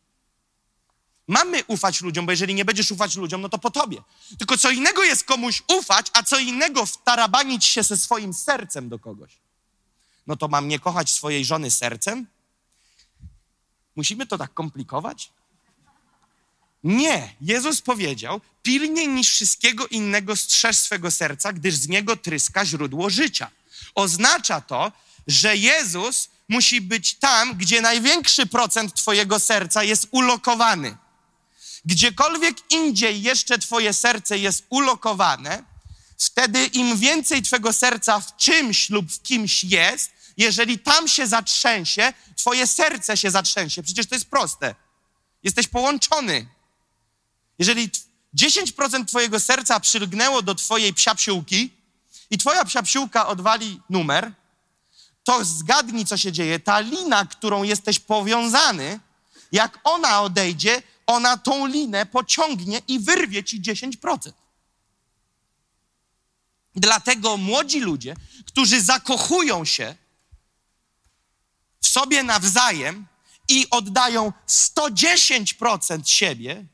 Mamy 1.28 1.64
ufać 1.68 2.02
ludziom, 2.02 2.26
bo 2.26 2.32
jeżeli 2.32 2.54
nie 2.54 2.66
będziesz 2.66 2.92
ufać 2.92 3.16
ludziom, 3.16 3.42
no 3.42 3.50
to 3.50 3.58
po 3.58 3.72
tobie. 3.72 3.98
Tylko 4.38 4.58
co 4.58 4.72
innego 4.72 5.04
jest 5.04 5.24
komuś 5.24 5.64
ufać, 5.68 6.08
a 6.14 6.24
co 6.24 6.40
innego 6.40 6.86
wtarabanić 6.86 7.66
się 7.66 7.84
ze 7.84 7.98
swoim 7.98 8.34
sercem 8.34 8.90
do 8.90 9.00
kogoś. 9.00 9.32
No 10.28 10.36
to 10.36 10.48
mam 10.48 10.68
nie 10.68 10.80
kochać 10.80 11.10
swojej 11.10 11.46
żony 11.46 11.72
sercem? 11.72 12.28
Musimy 13.96 14.28
to 14.28 14.38
tak 14.38 14.54
komplikować? 14.54 15.30
Nie. 16.84 17.36
Jezus 17.42 17.82
powiedział, 17.82 18.42
pilniej 18.64 19.08
niż 19.08 19.30
wszystkiego 19.30 19.88
innego 19.88 20.36
strzeż 20.36 20.78
swego 20.78 21.12
serca, 21.12 21.54
gdyż 21.54 21.76
z 21.76 21.88
niego 21.88 22.16
tryska 22.16 22.66
źródło 22.66 23.10
życia. 23.10 23.52
Oznacza 23.96 24.62
to, 24.62 24.92
że 25.28 25.58
Jezus 25.58 26.30
musi 26.50 26.82
być 26.82 27.14
tam, 27.14 27.58
gdzie 27.58 27.82
największy 27.82 28.46
procent 28.46 28.94
Twojego 28.94 29.40
serca 29.40 29.84
jest 29.84 30.08
ulokowany. 30.12 30.98
Gdziekolwiek 31.86 32.71
indziej 32.71 33.21
jeszcze 33.21 33.60
Twoje 33.60 33.93
serce 33.93 34.38
jest 34.38 34.63
ulokowane, 34.69 35.63
wtedy 36.17 36.65
im 36.65 36.98
więcej 36.98 37.41
Twojego 37.41 37.74
serca 37.74 38.19
w 38.19 38.38
czymś 38.38 38.89
lub 38.89 39.12
w 39.12 39.21
kimś 39.21 39.63
jest, 39.63 40.12
jeżeli 40.38 40.80
tam 40.80 41.08
się 41.08 41.28
zatrzęsie, 41.28 42.13
Twoje 42.36 42.67
serce 42.67 43.17
się 43.17 43.32
zatrzęsie. 43.32 43.84
Przecież 43.84 44.08
to 44.08 44.15
jest 44.15 44.30
proste. 44.30 44.76
Jesteś 45.43 45.67
połączony. 45.67 46.48
Jeżeli 47.60 47.89
10% 48.38 49.06
Twojego 49.06 49.39
serca 49.39 49.80
przylgnęło 49.80 50.41
do 50.41 50.56
Twojej 50.56 50.93
psiapsiółki 50.93 51.74
i 52.30 52.38
Twoja 52.38 52.65
psiapsiółka 52.65 53.28
odwali 53.28 53.82
numer, 53.89 54.32
to 55.24 55.45
zgadnij, 55.45 56.06
co 56.06 56.17
się 56.17 56.32
dzieje. 56.32 56.60
Ta 56.60 56.80
lina, 56.80 57.26
którą 57.26 57.63
jesteś 57.63 58.00
powiązany, 58.00 59.00
jak 59.52 59.80
ona 59.84 60.21
odejdzie, 60.21 60.82
ona 61.08 61.38
tą 61.38 61.65
linę 61.68 62.06
pociągnie 62.06 62.82
i 62.88 63.00
wyrwie 63.00 63.44
ci 63.44 63.62
10%. 63.62 64.32
Dlatego 66.76 67.38
młodzi 67.38 67.80
ludzie, 67.80 68.15
którzy 68.46 68.82
zakochują 68.82 69.65
się 69.65 69.96
w 71.82 71.88
sobie 71.88 72.24
nawzajem 72.24 73.06
i 73.50 73.68
oddają 73.70 74.34
110% 74.48 76.10
siebie, 76.10 76.65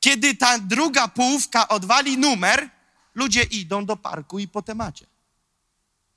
kiedy 0.00 0.34
ta 0.36 0.58
druga 0.58 1.08
połówka 1.08 1.68
odwali 1.68 2.18
numer, 2.18 2.70
ludzie 3.14 3.42
idą 3.42 3.86
do 3.86 3.96
parku 3.96 4.38
i 4.38 4.48
po 4.48 4.62
temacie. 4.62 5.06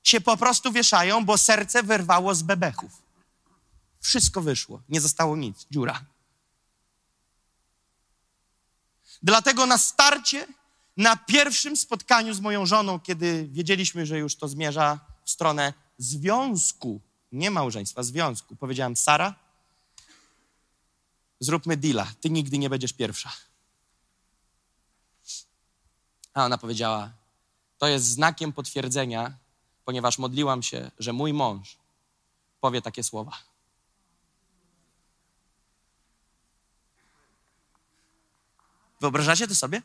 Się 0.02 0.20
po 0.20 0.36
prostu 0.36 0.72
wieszają, 0.72 1.24
bo 1.24 1.38
serce 1.38 1.82
wyrwało 1.82 2.34
z 2.34 2.42
bebechów. 2.42 3.02
Wszystko 4.00 4.40
wyszło, 4.42 4.82
nie 4.88 5.00
zostało 5.00 5.36
nic, 5.36 5.66
dziura. 5.70 6.04
Dlatego 9.24 9.66
na 9.66 9.78
starcie, 9.78 10.46
na 10.96 11.16
pierwszym 11.16 11.76
spotkaniu 11.76 12.34
z 12.34 12.40
moją 12.40 12.66
żoną, 12.66 13.00
kiedy 13.00 13.48
wiedzieliśmy, 13.48 14.06
że 14.06 14.18
już 14.18 14.36
to 14.36 14.48
zmierza 14.48 15.00
w 15.24 15.30
stronę 15.30 15.72
związku, 15.98 17.00
nie 17.32 17.50
małżeństwa, 17.50 18.02
związku, 18.02 18.56
powiedziałem: 18.56 18.96
Sara, 18.96 19.34
zróbmy 21.40 21.76
deala, 21.76 22.06
ty 22.20 22.30
nigdy 22.30 22.58
nie 22.58 22.70
będziesz 22.70 22.92
pierwsza. 22.92 23.32
A 26.34 26.44
ona 26.44 26.58
powiedziała: 26.58 27.10
To 27.78 27.86
jest 27.86 28.04
znakiem 28.04 28.52
potwierdzenia, 28.52 29.36
ponieważ 29.84 30.18
modliłam 30.18 30.62
się, 30.62 30.90
że 30.98 31.12
mój 31.12 31.32
mąż 31.32 31.76
powie 32.60 32.82
takie 32.82 33.02
słowa. 33.02 33.53
Wyobrażacie 39.04 39.48
to 39.48 39.54
sobie? 39.54 39.82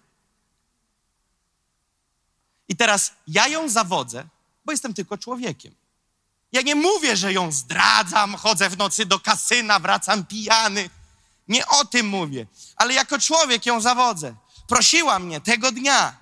I 2.70 2.76
teraz 2.76 3.12
ja 3.28 3.48
ją 3.48 3.70
zawodzę, 3.70 4.28
bo 4.66 4.72
jestem 4.72 4.94
tylko 4.94 5.18
człowiekiem. 5.18 5.76
Ja 6.52 6.62
nie 6.62 6.76
mówię, 6.76 7.18
że 7.18 7.34
ją 7.34 7.52
zdradzam, 7.52 8.36
chodzę 8.36 8.70
w 8.70 8.78
nocy 8.78 9.06
do 9.06 9.20
kasyna, 9.20 9.80
wracam 9.80 10.26
pijany. 10.26 10.90
Nie 11.48 11.68
o 11.68 11.86
tym 11.86 12.08
mówię, 12.08 12.48
ale 12.76 12.94
jako 12.94 13.20
człowiek 13.20 13.66
ją 13.66 13.82
zawodzę. 13.82 14.36
Prosiła 14.68 15.20
mnie 15.20 15.42
tego 15.42 15.72
dnia, 15.72 16.18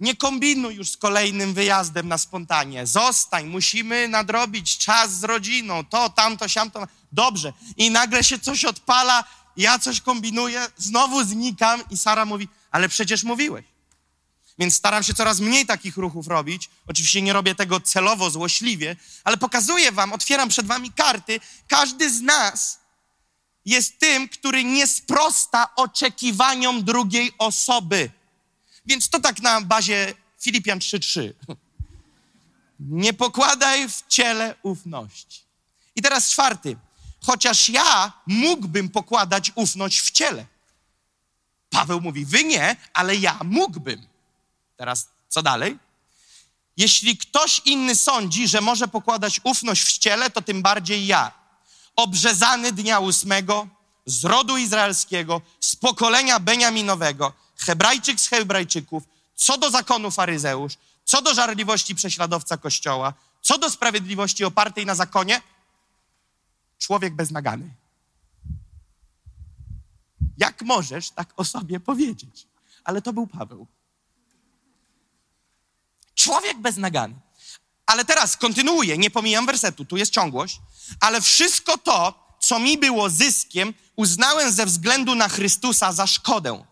nie 0.00 0.16
kombinuj 0.16 0.74
już 0.74 0.90
z 0.90 0.96
kolejnym 0.96 1.54
wyjazdem 1.54 2.08
na 2.08 2.18
spontanie. 2.18 2.86
Zostań, 2.86 3.46
musimy 3.46 4.08
nadrobić 4.08 4.78
czas 4.78 5.12
z 5.12 5.24
rodziną, 5.24 5.84
to, 5.84 6.10
tamto, 6.10 6.48
siamto. 6.48 6.86
Dobrze. 7.12 7.52
I 7.76 7.90
nagle 7.90 8.24
się 8.24 8.38
coś 8.38 8.64
odpala, 8.64 9.24
ja 9.56 9.78
coś 9.78 10.00
kombinuję, 10.00 10.68
znowu 10.76 11.24
znikam 11.24 11.82
i 11.90 11.98
Sara 11.98 12.24
mówi, 12.24 12.48
ale 12.70 12.88
przecież 12.88 13.24
mówiłeś. 13.24 13.64
Więc 14.58 14.76
staram 14.76 15.02
się 15.02 15.14
coraz 15.14 15.40
mniej 15.40 15.66
takich 15.66 15.96
ruchów 15.96 16.26
robić. 16.26 16.70
Oczywiście 16.86 17.22
nie 17.22 17.32
robię 17.32 17.54
tego 17.54 17.80
celowo, 17.80 18.30
złośliwie, 18.30 18.96
ale 19.24 19.36
pokazuję 19.36 19.92
wam, 19.92 20.12
otwieram 20.12 20.48
przed 20.48 20.66
wami 20.66 20.92
karty. 20.92 21.40
Każdy 21.68 22.10
z 22.10 22.20
nas 22.20 22.78
jest 23.64 23.98
tym, 23.98 24.28
który 24.28 24.64
nie 24.64 24.86
sprosta 24.86 25.74
oczekiwaniom 25.74 26.84
drugiej 26.84 27.32
osoby. 27.38 28.10
Więc 28.86 29.08
to 29.08 29.20
tak 29.20 29.42
na 29.42 29.60
bazie 29.60 30.14
Filipian 30.40 30.78
3:3. 30.78 31.32
Nie 32.80 33.12
pokładaj 33.12 33.88
w 33.88 34.02
ciele 34.08 34.54
ufności. 34.62 35.40
I 35.96 36.02
teraz 36.02 36.30
czwarty. 36.30 36.76
Chociaż 37.26 37.68
ja 37.68 38.12
mógłbym 38.26 38.88
pokładać 38.88 39.52
ufność 39.54 40.00
w 40.00 40.10
ciele. 40.10 40.46
Paweł 41.70 42.00
mówi, 42.00 42.24
wy 42.24 42.44
nie, 42.44 42.76
ale 42.92 43.16
ja 43.16 43.40
mógłbym. 43.44 44.06
Teraz 44.76 45.08
co 45.28 45.42
dalej? 45.42 45.78
Jeśli 46.76 47.16
ktoś 47.16 47.62
inny 47.64 47.96
sądzi, 47.96 48.48
że 48.48 48.60
może 48.60 48.88
pokładać 48.88 49.40
ufność 49.44 49.82
w 49.82 49.98
ciele, 49.98 50.30
to 50.30 50.42
tym 50.42 50.62
bardziej 50.62 51.06
ja. 51.06 51.32
Obrzezany 51.96 52.72
dnia 52.72 52.98
ósmego, 52.98 53.68
z 54.06 54.24
rodu 54.24 54.56
izraelskiego, 54.56 55.40
z 55.60 55.76
pokolenia 55.76 56.40
Beniaminowego, 56.40 57.32
Hebrajczyk 57.56 58.20
z 58.20 58.28
Hebrajczyków, 58.28 59.02
co 59.34 59.58
do 59.58 59.70
zakonu 59.70 60.10
faryzeusz, 60.10 60.72
co 61.04 61.22
do 61.22 61.34
żarliwości 61.34 61.94
prześladowca 61.94 62.56
Kościoła, 62.56 63.14
co 63.42 63.58
do 63.58 63.70
sprawiedliwości 63.70 64.44
opartej 64.44 64.86
na 64.86 64.94
zakonie, 64.94 65.40
człowiek 66.82 67.14
beznagany. 67.14 67.74
Jak 70.38 70.62
możesz 70.62 71.10
tak 71.10 71.32
o 71.36 71.44
sobie 71.44 71.80
powiedzieć? 71.80 72.46
Ale 72.84 73.02
to 73.02 73.12
był 73.12 73.26
Paweł. 73.26 73.66
Człowiek 76.14 76.58
beznagany. 76.58 77.14
Ale 77.86 78.04
teraz 78.04 78.36
kontynuuję, 78.36 78.98
nie 78.98 79.10
pomijam 79.10 79.46
wersetu, 79.46 79.84
tu 79.84 79.96
jest 79.96 80.12
ciągłość, 80.12 80.60
ale 81.00 81.20
wszystko 81.20 81.78
to, 81.78 82.14
co 82.40 82.58
mi 82.58 82.78
było 82.78 83.10
zyskiem, 83.10 83.74
uznałem 83.96 84.52
ze 84.52 84.66
względu 84.66 85.14
na 85.14 85.28
Chrystusa 85.28 85.92
za 85.92 86.06
szkodę. 86.06 86.64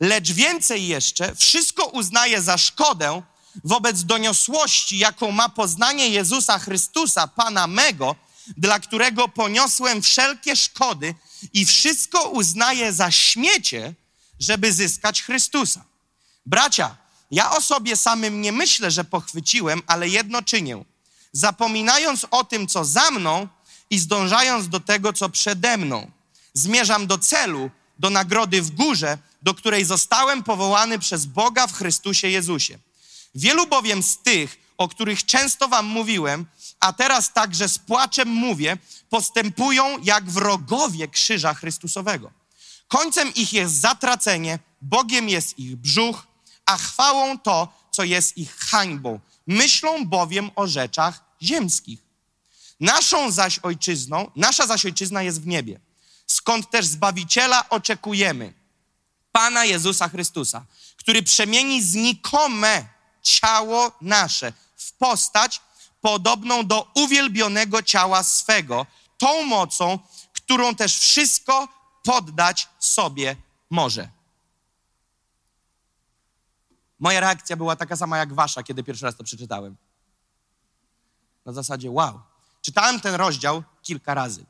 Lecz 0.00 0.32
więcej 0.32 0.86
jeszcze, 0.86 1.34
wszystko 1.34 1.86
uznaję 1.86 2.42
za 2.42 2.58
szkodę 2.58 3.22
wobec 3.64 4.04
doniosłości, 4.04 4.98
jaką 4.98 5.30
ma 5.30 5.48
poznanie 5.48 6.08
Jezusa 6.08 6.58
Chrystusa, 6.58 7.28
Pana 7.28 7.66
mego, 7.66 8.16
dla 8.56 8.80
którego 8.80 9.28
poniosłem 9.28 10.02
wszelkie 10.02 10.56
szkody 10.56 11.14
i 11.52 11.66
wszystko 11.66 12.28
uznaję 12.28 12.92
za 12.92 13.10
śmiecie, 13.10 13.94
żeby 14.40 14.72
zyskać 14.72 15.22
Chrystusa. 15.22 15.84
Bracia, 16.46 16.96
ja 17.30 17.50
o 17.50 17.60
sobie 17.60 17.96
samym 17.96 18.40
nie 18.40 18.52
myślę, 18.52 18.90
że 18.90 19.04
pochwyciłem, 19.04 19.82
ale 19.86 20.08
jedno 20.08 20.42
czynię. 20.42 20.84
Zapominając 21.32 22.26
o 22.30 22.44
tym, 22.44 22.66
co 22.66 22.84
za 22.84 23.10
mną 23.10 23.48
i 23.90 23.98
zdążając 23.98 24.68
do 24.68 24.80
tego, 24.80 25.12
co 25.12 25.28
przede 25.28 25.76
mną. 25.76 26.10
Zmierzam 26.54 27.06
do 27.06 27.18
celu, 27.18 27.70
do 27.98 28.10
nagrody 28.10 28.62
w 28.62 28.70
górze, 28.70 29.18
do 29.42 29.54
której 29.54 29.84
zostałem 29.84 30.42
powołany 30.42 30.98
przez 30.98 31.26
Boga 31.26 31.66
w 31.66 31.72
Chrystusie 31.72 32.28
Jezusie. 32.28 32.78
Wielu 33.34 33.66
bowiem 33.66 34.02
z 34.02 34.18
tych, 34.18 34.58
o 34.78 34.88
których 34.88 35.24
często 35.24 35.68
wam 35.68 35.86
mówiłem, 35.86 36.46
a 36.84 36.92
teraz 36.92 37.32
także 37.32 37.68
z 37.68 37.78
płaczem 37.78 38.28
mówię, 38.28 38.76
postępują 39.10 39.98
jak 39.98 40.30
wrogowie 40.30 41.08
krzyża 41.08 41.54
Chrystusowego. 41.54 42.30
Końcem 42.88 43.34
ich 43.34 43.52
jest 43.52 43.74
zatracenie, 43.74 44.58
Bogiem 44.82 45.28
jest 45.28 45.58
ich 45.58 45.76
brzuch, 45.76 46.26
a 46.66 46.76
chwałą 46.76 47.38
to, 47.38 47.68
co 47.90 48.04
jest 48.04 48.38
ich 48.38 48.56
hańbą. 48.56 49.20
Myślą 49.46 50.06
bowiem 50.06 50.50
o 50.56 50.66
rzeczach 50.66 51.24
ziemskich. 51.42 52.00
Naszą 52.80 53.30
zaś 53.30 53.58
ojczyzną, 53.58 54.30
nasza 54.36 54.66
zaś 54.66 54.84
ojczyzna 54.86 55.22
jest 55.22 55.42
w 55.42 55.46
niebie, 55.46 55.80
skąd 56.26 56.70
też 56.70 56.86
Zbawiciela 56.86 57.68
oczekujemy, 57.68 58.52
Pana 59.32 59.64
Jezusa 59.64 60.08
Chrystusa, 60.08 60.64
który 60.96 61.22
przemieni 61.22 61.82
znikome 61.82 62.86
ciało 63.22 63.92
nasze 64.00 64.52
w 64.76 64.92
postać 64.92 65.60
podobną 66.04 66.66
do 66.66 66.90
uwielbionego 66.94 67.82
ciała 67.82 68.22
swego, 68.22 68.86
tą 69.18 69.42
mocą, 69.42 69.98
którą 70.32 70.74
też 70.74 70.98
wszystko 70.98 71.68
poddać 72.02 72.68
sobie 72.78 73.36
może. 73.70 74.08
Moja 76.98 77.20
reakcja 77.20 77.56
była 77.56 77.76
taka 77.76 77.96
sama 77.96 78.18
jak 78.18 78.34
wasza, 78.34 78.62
kiedy 78.62 78.82
pierwszy 78.82 79.04
raz 79.04 79.16
to 79.16 79.24
przeczytałem. 79.24 79.76
Na 81.44 81.52
zasadzie, 81.52 81.90
wow. 81.90 82.20
Czytałem 82.62 83.00
ten 83.00 83.14
rozdział 83.14 83.62
kilka 83.82 84.14
razy, 84.14 84.44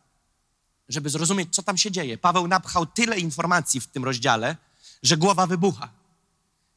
żeby 0.89 1.11
zrozumieć, 1.11 1.55
co 1.55 1.62
tam 1.62 1.79
się 1.79 1.91
dzieje. 1.91 2.18
Paweł 2.18 2.49
napchał 2.49 2.87
tyle 2.87 3.18
informacji 3.18 3.81
w 3.81 3.87
tym 3.87 4.05
rozdziale, 4.05 4.57
że 5.03 5.16
głowa 5.16 5.47
wybucha. 5.47 5.89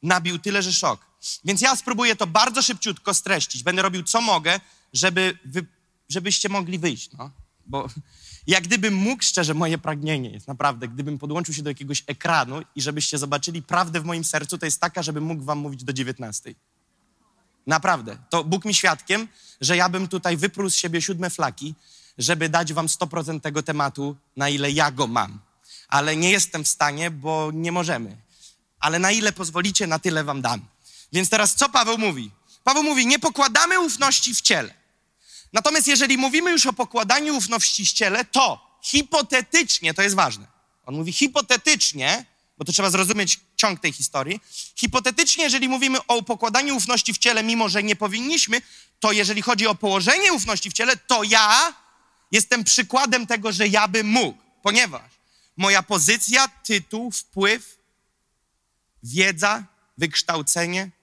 Nabił 0.04 0.40
tyle, 0.40 0.62
że 0.62 0.74
szok. 0.74 1.07
Więc 1.46 1.62
ja 1.62 1.76
spróbuję 1.76 2.16
to 2.16 2.28
bardzo 2.28 2.62
szybciutko 2.62 3.14
streścić. 3.14 3.64
Będę 3.64 3.82
robił 3.82 4.04
co 4.04 4.22
mogę, 4.22 4.60
żeby 4.94 5.38
wy, 5.46 5.66
żebyście 6.10 6.50
mogli 6.50 6.80
wyjść. 6.80 7.12
No. 7.18 7.32
Bo 7.66 7.88
jak 8.48 8.64
gdybym 8.64 8.94
mógł, 8.94 9.24
szczerze, 9.24 9.54
moje 9.54 9.78
pragnienie 9.78 10.30
jest 10.30 10.48
naprawdę, 10.48 10.88
gdybym 10.88 11.18
podłączył 11.18 11.54
się 11.54 11.64
do 11.64 11.70
jakiegoś 11.70 12.04
ekranu 12.08 12.62
i 12.76 12.82
żebyście 12.82 13.18
zobaczyli 13.18 13.62
prawdę 13.62 14.02
w 14.02 14.06
moim 14.06 14.24
sercu, 14.24 14.58
to 14.58 14.66
jest 14.66 14.82
taka, 14.82 15.04
żebym 15.04 15.24
mógł 15.24 15.44
wam 15.44 15.58
mówić 15.58 15.84
do 15.84 15.94
19. 15.94 16.56
Naprawdę. 17.68 18.18
To 18.30 18.44
Bóg 18.44 18.66
mi 18.66 18.74
świadkiem, 18.74 19.28
że 19.62 19.78
ja 19.78 19.90
bym 19.90 20.08
tutaj 20.08 20.38
wyprół 20.38 20.70
z 20.70 20.76
siebie 20.76 21.02
siódme 21.02 21.30
flaki, 21.30 21.76
żeby 22.18 22.50
dać 22.50 22.74
wam 22.74 22.88
100% 22.88 23.42
tego 23.42 23.64
tematu, 23.64 24.16
na 24.36 24.50
ile 24.50 24.72
ja 24.72 24.92
go 24.92 25.08
mam. 25.08 25.40
Ale 25.88 26.16
nie 26.16 26.32
jestem 26.32 26.64
w 26.64 26.68
stanie, 26.68 27.12
bo 27.12 27.52
nie 27.54 27.72
możemy. 27.72 28.18
Ale 28.80 29.00
na 29.00 29.12
ile 29.12 29.32
pozwolicie, 29.32 29.88
na 29.88 30.00
tyle 30.00 30.24
wam 30.24 30.42
dam. 30.42 30.62
Więc 31.14 31.30
teraz 31.30 31.56
co 31.56 31.70
Paweł 31.70 31.98
mówi? 31.98 32.32
Paweł 32.64 32.84
mówi, 32.84 33.08
nie 33.08 33.20
pokładamy 33.20 33.80
ufności 33.80 34.36
w 34.36 34.42
ciele. 34.42 34.74
Natomiast 35.54 35.88
jeżeli 35.88 36.18
mówimy 36.18 36.52
już 36.52 36.66
o 36.66 36.74
pokładaniu 36.74 37.38
ufności 37.38 37.86
w 37.86 37.94
ciele, 37.94 38.26
to 38.26 38.78
hipotetycznie, 38.82 39.94
to 39.94 40.02
jest 40.02 40.16
ważne. 40.16 40.48
On 40.86 40.96
mówi 40.96 41.14
hipotetycznie, 41.14 42.26
bo 42.58 42.66
to 42.66 42.72
trzeba 42.72 42.90
zrozumieć 42.90 43.40
ciąg 43.58 43.80
tej 43.80 43.94
historii. 43.94 44.42
Hipotetycznie, 44.76 45.44
jeżeli 45.44 45.70
mówimy 45.70 46.06
o 46.08 46.24
pokładaniu 46.24 46.76
ufności 46.76 47.14
w 47.14 47.18
ciele, 47.18 47.44
mimo 47.44 47.70
że 47.70 47.84
nie 47.84 47.96
powinniśmy, 47.96 48.62
to 49.00 49.12
jeżeli 49.12 49.42
chodzi 49.42 49.68
o 49.68 49.76
położenie 49.76 50.34
ufności 50.34 50.70
w 50.70 50.74
ciele, 50.74 50.98
to 50.98 51.24
ja 51.24 51.74
jestem 52.32 52.64
przykładem 52.64 53.28
tego, 53.28 53.52
że 53.52 53.68
ja 53.68 53.88
bym 53.88 54.08
mógł, 54.08 54.40
ponieważ 54.64 55.12
moja 55.58 55.84
pozycja, 55.84 56.48
tytuł, 56.48 57.12
wpływ, 57.12 57.78
wiedza, 59.04 59.64
wykształcenie 59.98 60.97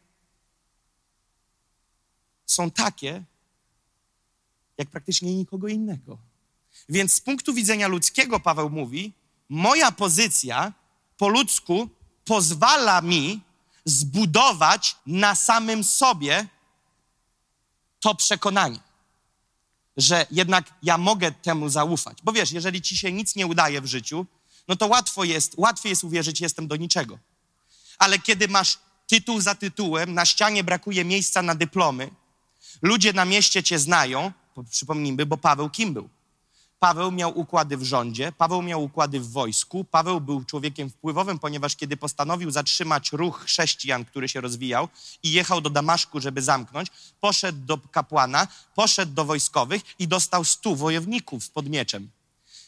są 2.46 2.70
takie, 2.70 3.24
jak 4.78 4.90
praktycznie 4.90 5.34
nikogo 5.34 5.68
innego. 5.68 6.18
Więc 6.88 7.12
z 7.12 7.20
punktu 7.20 7.54
widzenia 7.54 7.88
ludzkiego, 7.88 8.40
Paweł 8.40 8.70
mówi, 8.70 9.12
moja 9.48 9.92
pozycja 9.92 10.72
po 11.16 11.28
ludzku 11.28 11.88
pozwala 12.24 13.00
mi 13.00 13.40
zbudować 13.84 14.96
na 15.06 15.34
samym 15.34 15.84
sobie 15.84 16.46
to 18.00 18.14
przekonanie, 18.14 18.80
że 19.96 20.26
jednak 20.30 20.74
ja 20.82 20.98
mogę 20.98 21.32
temu 21.32 21.68
zaufać. 21.68 22.18
Bo 22.22 22.32
wiesz, 22.32 22.52
jeżeli 22.52 22.82
ci 22.82 22.96
się 22.96 23.12
nic 23.12 23.36
nie 23.36 23.46
udaje 23.46 23.80
w 23.80 23.86
życiu, 23.86 24.26
no 24.68 24.76
to 24.76 24.86
łatwo 24.86 25.24
jest, 25.24 25.54
łatwiej 25.56 25.90
jest 25.90 26.04
uwierzyć, 26.04 26.40
jestem 26.40 26.68
do 26.68 26.76
niczego. 26.76 27.18
Ale 27.98 28.18
kiedy 28.18 28.48
masz 28.48 28.78
tytuł 29.06 29.40
za 29.40 29.54
tytułem, 29.54 30.14
na 30.14 30.24
ścianie 30.24 30.64
brakuje 30.64 31.04
miejsca 31.04 31.42
na 31.42 31.54
dyplomy, 31.54 32.10
ludzie 32.82 33.12
na 33.12 33.24
mieście 33.24 33.62
cię 33.62 33.78
znają, 33.78 34.32
przypomnijmy, 34.70 35.26
bo 35.26 35.36
Paweł 35.36 35.70
kim 35.70 35.94
był? 35.94 36.08
Paweł 36.78 37.12
miał 37.12 37.38
układy 37.38 37.76
w 37.76 37.82
rządzie, 37.82 38.32
Paweł 38.32 38.62
miał 38.62 38.84
układy 38.84 39.20
w 39.20 39.30
wojsku, 39.30 39.84
Paweł 39.84 40.20
był 40.20 40.44
człowiekiem 40.44 40.90
wpływowym, 40.90 41.38
ponieważ 41.38 41.76
kiedy 41.76 41.96
postanowił 41.96 42.50
zatrzymać 42.50 43.12
ruch 43.12 43.40
chrześcijan, 43.40 44.04
który 44.04 44.28
się 44.28 44.40
rozwijał 44.40 44.88
i 45.22 45.32
jechał 45.32 45.60
do 45.60 45.70
Damaszku, 45.70 46.20
żeby 46.20 46.42
zamknąć, 46.42 46.88
poszedł 47.20 47.58
do 47.58 47.78
kapłana, 47.78 48.48
poszedł 48.74 49.12
do 49.12 49.24
wojskowych 49.24 49.82
i 49.98 50.08
dostał 50.08 50.44
stu 50.44 50.76
wojowników 50.76 51.50
pod 51.50 51.68
mieczem. 51.68 52.10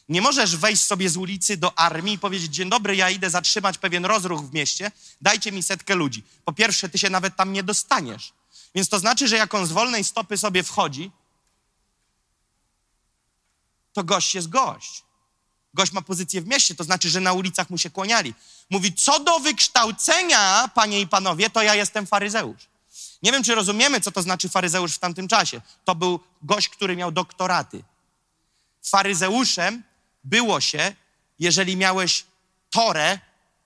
Nie 0.08 0.22
możesz 0.22 0.56
wejść 0.56 0.82
sobie 0.82 1.10
z 1.10 1.16
ulicy 1.16 1.56
do 1.56 1.78
armii 1.78 2.14
i 2.14 2.18
powiedzieć: 2.18 2.54
Dzień 2.54 2.70
dobry, 2.70 2.96
ja 2.96 3.10
idę 3.10 3.30
zatrzymać 3.30 3.78
pewien 3.78 4.04
rozruch 4.04 4.42
w 4.42 4.52
mieście, 4.52 4.90
dajcie 5.20 5.52
mi 5.52 5.62
setkę 5.62 5.94
ludzi. 5.94 6.22
Po 6.44 6.52
pierwsze, 6.52 6.88
ty 6.88 6.98
się 6.98 7.10
nawet 7.10 7.36
tam 7.36 7.52
nie 7.52 7.62
dostaniesz. 7.62 8.32
Więc 8.76 8.88
to 8.88 8.98
znaczy, 8.98 9.28
że 9.28 9.36
jak 9.36 9.54
on 9.54 9.66
z 9.66 9.72
wolnej 9.72 10.04
stopy 10.04 10.38
sobie 10.38 10.62
wchodzi, 10.62 11.10
to 13.92 14.04
gość 14.04 14.34
jest 14.34 14.48
gość. 14.48 15.02
Gość 15.74 15.92
ma 15.92 16.02
pozycję 16.02 16.42
w 16.42 16.46
mieście, 16.46 16.74
to 16.74 16.84
znaczy, 16.84 17.10
że 17.10 17.20
na 17.20 17.32
ulicach 17.32 17.70
mu 17.70 17.78
się 17.78 17.90
kłaniali. 17.90 18.34
Mówi, 18.70 18.94
co 18.94 19.20
do 19.20 19.40
wykształcenia, 19.40 20.70
panie 20.74 21.00
i 21.00 21.06
panowie, 21.06 21.50
to 21.50 21.62
ja 21.62 21.74
jestem 21.74 22.06
faryzeusz. 22.06 22.68
Nie 23.22 23.32
wiem, 23.32 23.42
czy 23.42 23.54
rozumiemy, 23.54 24.00
co 24.00 24.12
to 24.12 24.22
znaczy 24.22 24.48
faryzeusz 24.48 24.94
w 24.94 24.98
tamtym 24.98 25.28
czasie. 25.28 25.60
To 25.84 25.94
był 25.94 26.20
gość, 26.42 26.68
który 26.68 26.96
miał 26.96 27.12
doktoraty. 27.12 27.84
Faryzeuszem 28.82 29.82
było 30.24 30.60
się, 30.60 30.94
jeżeli 31.38 31.76
miałeś 31.76 32.24
torę 32.70 33.18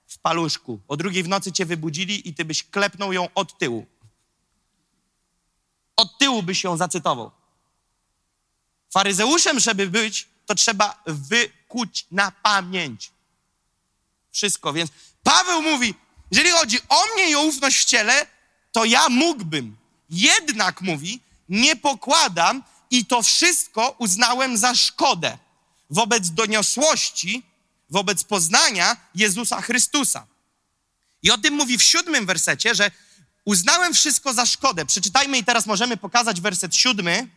w 0.07 0.19
paluszku. 0.19 0.81
O 0.89 0.97
drugiej 0.97 1.23
w 1.23 1.29
nocy 1.29 1.53
cię 1.53 1.67
wybudzili 1.67 2.29
i 2.29 2.35
ty 2.35 2.45
byś 2.45 2.63
klepnął 2.63 3.13
ją 3.13 3.29
od 3.35 3.59
tyłu. 3.59 3.87
Od 6.01 6.19
tyłu 6.19 6.43
byś 6.43 6.65
ją 6.65 6.77
zacytował. 6.77 7.31
Faryzeuszem, 8.93 9.61
żeby 9.61 9.87
być, 9.87 10.29
to 10.47 10.55
trzeba 10.55 11.03
wykuć 11.07 12.07
na 12.11 12.31
pamięć. 12.31 13.11
Wszystko. 14.31 14.73
Więc 14.73 14.91
Paweł 15.23 15.63
mówi, 15.63 15.95
jeżeli 16.31 16.51
chodzi 16.51 16.79
o 16.89 17.07
mnie 17.15 17.31
i 17.31 17.35
o 17.35 17.43
ufność 17.43 17.79
w 17.79 17.85
ciele, 17.85 18.27
to 18.73 18.85
ja 18.85 19.09
mógłbym. 19.09 19.77
Jednak 20.11 20.81
mówi, 20.81 21.21
nie 21.49 21.77
pokładam 21.77 22.63
i 22.91 23.07
to 23.07 23.23
wszystko 23.23 23.95
uznałem 23.99 24.57
za 24.57 24.75
szkodę 24.75 25.39
wobec 25.91 26.31
doniosłości, 26.31 27.43
wobec 27.91 28.25
poznania 28.25 28.97
Jezusa 29.15 29.61
Chrystusa. 29.61 30.27
I 31.23 31.31
o 31.31 31.39
tym 31.39 31.55
mówi 31.55 31.79
w 31.79 31.83
siódmym 31.83 32.27
wersecie, 32.27 32.75
że 32.75 32.91
uznałem 33.45 33.95
wszystko 33.95 34.35
za 34.35 34.47
szkodę. 34.47 34.87
Przeczytajmy 34.87 35.39
i 35.39 35.45
teraz 35.45 35.67
możemy 35.67 35.97
pokazać 35.97 36.41
werset 36.41 36.77
siódmy 36.77 37.29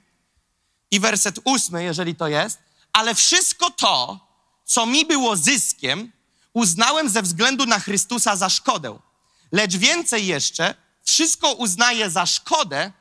i 0.91 0.99
werset 0.99 1.39
ósmy, 1.43 1.84
jeżeli 1.84 2.16
to 2.16 2.28
jest. 2.28 2.60
Ale 2.93 3.16
wszystko 3.16 3.72
to, 3.72 4.20
co 4.66 4.86
mi 4.86 5.06
było 5.06 5.38
zyskiem, 5.38 6.12
uznałem 6.54 7.10
ze 7.10 7.22
względu 7.22 7.66
na 7.66 7.80
Chrystusa 7.80 8.36
za 8.36 8.49
szkodę. 8.49 8.99
Lecz 9.51 9.76
więcej 9.76 10.28
jeszcze, 10.28 10.76
wszystko 11.04 11.51
uznaję 11.51 12.10
za 12.10 12.26
szkodę 12.26 12.91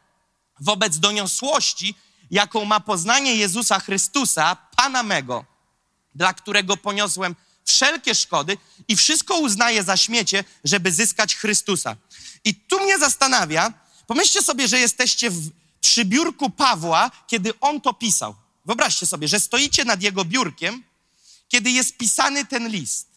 wobec 0.60 0.98
doniosłości, 0.98 1.94
jaką 2.30 2.64
ma 2.64 2.80
poznanie 2.80 3.36
Jezusa 3.36 3.80
Chrystusa, 3.80 4.56
Pana 4.76 5.02
mego, 5.02 5.44
dla 6.14 6.34
którego 6.34 6.76
poniosłem 6.76 7.36
wszelkie 7.64 8.14
szkody 8.14 8.56
i 8.88 8.96
wszystko 8.96 9.38
uznaję 9.38 9.82
za 9.82 9.96
śmiecie, 9.96 10.44
żeby 10.64 10.92
zyskać 10.92 11.36
Chrystusa. 11.36 11.96
I 12.44 12.54
tu 12.54 12.80
mnie 12.80 12.98
zastanawia, 12.98 13.72
pomyślcie 14.06 14.42
sobie, 14.42 14.68
że 14.68 14.78
jesteście 14.78 15.30
w, 15.30 15.50
przy 15.80 16.04
biurku 16.04 16.50
Pawła, 16.50 17.10
kiedy 17.26 17.60
on 17.60 17.80
to 17.80 17.94
pisał. 17.94 18.34
Wyobraźcie 18.64 19.06
sobie, 19.06 19.28
że 19.28 19.40
stoicie 19.40 19.84
nad 19.84 20.02
jego 20.02 20.24
biurkiem, 20.24 20.84
kiedy 21.48 21.70
jest 21.70 21.96
pisany 21.96 22.46
ten 22.46 22.68
list. 22.68 23.08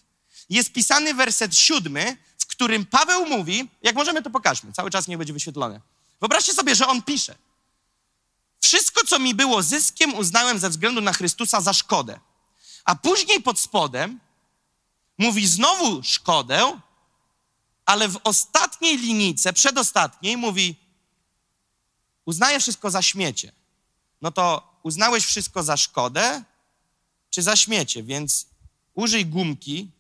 Jest 0.49 0.73
pisany 0.73 1.13
werset 1.13 1.57
siódmy, 1.57 2.17
w 2.38 2.45
którym 2.45 2.86
Paweł 2.86 3.26
mówi, 3.26 3.69
jak 3.84 3.95
możemy 3.95 4.21
to 4.21 4.30
pokażmy, 4.30 4.73
cały 4.73 4.91
czas 4.91 5.07
nie 5.07 5.17
będzie 5.17 5.34
wyświetlone. 5.34 5.82
Wyobraźcie 6.19 6.53
sobie, 6.53 6.76
że 6.76 6.88
on 6.88 7.01
pisze. 7.01 7.36
Wszystko, 8.61 9.05
co 9.05 9.19
mi 9.19 9.36
było 9.36 9.63
zyskiem, 9.63 10.13
uznałem 10.13 10.59
ze 10.59 10.69
względu 10.69 11.01
na 11.01 11.13
Chrystusa 11.13 11.61
za 11.61 11.73
szkodę. 11.73 12.19
A 12.86 12.95
później 12.95 13.41
pod 13.41 13.59
spodem 13.59 14.19
mówi 15.17 15.47
znowu 15.47 16.03
szkodę, 16.03 16.80
ale 17.86 18.08
w 18.10 18.20
ostatniej 18.24 18.98
linijce, 18.98 19.54
przedostatniej 19.54 20.38
mówi 20.38 20.76
uznaję 22.26 22.60
wszystko 22.60 22.92
za 22.92 23.02
śmiecie. 23.02 23.52
No 24.22 24.32
to 24.32 24.74
uznałeś 24.84 25.26
wszystko 25.26 25.64
za 25.64 25.78
szkodę 25.78 26.44
czy 27.30 27.42
za 27.42 27.56
śmiecie, 27.56 28.04
więc 28.04 28.46
użyj 28.94 29.26
gumki 29.26 29.92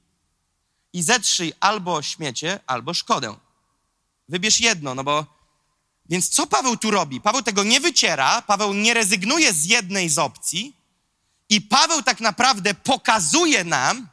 i 0.93 1.03
zetrzyj 1.03 1.53
albo 1.59 2.01
śmiecie, 2.01 2.59
albo 2.67 2.93
szkodę. 2.93 3.35
Wybierz 4.29 4.59
jedno, 4.59 4.95
no 4.95 5.03
bo 5.03 5.25
więc 6.09 6.29
co 6.29 6.47
Paweł 6.47 6.77
tu 6.77 6.91
robi? 6.91 7.21
Paweł 7.21 7.41
tego 7.41 7.63
nie 7.63 7.79
wyciera, 7.79 8.41
Paweł 8.41 8.73
nie 8.73 8.93
rezygnuje 8.93 9.53
z 9.53 9.65
jednej 9.65 10.09
z 10.09 10.19
opcji 10.19 10.75
i 11.49 11.61
Paweł 11.61 12.03
tak 12.03 12.19
naprawdę 12.19 12.73
pokazuje 12.73 13.63
nam, 13.63 14.07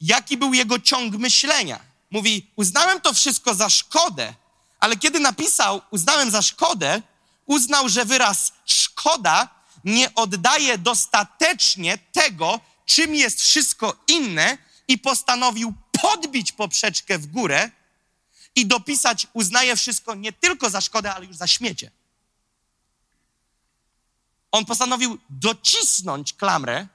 jaki 0.00 0.36
był 0.36 0.54
jego 0.54 0.78
ciąg 0.78 1.14
myślenia. 1.14 1.87
Mówi, 2.10 2.50
uznałem 2.56 3.00
to 3.00 3.14
wszystko 3.14 3.54
za 3.54 3.70
szkodę, 3.70 4.34
ale 4.80 4.96
kiedy 4.96 5.20
napisał, 5.20 5.80
uznałem 5.90 6.30
za 6.30 6.42
szkodę, 6.42 7.02
uznał, 7.46 7.88
że 7.88 8.04
wyraz 8.04 8.52
szkoda 8.66 9.48
nie 9.84 10.14
oddaje 10.14 10.78
dostatecznie 10.78 11.98
tego, 12.12 12.60
czym 12.86 13.14
jest 13.14 13.40
wszystko 13.40 13.96
inne 14.06 14.58
i 14.88 14.98
postanowił 14.98 15.74
podbić 15.92 16.52
poprzeczkę 16.52 17.18
w 17.18 17.26
górę 17.26 17.70
i 18.54 18.66
dopisać, 18.66 19.26
uznaje 19.32 19.76
wszystko 19.76 20.14
nie 20.14 20.32
tylko 20.32 20.70
za 20.70 20.80
szkodę, 20.80 21.14
ale 21.14 21.26
już 21.26 21.36
za 21.36 21.46
śmiecie. 21.46 21.90
On 24.52 24.64
postanowił 24.64 25.18
docisnąć 25.30 26.32
klamrę 26.32 26.86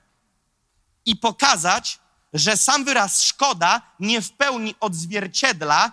i 1.05 1.16
pokazać, 1.16 1.99
że 2.34 2.58
sam 2.58 2.86
wyraz 2.86 3.22
szkoda 3.22 3.82
nie 4.00 4.22
w 4.22 4.32
pełni 4.32 4.76
odzwierciedla 4.80 5.92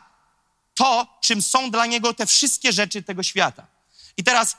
to, 0.75 1.19
czym 1.21 1.43
są 1.43 1.71
dla 1.71 1.87
niego 1.87 2.15
te 2.15 2.27
wszystkie 2.27 2.73
rzeczy 2.73 3.03
tego 3.03 3.23
świata. 3.23 3.67
I 4.17 4.25
teraz 4.25 4.57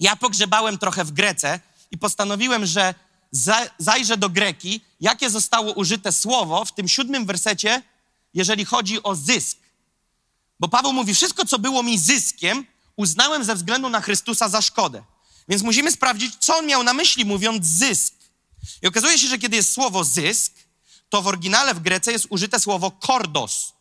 ja 0.00 0.16
pogrzebałem 0.16 0.78
trochę 0.78 1.04
w 1.04 1.12
Grece 1.12 1.60
i 1.90 1.98
postanowiłem, 1.98 2.66
że 2.66 2.94
zajrzę 3.78 4.16
do 4.16 4.28
Greki, 4.28 4.80
jakie 5.00 5.30
zostało 5.30 5.72
użyte 5.72 6.12
słowo 6.12 6.64
w 6.64 6.72
tym 6.72 6.88
siódmym 6.88 7.26
wersecie, 7.26 7.82
jeżeli 8.34 8.64
chodzi 8.64 9.02
o 9.02 9.14
zysk. 9.14 9.58
Bo 10.60 10.68
Paweł 10.68 10.92
mówi, 10.92 11.14
wszystko, 11.14 11.46
co 11.46 11.58
było 11.58 11.82
mi 11.82 11.98
zyskiem, 11.98 12.66
uznałem 12.96 13.44
ze 13.44 13.54
względu 13.54 13.88
na 13.88 14.00
Chrystusa 14.00 14.48
za 14.48 14.62
szkodę. 14.62 15.02
Więc 15.48 15.62
musimy 15.62 15.92
sprawdzić, 15.92 16.34
co 16.38 16.56
on 16.56 16.66
miał 16.66 16.82
na 16.82 16.94
myśli, 16.94 17.24
mówiąc 17.24 17.66
zysk. 17.66 18.14
I 18.82 18.86
okazuje 18.86 19.18
się, 19.18 19.28
że 19.28 19.38
kiedy 19.38 19.56
jest 19.56 19.72
słowo 19.72 20.04
zysk, 20.04 20.52
to 21.08 21.22
w 21.22 21.26
oryginale 21.26 21.74
w 21.74 21.80
Grece 21.80 22.12
jest 22.12 22.26
użyte 22.30 22.60
słowo 22.60 22.90
kordos. 22.90 23.72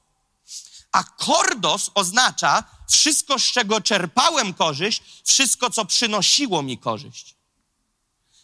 A 0.92 1.04
kordos 1.04 1.92
oznacza 1.94 2.64
wszystko, 2.90 3.40
z 3.40 3.44
czego 3.44 3.82
czerpałem 3.82 4.54
korzyść, 4.54 5.04
wszystko, 5.26 5.70
co 5.70 5.86
przynosiło 5.86 6.62
mi 6.62 6.78
korzyść. 6.78 7.36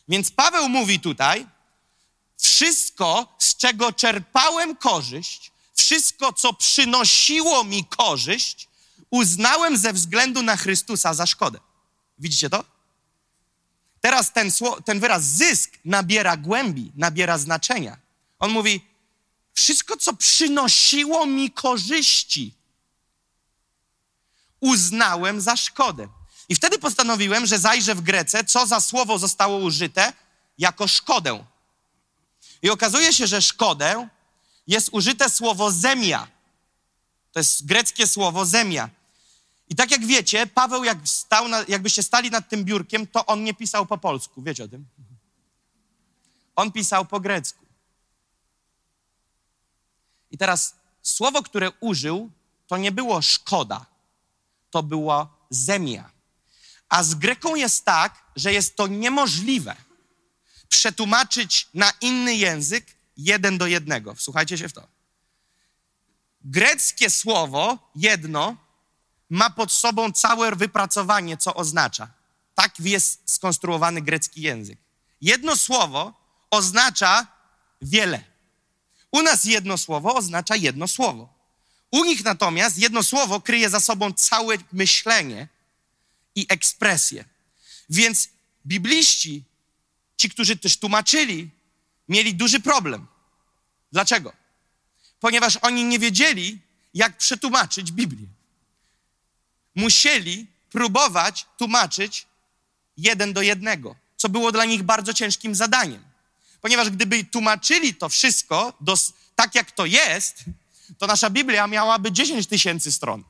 Więc 0.07 0.31
Paweł 0.31 0.69
mówi 0.69 0.99
tutaj, 0.99 1.47
wszystko, 2.37 3.35
z 3.39 3.55
czego 3.55 3.93
czerpałem 3.93 4.75
korzyść, 4.75 5.51
wszystko, 5.73 6.33
co 6.33 6.53
przynosiło 6.53 7.63
mi 7.63 7.85
korzyść, 7.85 8.67
uznałem 9.09 9.77
ze 9.77 9.93
względu 9.93 10.41
na 10.41 10.57
Chrystusa 10.57 11.13
za 11.13 11.25
szkodę. 11.25 11.59
Widzicie 12.19 12.49
to? 12.49 12.63
Teraz 14.01 14.33
ten, 14.33 14.51
ten 14.85 14.99
wyraz 14.99 15.23
zysk 15.23 15.71
nabiera 15.85 16.37
głębi, 16.37 16.91
nabiera 16.95 17.37
znaczenia. 17.37 17.97
On 18.39 18.51
mówi, 18.51 18.81
wszystko, 19.53 19.97
co 19.97 20.13
przynosiło 20.13 21.25
mi 21.25 21.51
korzyści, 21.51 22.53
uznałem 24.59 25.41
za 25.41 25.55
szkodę. 25.55 26.07
I 26.49 26.55
wtedy 26.55 26.79
postanowiłem, 26.79 27.45
że 27.45 27.59
zajrzę 27.59 27.95
w 27.95 28.01
Grece, 28.01 28.43
co 28.43 28.67
za 28.67 28.81
słowo 28.81 29.19
zostało 29.19 29.57
użyte 29.57 30.13
jako 30.57 30.87
szkodę. 30.87 31.45
I 32.61 32.69
okazuje 32.69 33.13
się, 33.13 33.27
że 33.27 33.41
szkodę 33.41 34.07
jest 34.67 34.89
użyte 34.91 35.29
słowo 35.29 35.71
zemia. 35.71 36.27
To 37.31 37.39
jest 37.39 37.65
greckie 37.65 38.07
słowo 38.07 38.45
zemia. 38.45 38.89
I 39.69 39.75
tak 39.75 39.91
jak 39.91 40.05
wiecie, 40.05 40.47
Paweł, 40.47 40.83
jak 40.83 40.97
stał 41.03 41.47
na, 41.47 41.65
jakbyście 41.67 42.03
stali 42.03 42.31
nad 42.31 42.49
tym 42.49 42.63
biurkiem, 42.63 43.07
to 43.07 43.25
on 43.25 43.43
nie 43.43 43.53
pisał 43.53 43.85
po 43.85 43.97
polsku. 43.97 44.41
Wiecie 44.41 44.63
o 44.63 44.67
tym? 44.67 44.85
On 46.55 46.71
pisał 46.71 47.05
po 47.05 47.19
grecku. 47.19 47.65
I 50.31 50.37
teraz 50.37 50.75
słowo, 51.01 51.43
które 51.43 51.71
użył, 51.79 52.31
to 52.67 52.77
nie 52.77 52.91
było 52.91 53.21
szkoda, 53.21 53.85
to 54.71 54.83
była 54.83 55.29
zemia. 55.49 56.11
A 56.89 57.03
z 57.03 57.15
Greką 57.15 57.55
jest 57.55 57.85
tak, 57.85 58.23
że 58.35 58.53
jest 58.53 58.75
to 58.75 58.87
niemożliwe 58.87 59.75
przetłumaczyć 60.69 61.67
na 61.73 61.93
inny 62.01 62.35
język 62.35 62.85
jeden 63.17 63.57
do 63.57 63.67
jednego. 63.67 64.15
Wsłuchajcie 64.15 64.57
się 64.57 64.69
w 64.69 64.73
to. 64.73 64.87
Greckie 66.41 67.09
słowo 67.09 67.91
jedno 67.95 68.57
ma 69.29 69.49
pod 69.49 69.71
sobą 69.71 70.11
całe 70.11 70.55
wypracowanie, 70.55 71.37
co 71.37 71.53
oznacza. 71.53 72.07
Tak 72.55 72.79
jest 72.79 73.31
skonstruowany 73.31 74.01
grecki 74.01 74.41
język. 74.41 74.79
Jedno 75.21 75.55
słowo 75.55 76.13
oznacza 76.51 77.27
wiele. 77.81 78.28
U 79.11 79.21
nas 79.21 79.45
jedno 79.45 79.77
słowo 79.77 80.15
oznacza 80.15 80.55
jedno 80.55 80.87
słowo. 80.87 81.33
U 81.91 82.03
nich 82.05 82.23
natomiast 82.23 82.77
jedno 82.77 83.03
słowo 83.03 83.41
kryje 83.41 83.69
za 83.69 83.79
sobą 83.79 84.13
całe 84.13 84.55
myślenie 84.71 85.47
i 86.35 86.45
ekspresję. 86.49 87.25
Więc 87.89 88.29
bibliści, 88.65 89.43
ci, 90.17 90.29
którzy 90.29 90.57
też 90.57 90.77
tłumaczyli, 90.77 91.49
mieli 92.09 92.35
duży 92.35 92.59
problem. 92.59 93.07
Dlaczego? 93.91 94.33
Ponieważ 95.19 95.57
oni 95.61 95.83
nie 95.83 95.99
wiedzieli, 95.99 96.59
jak 96.93 97.17
przetłumaczyć 97.17 97.91
Biblię. 97.91 98.27
Musieli 99.75 100.47
próbować 100.71 101.45
tłumaczyć 101.57 102.27
jeden 102.97 103.33
do 103.33 103.41
jednego, 103.41 103.95
co 104.17 104.29
było 104.29 104.51
dla 104.51 104.65
nich 104.65 104.83
bardzo 104.83 105.13
ciężkim 105.13 105.55
zadaniem. 105.55 106.08
Ponieważ 106.61 106.89
gdyby 106.89 107.23
tłumaczyli 107.23 107.95
to 107.95 108.09
wszystko 108.09 108.73
do, 108.81 108.95
tak, 109.35 109.55
jak 109.55 109.71
to 109.71 109.85
jest, 109.85 110.43
to 110.97 111.07
nasza 111.07 111.29
Biblia 111.29 111.67
miałaby 111.67 112.11
10 112.11 112.47
tysięcy 112.47 112.91
stron. 112.91 113.23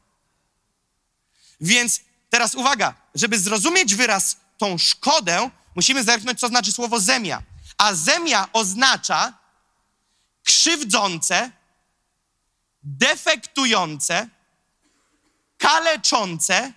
Więc 1.61 2.01
teraz 2.29 2.55
uwaga, 2.55 2.93
żeby 3.15 3.39
zrozumieć 3.39 3.95
wyraz 3.95 4.37
tą 4.57 4.77
szkodę, 4.77 5.49
musimy 5.75 6.03
zerknąć, 6.03 6.39
co 6.39 6.47
znaczy 6.47 6.71
słowo 6.71 6.99
zemia. 6.99 7.43
A 7.77 7.93
zemia 7.93 8.47
oznacza 8.53 9.33
krzywdzące, 10.43 11.51
defektujące, 12.83 14.29
kaleczące, 15.57 16.73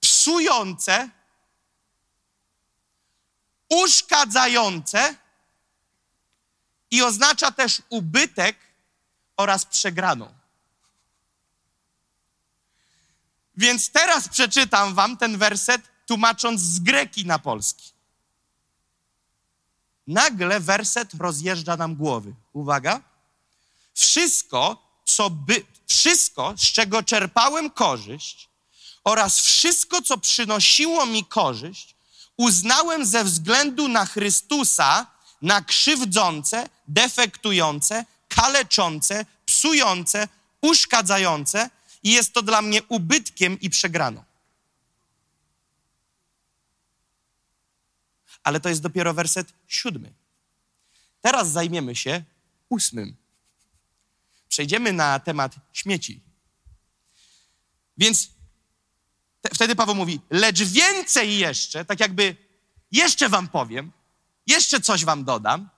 psujące, 0.00 1.10
uszkadzające 3.68 5.23
i 6.94 7.02
oznacza 7.02 7.50
też 7.50 7.82
ubytek 7.88 8.56
oraz 9.36 9.64
przegraną. 9.64 10.34
Więc 13.56 13.90
teraz 13.90 14.28
przeczytam 14.28 14.94
wam 14.94 15.16
ten 15.16 15.38
werset, 15.38 15.82
tłumacząc 16.06 16.60
z 16.60 16.78
greki 16.78 17.26
na 17.26 17.38
polski. 17.38 17.92
Nagle 20.06 20.60
werset 20.60 21.14
rozjeżdża 21.14 21.76
nam 21.76 21.96
głowy. 21.96 22.34
Uwaga. 22.52 23.00
Wszystko, 23.94 24.60
co 25.04 25.30
by, 25.30 25.64
wszystko, 25.86 26.54
z 26.56 26.60
czego 26.60 27.02
czerpałem 27.02 27.70
korzyść 27.70 28.48
oraz 29.04 29.40
wszystko, 29.40 30.02
co 30.02 30.18
przynosiło 30.18 31.06
mi 31.06 31.24
korzyść, 31.24 31.94
uznałem 32.36 33.06
ze 33.06 33.24
względu 33.24 33.88
na 33.88 34.06
Chrystusa 34.06 35.13
na 35.44 35.62
krzywdzące, 35.62 36.68
defektujące, 36.88 38.04
kaleczące, 38.28 39.26
psujące, 39.46 40.28
uszkadzające 40.60 41.70
i 42.02 42.12
jest 42.12 42.32
to 42.32 42.42
dla 42.42 42.62
mnie 42.62 42.82
ubytkiem 42.82 43.60
i 43.60 43.70
przegraną. 43.70 44.24
Ale 48.42 48.60
to 48.60 48.68
jest 48.68 48.80
dopiero 48.80 49.14
werset 49.14 49.52
siódmy. 49.68 50.12
Teraz 51.20 51.50
zajmiemy 51.50 51.96
się 51.96 52.22
ósmym. 52.68 53.16
Przejdziemy 54.48 54.92
na 54.92 55.20
temat 55.20 55.54
śmieci. 55.72 56.20
Więc 57.96 58.30
te, 59.40 59.54
wtedy 59.54 59.76
Paweł 59.76 59.94
mówi, 59.94 60.20
lecz 60.30 60.62
więcej 60.62 61.38
jeszcze, 61.38 61.84
tak 61.84 62.00
jakby 62.00 62.36
jeszcze 62.92 63.28
wam 63.28 63.48
powiem, 63.48 63.92
jeszcze 64.46 64.80
coś 64.80 65.04
wam 65.04 65.24
dodam. 65.24 65.68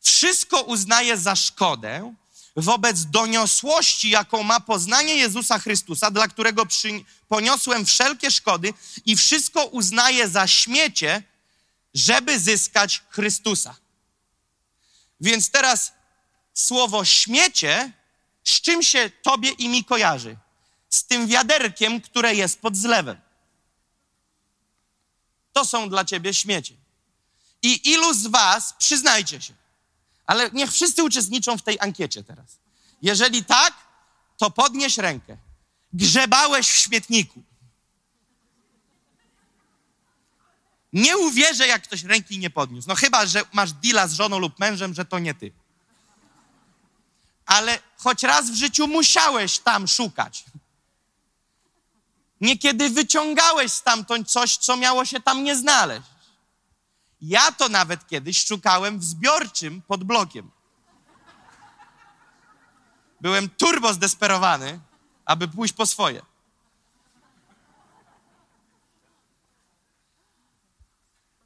Wszystko 0.00 0.62
uznaję 0.62 1.16
za 1.16 1.36
szkodę 1.36 2.14
wobec 2.56 3.04
doniosłości, 3.04 4.10
jaką 4.10 4.42
ma 4.42 4.60
poznanie 4.60 5.14
Jezusa 5.14 5.58
Chrystusa, 5.58 6.10
dla 6.10 6.28
którego 6.28 6.66
przy, 6.66 6.88
poniosłem 7.28 7.86
wszelkie 7.86 8.30
szkody 8.30 8.74
i 9.06 9.16
wszystko 9.16 9.64
uznaję 9.64 10.28
za 10.28 10.46
śmiecie, 10.46 11.22
żeby 11.94 12.40
zyskać 12.40 13.02
Chrystusa. 13.08 13.76
Więc 15.20 15.50
teraz 15.50 15.92
słowo 16.54 17.04
śmiecie, 17.04 17.92
z 18.44 18.60
czym 18.60 18.82
się 18.82 19.10
tobie 19.22 19.50
i 19.50 19.68
mi 19.68 19.84
kojarzy? 19.84 20.36
Z 20.88 21.04
tym 21.04 21.26
wiaderkiem, 21.26 22.00
które 22.00 22.34
jest 22.34 22.60
pod 22.60 22.76
zlewem. 22.76 23.20
To 25.52 25.64
są 25.64 25.88
dla 25.88 26.04
ciebie 26.04 26.34
śmiecie. 26.34 26.83
I 27.64 27.90
ilu 27.90 28.14
z 28.14 28.26
was, 28.26 28.74
przyznajcie 28.78 29.40
się, 29.40 29.54
ale 30.26 30.50
niech 30.50 30.72
wszyscy 30.72 31.04
uczestniczą 31.04 31.58
w 31.58 31.62
tej 31.62 31.80
ankiecie 31.80 32.24
teraz. 32.24 32.46
Jeżeli 33.02 33.44
tak, 33.44 33.74
to 34.38 34.50
podnieś 34.50 34.98
rękę. 34.98 35.36
Grzebałeś 35.92 36.70
w 36.70 36.76
śmietniku. 36.76 37.42
Nie 40.92 41.18
uwierzę, 41.18 41.66
jak 41.66 41.82
ktoś 41.82 42.02
ręki 42.02 42.38
nie 42.38 42.50
podniósł. 42.50 42.88
No 42.88 42.94
chyba, 42.94 43.26
że 43.26 43.42
masz 43.52 43.72
deala 43.72 44.08
z 44.08 44.12
żoną 44.12 44.38
lub 44.38 44.58
mężem, 44.58 44.94
że 44.94 45.04
to 45.04 45.18
nie 45.18 45.34
ty. 45.34 45.52
Ale 47.46 47.78
choć 47.96 48.22
raz 48.22 48.50
w 48.50 48.54
życiu 48.54 48.86
musiałeś 48.88 49.58
tam 49.58 49.88
szukać. 49.88 50.44
Niekiedy 52.40 52.90
wyciągałeś 52.90 53.72
stamtąd 53.72 54.30
coś, 54.30 54.56
co 54.56 54.76
miało 54.76 55.04
się 55.04 55.20
tam 55.20 55.44
nie 55.44 55.56
znaleźć. 55.56 56.13
Ja 57.26 57.52
to 57.52 57.68
nawet 57.68 58.06
kiedyś 58.06 58.46
szukałem 58.46 58.98
w 58.98 59.04
zbiorczym 59.04 59.82
pod 59.82 60.04
blokiem. 60.04 60.50
Byłem 63.20 63.48
turbo 63.48 63.94
zdesperowany, 63.94 64.80
aby 65.24 65.48
pójść 65.48 65.74
po 65.74 65.86
swoje. 65.86 66.22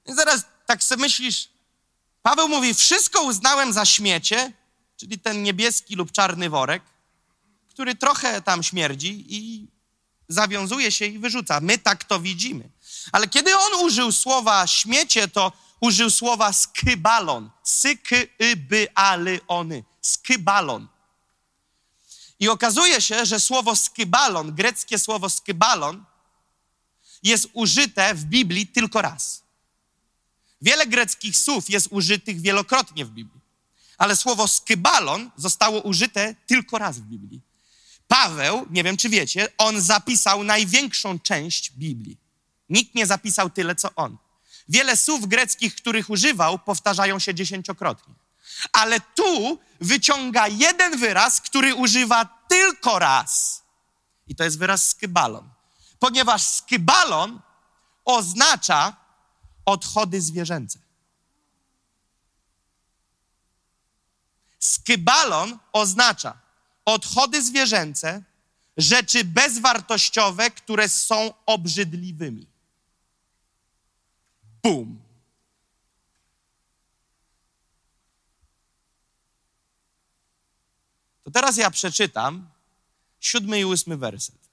I 0.07 0.15
zaraz 0.15 0.45
tak 0.67 0.85
sobie 0.85 1.01
myślisz, 1.01 1.49
Paweł 2.23 2.49
mówi, 2.49 2.75
wszystko 2.75 3.23
uznałem 3.23 3.73
za 3.73 3.85
śmiecie, 3.85 4.53
czyli 4.97 5.19
ten 5.19 5.43
niebieski 5.43 5.97
lub 5.97 6.13
czarny 6.13 6.51
worek, 6.51 6.83
który 7.69 7.95
trochę 7.95 8.43
tam 8.43 8.63
śmierdzi 8.63 9.25
i 9.29 9.69
zawiązuje 10.29 10.93
się 10.93 11.07
i 11.07 11.19
wyrzuca. 11.19 11.61
My 11.61 11.79
tak 11.79 12.05
to 12.05 12.21
widzimy. 12.21 12.71
Ale 13.13 13.29
kiedy 13.29 13.57
on 13.57 13.85
użył 13.85 14.13
słowa 14.13 14.67
śmiecie, 14.67 15.29
to 15.29 15.53
użył 15.81 16.11
słowa 16.11 16.53
skybalon. 16.53 17.51
Syky, 17.63 18.29
y, 18.43 18.57
by, 18.57 18.89
aly, 18.95 19.41
ony. 19.49 19.85
Skybalon. 20.03 20.89
I 22.41 22.49
okazuje 22.49 23.01
się, 23.01 23.27
że 23.27 23.41
słowo 23.41 23.77
skybalon, 23.77 24.55
greckie 24.55 24.99
słowo 24.99 25.31
skybalon, 25.31 26.05
jest 27.23 27.49
użyte 27.53 28.15
w 28.15 28.25
Biblii 28.25 28.67
tylko 28.67 29.03
raz. 29.03 29.43
Wiele 30.63 30.87
greckich 30.87 31.37
słów 31.37 31.71
jest 31.71 31.89
użytych 31.91 32.41
wielokrotnie 32.41 33.05
w 33.05 33.11
Biblii, 33.11 33.41
ale 33.99 34.17
słowo 34.17 34.49
skybalon 34.49 35.31
zostało 35.37 35.81
użyte 35.81 36.35
tylko 36.47 36.79
raz 36.79 36.99
w 36.99 37.03
Biblii. 37.03 37.41
Paweł, 38.09 38.67
nie 38.71 38.85
wiem 38.85 38.97
czy 38.97 39.09
wiecie, 39.09 39.49
on 39.59 39.81
zapisał 39.81 40.45
największą 40.45 41.19
część 41.19 41.71
Biblii. 41.71 42.17
Nikt 42.69 42.95
nie 42.95 43.07
zapisał 43.07 43.51
tyle, 43.51 43.75
co 43.75 43.95
on. 43.95 44.17
Wiele 44.69 44.97
słów 44.97 45.27
greckich, 45.27 45.75
których 45.75 46.11
używał, 46.11 46.59
powtarzają 46.59 47.19
się 47.19 47.35
dziesięciokrotnie. 47.35 48.15
Ale 48.73 49.01
tu 49.01 49.59
wyciąga 49.81 50.49
jeden 50.49 50.99
wyraz, 50.99 51.41
który 51.41 51.75
używa 51.75 52.25
tylko 52.49 52.99
raz. 52.99 53.63
I 54.29 54.35
to 54.35 54.45
jest 54.45 54.59
wyraz 54.59 54.89
skybalon. 54.89 55.49
Ponieważ 55.99 56.43
skybalon 56.43 57.41
oznacza 58.05 58.97
odchody 59.65 60.21
zwierzęce. 60.21 60.79
Skybalon 64.61 65.59
oznacza 65.73 66.39
odchody 66.85 67.43
zwierzęce, 67.43 68.23
rzeczy 68.77 69.25
bezwartościowe, 69.25 70.51
które 70.51 70.89
są 70.89 71.35
obrzydliwymi. 71.47 72.47
Bum. 74.69 75.01
To 81.25 81.31
teraz 81.31 81.57
ja 81.57 81.71
przeczytam 81.71 82.49
siódmy 83.21 83.61
i 83.61 83.65
ósmy 83.65 83.97
werset. 83.97 84.49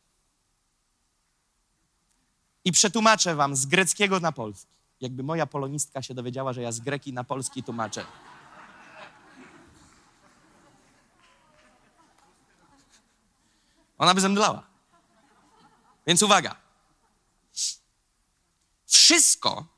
I 2.65 2.71
przetłumaczę 2.71 3.35
wam 3.35 3.55
z 3.55 3.65
greckiego 3.65 4.19
na 4.19 4.31
polski. 4.31 4.75
Jakby 5.01 5.23
moja 5.23 5.45
polonistka 5.45 6.01
się 6.01 6.13
dowiedziała, 6.13 6.53
że 6.53 6.61
ja 6.61 6.71
z 6.71 6.79
greki 6.79 7.13
na 7.13 7.23
polski 7.23 7.63
tłumaczę. 7.63 8.05
Ona 13.97 14.13
by 14.13 14.21
zemdlała. 14.21 14.63
Więc 16.07 16.23
uwaga. 16.23 16.55
Wszystko, 18.85 19.74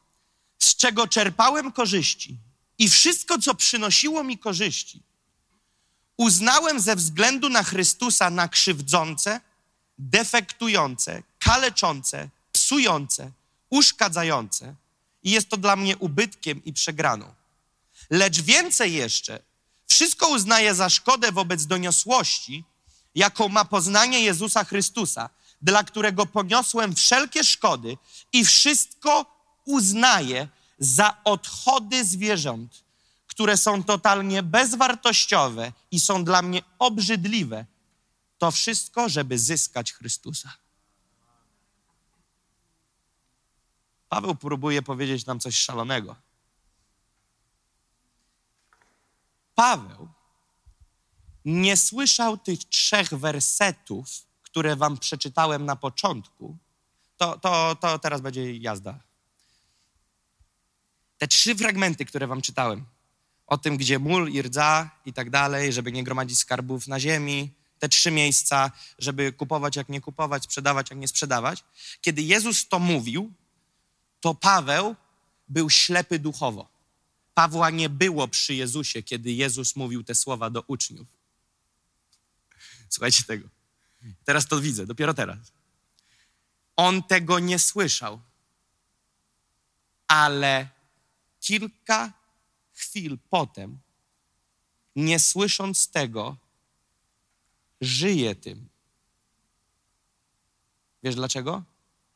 z 0.67 0.75
czego 0.75 1.07
czerpałem 1.07 1.71
korzyści 1.71 2.37
i 2.77 2.89
wszystko, 2.89 3.39
co 3.39 3.55
przynosiło 3.55 4.23
mi 4.23 4.37
korzyści, 4.37 5.03
uznałem 6.17 6.79
ze 6.79 6.95
względu 6.95 7.49
na 7.49 7.63
Chrystusa 7.63 8.29
na 8.29 8.47
krzywdzące, 8.47 9.41
defektujące, 9.97 11.23
kaleczące, 11.39 12.29
psujące, 12.51 13.31
uszkadzające 13.69 14.75
i 15.23 15.31
jest 15.31 15.49
to 15.49 15.57
dla 15.57 15.75
mnie 15.75 15.97
ubytkiem 15.97 16.63
i 16.65 16.73
przegraną. 16.73 17.33
Lecz 18.09 18.41
więcej 18.41 18.93
jeszcze, 18.93 19.39
wszystko 19.87 20.27
uznaję 20.27 20.75
za 20.75 20.89
szkodę 20.89 21.31
wobec 21.31 21.65
doniosłości, 21.65 22.63
jaką 23.15 23.49
ma 23.49 23.65
poznanie 23.65 24.21
Jezusa 24.21 24.63
Chrystusa, 24.63 25.29
dla 25.61 25.83
którego 25.83 26.25
poniosłem 26.25 26.95
wszelkie 26.95 27.43
szkody 27.43 27.97
i 28.33 28.45
wszystko 28.45 29.37
uznaję 29.65 30.47
za 30.79 31.17
odchody 31.23 32.05
zwierząt, 32.05 32.83
które 33.27 33.57
są 33.57 33.83
totalnie 33.83 34.43
bezwartościowe 34.43 35.71
i 35.91 35.99
są 35.99 36.23
dla 36.23 36.41
mnie 36.41 36.61
obrzydliwe. 36.79 37.65
To 38.37 38.51
wszystko, 38.51 39.09
żeby 39.09 39.39
zyskać 39.39 39.93
Chrystusa. 39.93 40.53
Paweł 44.09 44.35
próbuje 44.35 44.81
powiedzieć 44.81 45.25
nam 45.25 45.39
coś 45.39 45.55
szalonego. 45.55 46.15
Paweł 49.55 50.07
nie 51.45 51.77
słyszał 51.77 52.37
tych 52.37 52.59
trzech 52.59 53.09
wersetów, 53.09 54.07
które 54.43 54.75
wam 54.75 54.97
przeczytałem 54.97 55.65
na 55.65 55.75
początku, 55.75 56.57
to, 57.17 57.37
to, 57.39 57.75
to 57.75 57.99
teraz 57.99 58.21
będzie 58.21 58.57
jazda. 58.57 59.06
Te 61.17 61.27
trzy 61.27 61.55
fragmenty, 61.55 62.05
które 62.05 62.27
wam 62.27 62.41
czytałem, 62.41 62.85
o 63.47 63.57
tym, 63.57 63.77
gdzie 63.77 63.99
mól 63.99 64.29
i 64.29 64.41
rdza 64.41 64.89
i 65.05 65.13
tak 65.13 65.29
dalej, 65.29 65.73
żeby 65.73 65.91
nie 65.91 66.03
gromadzić 66.03 66.39
skarbów 66.39 66.87
na 66.87 66.99
ziemi, 66.99 67.51
te 67.79 67.89
trzy 67.89 68.11
miejsca, 68.11 68.71
żeby 68.99 69.33
kupować 69.33 69.75
jak 69.75 69.89
nie 69.89 70.01
kupować, 70.01 70.43
sprzedawać 70.43 70.89
jak 70.89 70.99
nie 70.99 71.07
sprzedawać. 71.07 71.63
Kiedy 72.01 72.21
Jezus 72.21 72.67
to 72.67 72.79
mówił, 72.79 73.33
to 74.19 74.35
Paweł 74.35 74.95
był 75.47 75.69
ślepy 75.69 76.19
duchowo. 76.19 76.69
Pawła 77.33 77.69
nie 77.69 77.89
było 77.89 78.27
przy 78.27 78.53
Jezusie, 78.53 79.03
kiedy 79.03 79.31
Jezus 79.31 79.75
mówił 79.75 80.03
te 80.03 80.15
słowa 80.15 80.49
do 80.49 80.63
uczniów. 80.67 81.07
Słuchajcie 82.89 83.23
tego. 83.23 83.47
Teraz 84.25 84.47
to 84.47 84.61
widzę, 84.61 84.85
dopiero 84.85 85.13
teraz. 85.13 85.37
On 86.75 87.03
tego 87.03 87.39
nie 87.39 87.59
słyszał, 87.59 88.21
ale 90.07 90.69
kilka 91.47 92.13
chwil 92.73 93.17
potem, 93.29 93.79
nie 94.95 95.19
słysząc 95.19 95.87
tego, 95.87 96.35
żyje 97.81 98.35
tym. 98.35 98.69
Wiesz 101.03 101.15
dlaczego? 101.15 101.63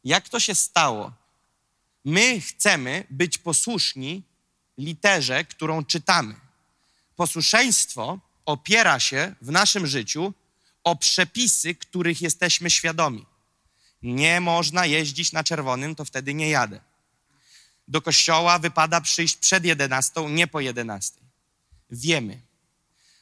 Jak 0.03 0.29
to 0.29 0.39
się 0.39 0.55
stało? 0.55 1.11
My 2.05 2.41
chcemy 2.41 3.07
być 3.09 3.37
posłuszni 3.37 4.23
literze, 4.77 5.45
którą 5.45 5.85
czytamy. 5.85 6.35
Posłuszeństwo 7.15 8.19
opiera 8.45 8.99
się 8.99 9.35
w 9.41 9.51
naszym 9.51 9.87
życiu 9.87 10.33
o 10.83 10.95
przepisy, 10.95 11.75
których 11.75 12.21
jesteśmy 12.21 12.69
świadomi. 12.69 13.25
Nie 14.01 14.41
można 14.41 14.85
jeździć 14.85 15.31
na 15.31 15.43
czerwonym, 15.43 15.95
to 15.95 16.05
wtedy 16.05 16.33
nie 16.33 16.49
jadę. 16.49 16.90
Do 17.87 18.01
kościoła 18.01 18.59
wypada 18.59 19.01
przyjść 19.01 19.35
przed 19.35 19.65
11, 19.65 20.29
nie 20.29 20.47
po 20.47 20.59
11. 20.59 21.21
Wiemy. 21.89 22.41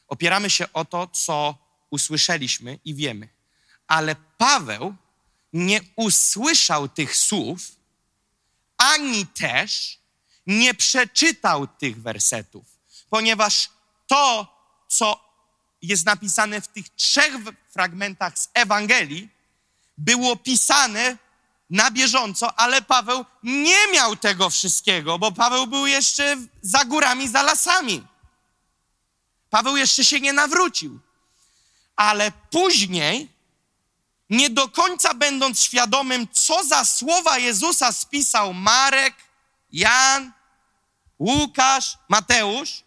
Opieramy 0.08 0.50
się 0.50 0.72
o 0.72 0.84
to, 0.84 1.06
co 1.06 1.54
usłyszeliśmy 1.90 2.78
i 2.84 2.94
wiemy. 2.94 3.28
Ale 3.86 4.16
Paweł 4.38 4.94
nie 5.52 5.80
usłyszał 5.96 6.88
tych 6.88 7.16
słów, 7.16 7.60
ani 8.76 9.26
też 9.26 9.98
nie 10.46 10.74
przeczytał 10.74 11.66
tych 11.66 12.02
wersetów, 12.02 12.64
ponieważ 13.10 13.70
to, 14.06 14.46
co 14.88 15.30
jest 15.82 16.06
napisane 16.06 16.60
w 16.60 16.68
tych 16.68 16.88
trzech 16.88 17.34
fragmentach 17.70 18.38
z 18.38 18.48
Ewangelii, 18.54 19.28
było 19.98 20.36
pisane 20.36 21.16
na 21.70 21.90
bieżąco, 21.90 22.58
ale 22.58 22.82
Paweł 22.82 23.24
nie 23.42 23.86
miał 23.92 24.16
tego 24.16 24.50
wszystkiego, 24.50 25.18
bo 25.18 25.32
Paweł 25.32 25.66
był 25.66 25.86
jeszcze 25.86 26.36
za 26.62 26.84
górami, 26.84 27.28
za 27.28 27.42
lasami. 27.42 28.06
Paweł 29.50 29.76
jeszcze 29.76 30.04
się 30.04 30.20
nie 30.20 30.32
nawrócił. 30.32 31.00
Ale 31.96 32.32
później, 32.50 33.28
nie 34.30 34.50
do 34.50 34.68
końca 34.68 35.14
będąc 35.14 35.62
świadomym, 35.62 36.28
co 36.32 36.64
za 36.64 36.84
słowa 36.84 37.38
Jezusa 37.38 37.92
spisał 37.92 38.54
Marek, 38.54 39.14
Jan, 39.72 40.32
Łukasz, 41.18 41.98
Mateusz, 42.08 42.84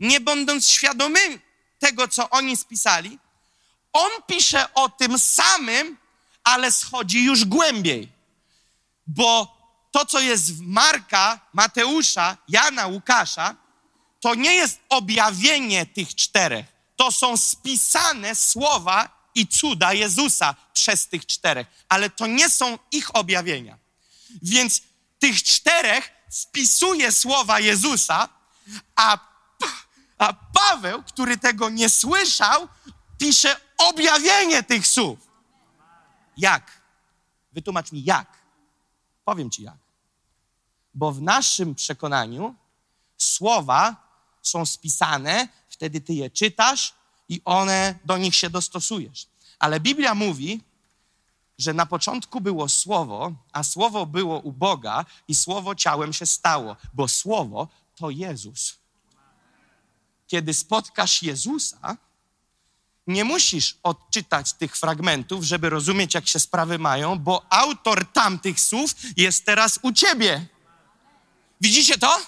nie 0.00 0.20
będąc 0.20 0.66
świadomym 0.68 1.40
tego, 1.78 2.08
co 2.08 2.30
oni 2.30 2.56
spisali, 2.56 3.18
on 3.92 4.10
pisze 4.26 4.74
o 4.74 4.88
tym 4.88 5.18
samym, 5.18 5.96
ale 6.44 6.72
schodzi 6.72 7.24
już 7.24 7.44
głębiej. 7.44 8.08
Bo 9.06 9.56
to, 9.90 10.06
co 10.06 10.20
jest 10.20 10.54
w 10.54 10.60
Marka, 10.60 11.40
Mateusza, 11.52 12.36
Jana, 12.48 12.86
Łukasza, 12.86 13.54
to 14.20 14.34
nie 14.34 14.54
jest 14.54 14.80
objawienie 14.88 15.86
tych 15.86 16.14
czterech. 16.14 16.66
To 16.96 17.12
są 17.12 17.36
spisane 17.36 18.34
słowa 18.34 19.28
i 19.34 19.46
cuda 19.46 19.92
Jezusa 19.92 20.54
przez 20.72 21.08
tych 21.08 21.26
czterech, 21.26 21.66
ale 21.88 22.10
to 22.10 22.26
nie 22.26 22.48
są 22.48 22.78
ich 22.92 23.16
objawienia. 23.16 23.78
Więc 24.42 24.82
tych 25.18 25.42
czterech 25.42 26.10
spisuje 26.30 27.12
słowa 27.12 27.60
Jezusa, 27.60 28.28
a, 28.96 29.18
a 30.18 30.32
Paweł, 30.32 31.02
który 31.02 31.38
tego 31.38 31.70
nie 31.70 31.88
słyszał, 31.88 32.68
pisze 33.18 33.56
objawienie 33.78 34.62
tych 34.62 34.86
słów. 34.86 35.18
Jak? 36.36 36.82
Wytłumacz 37.52 37.92
mi 37.92 38.04
jak. 38.04 38.38
Powiem 39.24 39.50
ci 39.50 39.62
jak. 39.62 39.78
Bo 40.94 41.12
w 41.12 41.22
naszym 41.22 41.74
przekonaniu 41.74 42.54
słowa 43.16 43.96
są 44.42 44.66
spisane, 44.66 45.48
wtedy 45.68 46.00
ty 46.00 46.14
je 46.14 46.30
czytasz 46.30 46.94
i 47.28 47.40
one 47.44 47.98
do 48.04 48.18
nich 48.18 48.34
się 48.34 48.50
dostosujesz. 48.50 49.26
Ale 49.58 49.80
Biblia 49.80 50.14
mówi, 50.14 50.60
że 51.58 51.74
na 51.74 51.86
początku 51.86 52.40
było 52.40 52.68
słowo, 52.68 53.32
a 53.52 53.62
słowo 53.62 54.06
było 54.06 54.38
u 54.38 54.52
Boga 54.52 55.04
i 55.28 55.34
słowo 55.34 55.74
ciałem 55.74 56.12
się 56.12 56.26
stało, 56.26 56.76
bo 56.94 57.08
słowo 57.08 57.68
to 57.96 58.10
Jezus. 58.10 58.78
Kiedy 60.26 60.54
spotkasz 60.54 61.22
Jezusa, 61.22 61.96
nie 63.12 63.24
musisz 63.24 63.76
odczytać 63.82 64.52
tych 64.52 64.76
fragmentów, 64.76 65.44
żeby 65.44 65.70
rozumieć, 65.70 66.14
jak 66.14 66.28
się 66.28 66.40
sprawy 66.40 66.78
mają, 66.78 67.18
bo 67.18 67.46
autor 67.50 68.12
tamtych 68.12 68.60
słów 68.60 68.90
jest 69.16 69.44
teraz 69.44 69.78
u 69.82 69.92
ciebie. 69.92 70.46
Widzicie 71.60 71.98
to? 71.98 72.20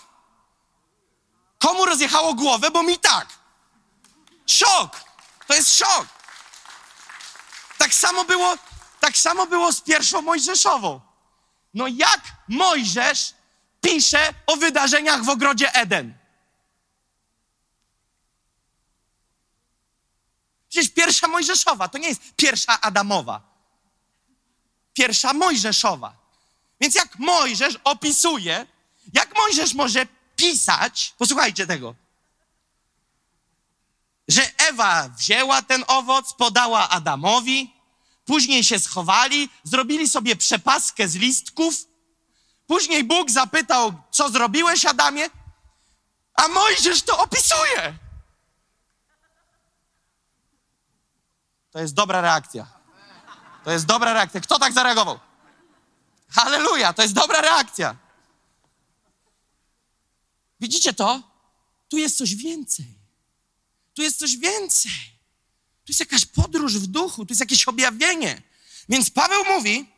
Komu 1.59 1.85
rozjechało 1.85 2.35
głowę, 2.35 2.71
bo 2.71 2.83
mi 2.83 2.99
tak. 2.99 3.29
Szok! 4.47 5.05
To 5.47 5.55
jest 5.55 5.79
szok. 5.79 6.07
Tak 7.79 7.95
samo 7.95 8.25
było, 8.25 8.55
tak 9.01 9.17
samo 9.17 9.47
było 9.47 9.73
z 9.73 9.81
pierwszą 9.81 10.23
Mojżeszową. 10.23 11.01
No 11.75 11.87
jak 11.87 12.21
Mojżesz 12.49 13.35
pisze 13.81 14.35
o 14.47 14.57
wydarzeniach 14.57 15.25
w 15.25 15.29
ogrodzie 15.29 15.75
Eden? 15.75 16.24
Przecież 20.75 20.93
pierwsza 20.93 21.29
Mojżeszowa 21.29 21.89
to 21.89 21.99
nie 21.99 22.09
jest 22.09 22.23
pierwsza 22.37 22.81
Adamowa. 22.81 23.41
Pierwsza 24.93 25.33
Mojżeszowa. 25.33 26.13
Więc 26.81 26.95
jak 26.95 27.19
Mojżesz 27.19 27.79
opisuje, 27.85 28.67
jak 29.13 29.39
Mojżesz 29.39 29.75
może 29.75 30.07
pisać, 30.37 31.15
posłuchajcie 31.19 31.67
tego, 31.67 31.95
że 34.29 34.51
Ewa 34.59 35.09
wzięła 35.09 35.63
ten 35.63 35.85
owoc, 35.87 36.33
podała 36.33 36.89
Adamowi, 36.89 37.75
później 38.25 38.65
się 38.65 38.79
schowali, 38.79 39.49
zrobili 39.65 40.09
sobie 40.09 40.37
przepaskę 40.37 41.09
z 41.09 41.15
listków, 41.15 41.75
później 42.67 43.05
Bóg 43.05 43.31
zapytał, 43.31 43.93
co 44.11 44.29
zrobiłeś 44.29 44.87
Adamie, 44.87 45.31
a 46.35 46.49
Mojżesz 46.49 47.03
to 47.03 47.19
opisuje. 47.19 48.04
To 51.75 51.81
jest 51.81 51.95
dobra 51.95 52.21
reakcja. 52.21 52.67
To 53.65 53.71
jest 53.71 53.87
dobra 53.87 54.13
reakcja. 54.13 54.41
Kto 54.41 54.59
tak 54.59 54.73
zareagował? 54.73 55.19
Halleluja, 56.29 56.93
to 56.93 57.03
jest 57.03 57.15
dobra 57.15 57.41
reakcja. 57.41 57.97
Widzicie 60.61 60.93
to? 60.93 61.23
Tu 61.89 61.99
jest 61.99 62.17
coś 62.17 62.35
więcej. 62.35 62.87
Tu 63.95 64.03
jest 64.03 64.19
coś 64.19 64.37
więcej. 64.37 64.93
Tu 65.85 65.89
jest 65.89 66.01
jakaś 66.01 66.27
podróż 66.27 66.79
w 66.79 66.87
duchu, 66.87 67.27
tu 67.27 67.33
jest 67.33 67.41
jakieś 67.41 67.69
objawienie. 67.69 68.43
Więc 68.89 69.11
Paweł 69.11 69.45
mówi, 69.45 69.89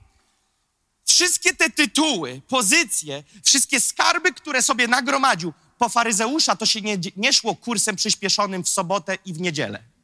wszystkie 1.05 1.55
te 1.55 1.71
tytuły, 1.71 2.41
pozycje, 2.49 3.25
wszystkie 3.45 3.81
skarby, 3.81 4.33
które 4.33 4.63
sobie 4.63 4.89
nagromadził, 4.89 5.53
po 5.79 5.89
faryzeusza 5.89 6.57
to 6.57 6.67
się 6.67 6.81
nie, 6.81 6.99
nie 7.17 7.33
szło 7.33 7.57
kursem 7.57 7.97
przyspieszonym 7.97 8.65
w 8.65 8.69
sobotę 8.69 9.19
i 9.25 9.33
w 9.33 9.41
niedzielę. 9.41 9.96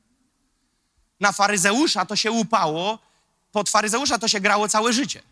Na 1.23 1.33
faryzeusza 1.33 2.07
to 2.07 2.17
się 2.17 2.31
upało, 2.31 2.99
pod 3.53 3.71
faryzeusza 3.71 4.19
to 4.19 4.29
się 4.29 4.41
grało 4.41 4.69
całe 4.69 4.93
życie. 4.93 5.23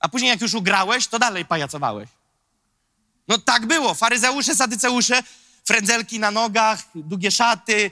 A 0.00 0.08
później 0.08 0.28
jak 0.28 0.40
już 0.40 0.54
ugrałeś, 0.54 1.06
to 1.06 1.18
dalej 1.18 1.44
pajacowałeś. 1.44 2.08
No 3.28 3.38
tak 3.38 3.66
było. 3.66 3.94
Faryzeusze, 3.94 4.54
sadyceusze, 4.54 5.22
frędzelki 5.64 6.20
na 6.20 6.30
nogach, 6.30 6.82
długie 6.94 7.30
szaty, 7.30 7.90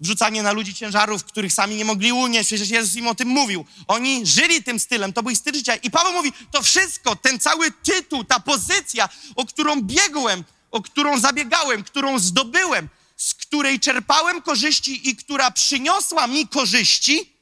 wrzucanie 0.00 0.42
na 0.42 0.52
ludzi 0.52 0.74
ciężarów, 0.74 1.24
których 1.24 1.52
sami 1.52 1.76
nie 1.76 1.84
mogli 1.84 2.12
unieść. 2.12 2.46
Przecież 2.46 2.70
Jezus 2.70 2.96
im 2.96 3.08
o 3.08 3.14
tym 3.14 3.28
mówił. 3.28 3.64
Oni 3.86 4.26
żyli 4.26 4.62
tym 4.62 4.78
stylem, 4.78 5.12
to 5.12 5.22
był 5.22 5.30
ich 5.30 5.38
styl 5.38 5.54
życia. 5.54 5.76
I 5.76 5.90
Paweł 5.90 6.12
mówi, 6.12 6.32
to 6.50 6.62
wszystko, 6.62 7.16
ten 7.16 7.38
cały 7.38 7.70
tytuł, 7.70 8.24
ta 8.24 8.40
pozycja, 8.40 9.08
o 9.36 9.46
którą 9.46 9.82
biegłem, 9.82 10.44
o 10.70 10.82
którą 10.82 11.18
zabiegałem, 11.18 11.82
którą 11.84 12.18
zdobyłem, 12.18 12.88
której 13.50 13.80
czerpałem 13.80 14.42
korzyści 14.42 15.08
i 15.08 15.16
która 15.16 15.50
przyniosła 15.50 16.26
mi 16.26 16.48
korzyści, 16.48 17.32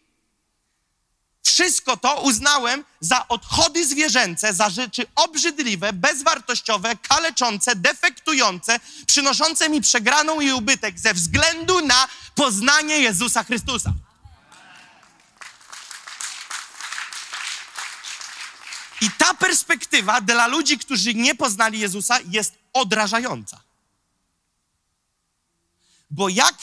wszystko 1.43 1.97
to 1.97 2.21
uznałem 2.21 2.85
za 3.01 3.29
odchody 3.29 3.87
zwierzęce, 3.87 4.55
za 4.55 4.71
rzeczy 4.71 5.07
obrzydliwe, 5.15 5.93
bezwartościowe, 5.93 6.97
kaleczące, 6.97 7.77
defektujące, 7.77 8.81
przynoszące 9.07 9.69
mi 9.69 9.81
przegraną 9.81 10.41
i 10.41 10.53
ubytek 10.53 10.99
ze 10.99 11.15
względu 11.15 11.81
na 11.81 12.09
poznanie 12.35 12.99
Jezusa 12.99 13.45
Chrystusa. 13.45 13.93
I 19.01 19.11
ta 19.19 19.35
perspektywa 19.35 20.21
dla 20.21 20.47
ludzi, 20.47 20.79
którzy 20.79 21.15
nie 21.15 21.35
poznali 21.35 21.79
Jezusa, 21.81 22.19
jest 22.31 22.55
odrażająca. 22.73 23.68
Bo 26.11 26.29
jak, 26.29 26.57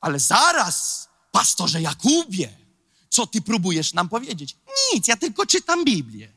ale 0.00 0.20
zaraz, 0.20 1.08
pastorze 1.32 1.82
Jakubie, 1.82 2.48
co 3.08 3.26
ty 3.26 3.42
próbujesz 3.42 3.92
nam 3.92 4.08
powiedzieć? 4.08 4.56
Nic, 4.94 5.08
ja 5.08 5.16
tylko 5.16 5.46
czytam 5.46 5.84
Biblię. 5.84 6.32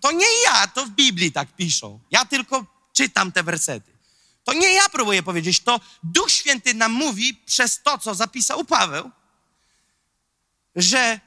To 0.00 0.12
nie 0.12 0.26
ja, 0.44 0.66
to 0.66 0.86
w 0.86 0.90
Biblii 0.90 1.32
tak 1.32 1.56
piszą. 1.56 2.00
Ja 2.10 2.24
tylko 2.24 2.66
czytam 2.92 3.32
te 3.32 3.42
wersety. 3.42 3.96
To 4.44 4.52
nie 4.52 4.72
ja 4.72 4.88
próbuję 4.88 5.22
powiedzieć, 5.22 5.60
to 5.60 5.80
Duch 6.02 6.30
Święty 6.30 6.74
nam 6.74 6.92
mówi 6.92 7.34
przez 7.34 7.82
to, 7.82 7.98
co 7.98 8.14
zapisał 8.14 8.64
Paweł, 8.64 9.10
że 10.76 11.20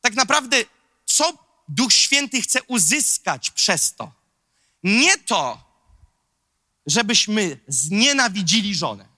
tak 0.00 0.14
naprawdę 0.14 0.56
co 1.04 1.32
Duch 1.68 1.92
Święty 1.92 2.42
chce 2.42 2.62
uzyskać 2.62 3.50
przez 3.50 3.94
to? 3.94 4.12
Nie 4.82 5.18
to, 5.18 5.71
żebyśmy 6.86 7.58
znienawidzili 7.68 8.74
żonę, 8.74 9.08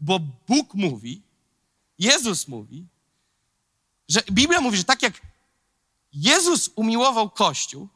bo 0.00 0.20
Bóg 0.48 0.74
mówi, 0.74 1.22
Jezus 1.98 2.48
mówi, 2.48 2.86
że 4.08 4.22
Biblia 4.30 4.60
mówi, 4.60 4.76
że 4.76 4.84
tak 4.84 5.02
jak 5.02 5.20
Jezus 6.12 6.70
umiłował 6.74 7.30
Kościół, 7.30 7.88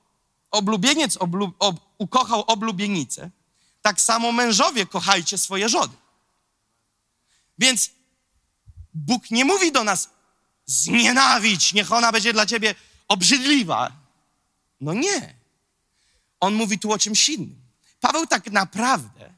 oblubieniec 0.51 1.17
oblu, 1.17 1.53
ob, 1.59 1.81
ukochał 1.99 2.45
oblubienicę, 2.47 3.31
tak 3.83 4.01
samo 4.01 4.33
mężowie 4.33 4.87
kochajcie 4.87 5.39
swoje 5.39 5.69
żony. 5.69 5.95
Więc 7.59 7.91
Bóg 8.95 9.31
nie 9.31 9.45
mówi 9.45 9.73
do 9.73 9.85
nas, 9.85 10.11
znienawidź, 10.67 11.73
niech 11.73 11.93
ona 11.93 12.13
będzie 12.13 12.33
dla 12.33 12.47
ciebie 12.47 12.75
obrzydliwa. 13.09 13.93
No 14.81 14.95
nie. 14.95 15.35
On 16.41 16.55
mówi 16.55 16.79
tu 16.79 16.93
o 16.93 16.99
czymś 16.99 17.29
innym. 17.29 17.68
Paweł 18.01 18.27
tak 18.27 18.51
naprawdę 18.51 19.35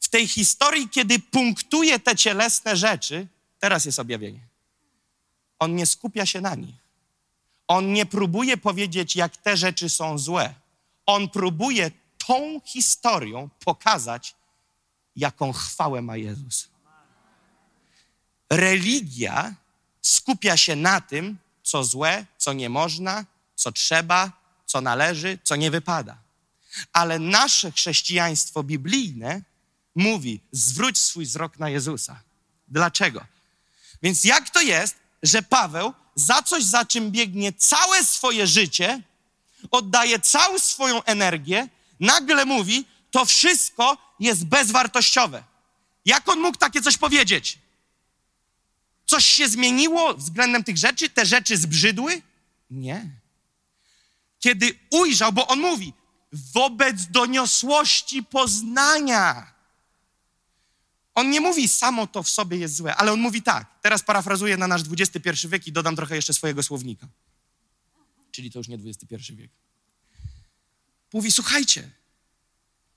w 0.00 0.08
tej 0.08 0.28
historii, 0.28 0.88
kiedy 0.88 1.18
punktuje 1.18 1.98
te 1.98 2.16
cielesne 2.16 2.76
rzeczy, 2.76 3.28
Teraz 3.64 3.84
jest 3.84 3.98
objawienie. 3.98 4.40
On 5.58 5.76
nie 5.76 5.86
skupia 5.86 6.26
się 6.26 6.40
na 6.40 6.54
nich. 6.54 6.74
On 7.68 7.92
nie 7.92 8.06
próbuje 8.06 8.56
powiedzieć, 8.56 9.16
jak 9.16 9.36
te 9.36 9.56
rzeczy 9.56 9.88
są 9.88 10.18
złe. 10.18 10.54
On 11.06 11.28
próbuje 11.28 11.90
tą 12.26 12.60
historią 12.64 13.48
pokazać, 13.64 14.34
jaką 15.16 15.52
chwałę 15.52 16.02
ma 16.02 16.16
Jezus. 16.16 16.68
Religia 18.50 19.54
skupia 20.02 20.56
się 20.56 20.76
na 20.76 21.00
tym, 21.00 21.38
co 21.62 21.84
złe, 21.84 22.26
co 22.38 22.52
nie 22.52 22.68
można, 22.68 23.24
co 23.54 23.72
trzeba, 23.72 24.32
co 24.66 24.80
należy, 24.80 25.38
co 25.44 25.56
nie 25.56 25.70
wypada. 25.70 26.18
Ale 26.92 27.18
nasze 27.18 27.72
chrześcijaństwo 27.72 28.62
biblijne 28.62 29.42
mówi: 29.94 30.40
zwróć 30.52 30.98
swój 30.98 31.24
wzrok 31.24 31.58
na 31.58 31.70
Jezusa. 31.70 32.20
Dlaczego? 32.68 33.26
Więc 34.02 34.24
jak 34.24 34.50
to 34.50 34.60
jest, 34.60 34.96
że 35.22 35.42
Paweł 35.42 35.94
za 36.14 36.42
coś, 36.42 36.64
za 36.64 36.84
czym 36.84 37.10
biegnie 37.10 37.52
całe 37.52 38.04
swoje 38.04 38.46
życie, 38.46 39.02
oddaje 39.70 40.20
całą 40.20 40.58
swoją 40.58 41.04
energię, 41.04 41.68
nagle 42.00 42.44
mówi, 42.44 42.84
to 43.10 43.24
wszystko 43.24 43.98
jest 44.20 44.44
bezwartościowe. 44.44 45.44
Jak 46.04 46.28
on 46.28 46.40
mógł 46.40 46.58
takie 46.58 46.82
coś 46.82 46.96
powiedzieć? 46.96 47.58
Coś 49.06 49.24
się 49.24 49.48
zmieniło 49.48 50.14
względem 50.14 50.64
tych 50.64 50.76
rzeczy? 50.76 51.10
Te 51.10 51.26
rzeczy 51.26 51.56
zbrzydły? 51.56 52.22
Nie. 52.70 53.10
Kiedy 54.40 54.78
ujrzał, 54.90 55.32
bo 55.32 55.46
on 55.46 55.60
mówi, 55.60 55.92
wobec 56.34 57.06
doniosłości 57.06 58.22
poznania 58.22 59.54
on 61.14 61.30
nie 61.30 61.40
mówi 61.40 61.68
samo 61.68 62.06
to 62.06 62.22
w 62.22 62.28
sobie 62.28 62.58
jest 62.58 62.76
złe, 62.76 62.96
ale 62.96 63.12
on 63.12 63.20
mówi 63.20 63.42
tak. 63.42 63.66
Teraz 63.82 64.02
parafrazuję 64.02 64.56
na 64.56 64.66
nasz 64.66 64.82
XXI 64.98 65.48
wiek 65.48 65.66
i 65.66 65.72
dodam 65.72 65.96
trochę 65.96 66.16
jeszcze 66.16 66.32
swojego 66.32 66.62
słownika. 66.62 67.06
Czyli 68.30 68.50
to 68.50 68.58
już 68.58 68.68
nie 68.68 68.76
XXI 68.76 69.34
wiek. 69.34 69.50
Mówi, 71.12 71.32
słuchajcie, 71.32 71.90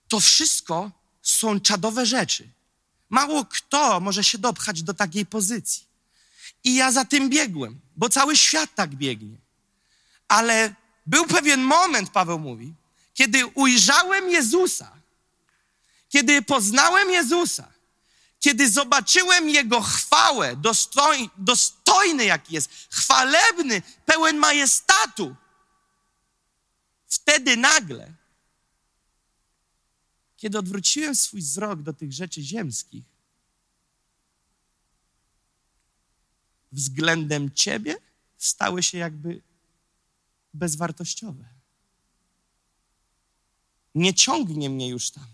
to 0.07 0.19
wszystko 0.19 0.91
są 1.21 1.59
czadowe 1.59 2.05
rzeczy. 2.05 2.49
Mało 3.09 3.45
kto 3.45 3.99
może 3.99 4.23
się 4.23 4.37
dopchać 4.37 4.83
do 4.83 4.93
takiej 4.93 5.25
pozycji. 5.25 5.83
I 6.63 6.75
ja 6.75 6.91
za 6.91 7.05
tym 7.05 7.29
biegłem, 7.29 7.79
bo 7.95 8.09
cały 8.09 8.37
świat 8.37 8.75
tak 8.75 8.95
biegnie. 8.95 9.37
Ale 10.27 10.75
był 11.05 11.25
pewien 11.25 11.61
moment, 11.61 12.09
Paweł 12.09 12.39
mówi, 12.39 12.73
kiedy 13.17 13.45
ujrzałem 13.45 14.29
Jezusa, 14.29 14.97
kiedy 16.09 16.41
poznałem 16.41 17.09
Jezusa, 17.11 17.73
kiedy 18.39 18.71
zobaczyłem 18.71 19.49
Jego 19.49 19.81
chwałę, 19.81 20.55
dostoj, 20.55 21.29
dostojny 21.37 22.25
jaki 22.25 22.53
jest, 22.55 22.69
chwalebny, 22.89 23.81
pełen 24.05 24.37
majestatu, 24.37 25.35
wtedy 27.07 27.57
nagle, 27.57 28.13
kiedy 30.37 30.59
odwróciłem 30.59 31.15
swój 31.15 31.41
wzrok 31.41 31.81
do 31.81 31.93
tych 31.93 32.13
rzeczy 32.13 32.41
ziemskich, 32.41 33.05
względem 36.71 37.51
Ciebie 37.51 37.95
stały 38.37 38.83
się 38.83 38.97
jakby 38.97 39.41
bezwartościowe. 40.53 41.56
Nie 43.97 44.13
ciągnie 44.13 44.69
mnie 44.69 44.87
już 44.87 45.11
tam. 45.11 45.25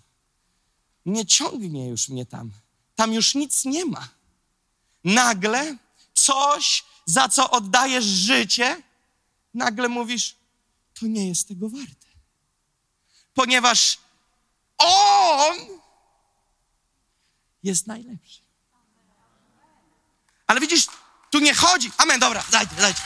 Nie 1.05 1.25
ciągnie 1.25 1.87
już 1.89 2.09
mnie 2.09 2.25
tam. 2.25 2.51
Tam 2.95 3.13
już 3.13 3.35
nic 3.35 3.65
nie 3.65 3.85
ma. 3.85 4.07
Nagle 5.03 5.77
coś, 6.13 6.83
za 7.05 7.29
co 7.29 7.51
oddajesz 7.51 8.05
życie, 8.05 8.81
nagle 9.53 9.89
mówisz, 9.89 10.35
to 10.99 11.05
nie 11.05 11.27
jest 11.27 11.47
tego 11.47 11.69
warte. 11.69 12.07
Ponieważ 13.33 13.97
On 14.77 15.57
jest 17.63 17.87
najlepszy. 17.87 18.41
Ale 20.47 20.59
widzisz, 20.59 20.87
tu 21.31 21.39
nie 21.39 21.53
chodzi. 21.53 21.91
Amen, 21.97 22.19
dobra, 22.19 22.43
dajcie, 22.51 22.75
dajcie. 22.75 23.01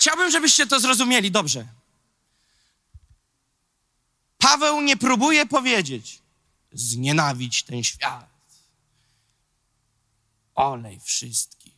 Chciałbym, 0.00 0.30
żebyście 0.30 0.66
to 0.66 0.80
zrozumieli 0.80 1.30
dobrze. 1.30 1.66
Paweł 4.38 4.80
nie 4.80 4.96
próbuje 4.96 5.46
powiedzieć, 5.46 6.18
znienawidź 6.72 7.62
ten 7.62 7.84
świat. 7.84 8.30
Olej 10.54 11.00
wszystkich. 11.00 11.74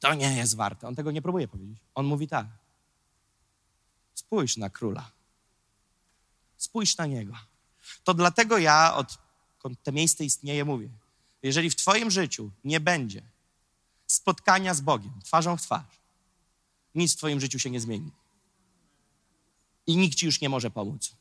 To 0.00 0.14
nie 0.14 0.36
jest 0.36 0.56
warte. 0.56 0.88
On 0.88 0.94
tego 0.94 1.10
nie 1.10 1.22
próbuje 1.22 1.48
powiedzieć. 1.48 1.78
On 1.94 2.06
mówi 2.06 2.28
tak. 2.28 2.46
Spójrz 4.14 4.56
na 4.56 4.70
króla. 4.70 5.10
Spójrz 6.56 6.96
na 6.96 7.06
niego. 7.06 7.34
To 8.04 8.14
dlatego 8.14 8.58
ja 8.58 8.94
od 8.94 9.18
to 9.82 9.92
miejsce 9.92 10.24
istnieje, 10.24 10.64
mówię. 10.64 10.88
Jeżeli 11.42 11.70
w 11.70 11.76
Twoim 11.76 12.10
życiu 12.10 12.50
nie 12.64 12.80
będzie 12.80 13.22
spotkania 14.06 14.74
z 14.74 14.80
Bogiem 14.80 15.20
twarzą 15.24 15.56
w 15.56 15.62
twarz, 15.62 15.99
nic 16.94 17.14
w 17.14 17.16
Twoim 17.16 17.40
życiu 17.40 17.58
się 17.58 17.70
nie 17.70 17.80
zmieni. 17.80 18.10
I 19.86 19.96
nikt 19.96 20.18
Ci 20.18 20.26
już 20.26 20.40
nie 20.40 20.48
może 20.48 20.70
pomóc. 20.70 21.12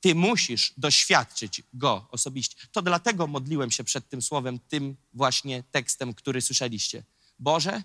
Ty 0.00 0.14
musisz 0.14 0.72
doświadczyć 0.76 1.62
Go 1.74 2.06
osobiście. 2.10 2.56
To 2.72 2.82
dlatego 2.82 3.26
modliłem 3.26 3.70
się 3.70 3.84
przed 3.84 4.08
tym 4.08 4.22
słowem, 4.22 4.58
tym 4.68 4.96
właśnie 5.14 5.62
tekstem, 5.62 6.14
który 6.14 6.40
słyszeliście. 6.40 7.04
Boże, 7.38 7.82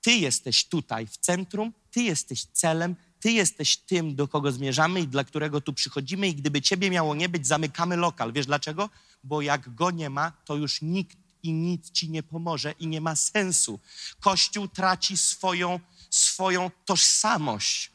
Ty 0.00 0.12
jesteś 0.12 0.64
tutaj 0.64 1.06
w 1.06 1.16
centrum, 1.16 1.72
Ty 1.90 2.02
jesteś 2.02 2.44
celem, 2.44 2.96
Ty 3.20 3.32
jesteś 3.32 3.76
tym, 3.76 4.14
do 4.14 4.28
kogo 4.28 4.52
zmierzamy 4.52 5.00
i 5.00 5.08
dla 5.08 5.24
którego 5.24 5.60
tu 5.60 5.72
przychodzimy, 5.72 6.28
i 6.28 6.34
gdyby 6.34 6.62
Ciebie 6.62 6.90
miało 6.90 7.14
nie 7.14 7.28
być, 7.28 7.46
zamykamy 7.46 7.96
lokal. 7.96 8.32
Wiesz 8.32 8.46
dlaczego? 8.46 8.90
Bo 9.24 9.42
jak 9.42 9.74
go 9.74 9.90
nie 9.90 10.10
ma, 10.10 10.30
to 10.44 10.56
już 10.56 10.82
nikt 10.82 11.18
i 11.42 11.52
nic 11.52 11.90
Ci 11.90 12.10
nie 12.10 12.22
pomoże 12.22 12.72
i 12.72 12.86
nie 12.86 13.00
ma 13.00 13.16
sensu. 13.16 13.80
Kościół 14.20 14.68
traci 14.68 15.16
swoją, 15.16 15.80
swoją 16.16 16.70
tożsamość, 16.84 17.90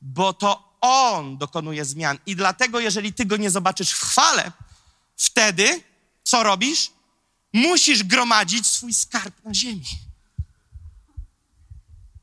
bo 0.00 0.32
to 0.32 0.78
On 0.80 1.38
dokonuje 1.38 1.84
zmian. 1.84 2.18
I 2.26 2.36
dlatego, 2.36 2.80
jeżeli 2.80 3.12
Ty 3.12 3.26
go 3.26 3.36
nie 3.36 3.50
zobaczysz 3.50 3.90
w 3.90 4.00
chwale, 4.00 4.52
wtedy 5.16 5.82
co 6.24 6.42
robisz? 6.42 6.90
Musisz 7.52 8.04
gromadzić 8.04 8.66
swój 8.66 8.94
skarb 8.94 9.44
na 9.44 9.54
ziemi. 9.54 9.84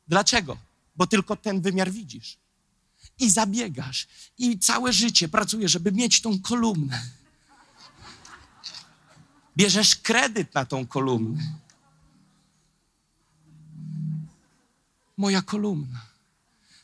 Dlaczego? 0.08 0.58
Bo 0.96 1.08
tylko 1.08 1.36
ten 1.36 1.62
wymiar 1.62 1.92
widzisz. 1.92 2.38
I 3.20 3.30
zabiegasz. 3.30 4.08
I 4.38 4.60
całe 4.60 4.94
życie 4.94 5.28
pracujesz, 5.28 5.72
żeby 5.72 5.92
mieć 5.92 6.22
tą 6.22 6.42
kolumnę. 6.42 7.02
Bierzesz 9.58 9.96
kredyt 9.96 10.54
na 10.54 10.66
tą 10.66 10.88
kolumnę. 10.88 11.44
Moja 15.18 15.42
kolumna. 15.42 16.02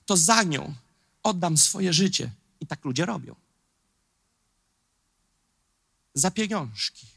To 0.05 0.17
za 0.17 0.43
nią 0.43 0.73
oddam 1.23 1.57
swoje 1.57 1.93
życie. 1.93 2.31
I 2.59 2.67
tak 2.67 2.85
ludzie 2.85 3.05
robią. 3.05 3.35
Za 6.13 6.31
pieniążki. 6.31 7.07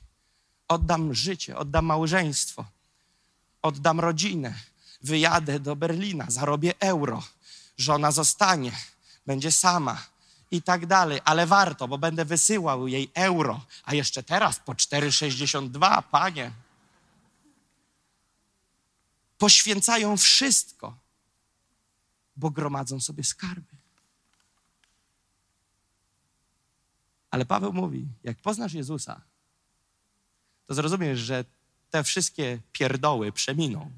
Oddam 0.69 1.15
życie, 1.15 1.57
oddam 1.57 1.85
małżeństwo, 1.85 2.65
oddam 3.63 4.01
rodzinę, 4.01 4.55
wyjadę 5.03 5.61
do 5.61 5.77
Berlina, 5.77 6.27
zarobię 6.29 6.75
euro, 6.81 7.23
żona 7.79 8.11
zostanie, 8.13 8.73
będzie 9.27 9.53
sama 9.53 10.07
i 10.51 10.63
tak 10.63 10.87
dalej, 10.87 11.21
ale 11.25 11.47
warto, 11.47 11.89
bo 11.89 11.99
będę 11.99 12.25
wysyłał 12.25 12.89
jej 12.89 13.11
euro, 13.15 13.61
a 13.85 13.95
jeszcze 13.95 14.23
teraz 14.23 14.59
po 14.59 14.73
4,62, 14.73 16.03
panie. 16.03 16.53
Poświęcają 19.39 20.17
wszystko, 20.17 20.97
bo 22.37 22.51
gromadzą 22.51 23.01
sobie 23.01 23.25
skarby. 23.25 23.77
Ale 27.31 27.47
Paweł 27.47 27.73
mówi, 27.73 28.09
jak 28.25 28.39
poznasz 28.39 28.73
Jezusa, 28.73 29.21
to 30.67 30.75
zrozumiesz, 30.75 31.19
że 31.19 31.45
te 31.91 32.05
wszystkie 32.05 32.59
pierdoły 32.73 33.33
przeminą 33.33 33.91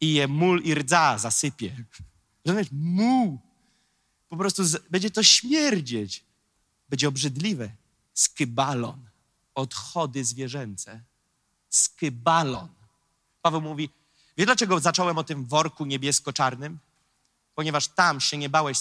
i 0.00 0.14
je 0.14 0.28
mól 0.28 0.60
i 0.60 0.74
rdza 0.74 1.18
zasypie. 1.18 1.84
Rozumiesz? 2.44 2.68
Muł. 2.72 3.38
Po 4.28 4.36
prostu 4.36 4.64
z, 4.64 4.88
będzie 4.90 5.10
to 5.10 5.22
śmierdzieć. 5.22 6.24
Będzie 6.88 7.08
obrzydliwe. 7.08 7.70
Skybalon. 8.14 9.08
Odchody 9.54 10.24
zwierzęce. 10.24 11.00
Skybalon. 11.68 12.68
Paweł 13.42 13.60
mówi, 13.60 13.90
wie 14.36 14.46
dlaczego 14.46 14.80
zacząłem 14.80 15.18
o 15.18 15.24
tym 15.24 15.44
worku 15.44 15.84
niebiesko-czarnym? 15.86 16.78
Ponieważ 17.54 17.88
tam 17.88 18.20
się 18.20 18.36
nie 18.36 18.48
bałeś 18.48 18.78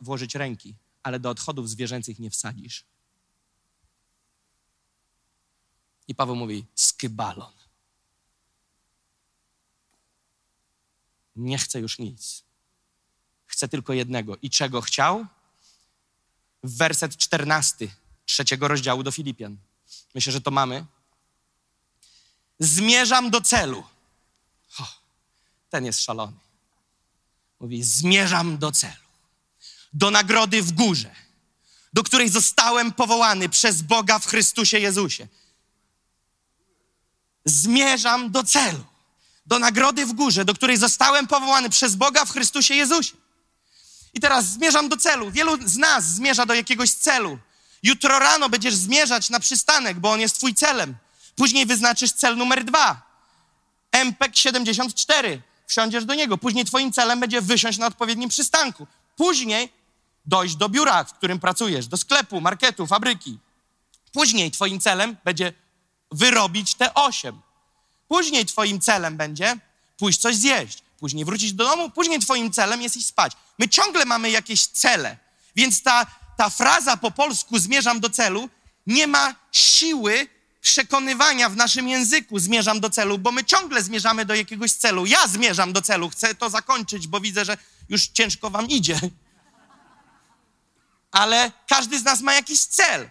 włożyć 0.00 0.34
ręki, 0.34 0.74
ale 1.02 1.20
do 1.20 1.30
odchodów 1.30 1.70
zwierzęcych 1.70 2.18
nie 2.18 2.30
wsadzisz. 2.30 2.84
I 6.08 6.14
Paweł 6.14 6.36
mówi, 6.36 6.66
skybalon. 6.74 7.52
Nie 11.36 11.58
chcę 11.58 11.80
już 11.80 11.98
nic. 11.98 12.44
Chcę 13.46 13.68
tylko 13.68 13.92
jednego. 13.92 14.36
I 14.42 14.50
czego 14.50 14.80
chciał? 14.80 15.26
Werset 16.62 17.16
czternasty 17.16 17.90
trzeciego 18.24 18.68
rozdziału 18.68 19.02
do 19.02 19.10
Filipian. 19.10 19.56
Myślę, 20.14 20.32
że 20.32 20.40
to 20.40 20.50
mamy. 20.50 20.86
Zmierzam 22.58 23.30
do 23.30 23.40
celu. 23.40 23.84
Ten 25.70 25.84
jest 25.84 26.00
szalony. 26.00 26.49
Mówi, 27.60 27.82
zmierzam 27.82 28.58
do 28.58 28.72
celu. 28.72 28.94
Do 29.92 30.10
nagrody 30.10 30.62
w 30.62 30.72
górze, 30.72 31.14
do 31.92 32.02
której 32.02 32.28
zostałem 32.28 32.92
powołany 32.92 33.48
przez 33.48 33.82
Boga 33.82 34.18
w 34.18 34.26
Chrystusie 34.26 34.78
Jezusie. 34.78 35.28
Zmierzam 37.44 38.30
do 38.30 38.44
celu 38.44 38.84
do 39.50 39.58
nagrody 39.58 40.06
w 40.06 40.12
górze, 40.12 40.44
do 40.44 40.54
której 40.54 40.76
zostałem 40.76 41.26
powołany 41.26 41.70
przez 41.70 41.94
Boga 41.94 42.24
w 42.24 42.32
Chrystusie 42.32 42.74
Jezusie. 42.74 43.12
I 44.14 44.20
teraz 44.20 44.44
zmierzam 44.46 44.88
do 44.88 44.96
celu. 44.96 45.30
Wielu 45.30 45.68
z 45.68 45.76
nas 45.76 46.04
zmierza 46.04 46.46
do 46.46 46.54
jakiegoś 46.54 46.90
celu. 46.90 47.38
Jutro 47.82 48.18
rano 48.18 48.48
będziesz 48.48 48.74
zmierzać 48.74 49.30
na 49.30 49.40
przystanek, 49.40 50.00
bo 50.00 50.10
on 50.10 50.20
jest 50.20 50.36
twój 50.36 50.54
celem. 50.54 50.94
Później 51.36 51.66
wyznaczysz 51.66 52.12
cel 52.12 52.36
numer 52.36 52.64
dwa. 52.64 53.02
MPEG 53.92 54.36
74. 54.36 55.42
Wsiądziesz 55.70 56.04
do 56.04 56.14
niego. 56.14 56.38
Później 56.38 56.64
twoim 56.64 56.92
celem 56.92 57.20
będzie 57.20 57.40
wysiąść 57.40 57.78
na 57.78 57.86
odpowiednim 57.86 58.28
przystanku. 58.28 58.86
Później 59.16 59.72
dojść 60.26 60.56
do 60.56 60.68
biura, 60.68 61.04
w 61.04 61.12
którym 61.12 61.40
pracujesz, 61.40 61.86
do 61.86 61.96
sklepu, 61.96 62.40
marketu, 62.40 62.86
fabryki. 62.86 63.38
Później 64.12 64.50
twoim 64.50 64.80
celem 64.80 65.16
będzie 65.24 65.52
wyrobić 66.12 66.74
te 66.74 66.94
osiem. 66.94 67.40
Później 68.08 68.46
twoim 68.46 68.80
celem 68.80 69.16
będzie 69.16 69.56
pójść 69.98 70.20
coś 70.20 70.36
zjeść, 70.36 70.82
później 70.98 71.24
wrócić 71.24 71.52
do 71.52 71.64
domu, 71.64 71.90
później 71.90 72.18
twoim 72.18 72.52
celem 72.52 72.82
jest 72.82 72.96
iść 72.96 73.06
spać. 73.06 73.32
My 73.58 73.68
ciągle 73.68 74.04
mamy 74.04 74.30
jakieś 74.30 74.66
cele 74.66 75.16
Więc 75.56 75.82
ta, 75.82 76.06
ta 76.36 76.50
fraza 76.50 76.96
po 76.96 77.10
polsku 77.10 77.58
zmierzam 77.58 78.00
do 78.00 78.10
celu 78.10 78.48
nie 78.86 79.06
ma 79.06 79.34
siły 79.52 80.28
przekonywania 80.60 81.48
w 81.48 81.56
naszym 81.56 81.88
języku 81.88 82.38
zmierzam 82.38 82.80
do 82.80 82.90
celu, 82.90 83.18
bo 83.18 83.32
my 83.32 83.44
ciągle 83.44 83.82
zmierzamy 83.82 84.24
do 84.24 84.34
jakiegoś 84.34 84.72
celu. 84.72 85.06
Ja 85.06 85.26
zmierzam 85.28 85.72
do 85.72 85.82
celu, 85.82 86.10
chcę 86.10 86.34
to 86.34 86.50
zakończyć, 86.50 87.06
bo 87.06 87.20
widzę, 87.20 87.44
że 87.44 87.56
już 87.88 88.06
ciężko 88.06 88.50
wam 88.50 88.68
idzie. 88.68 89.00
Ale 91.10 91.52
każdy 91.68 91.98
z 91.98 92.04
nas 92.04 92.20
ma 92.20 92.34
jakiś 92.34 92.60
cel. 92.60 93.10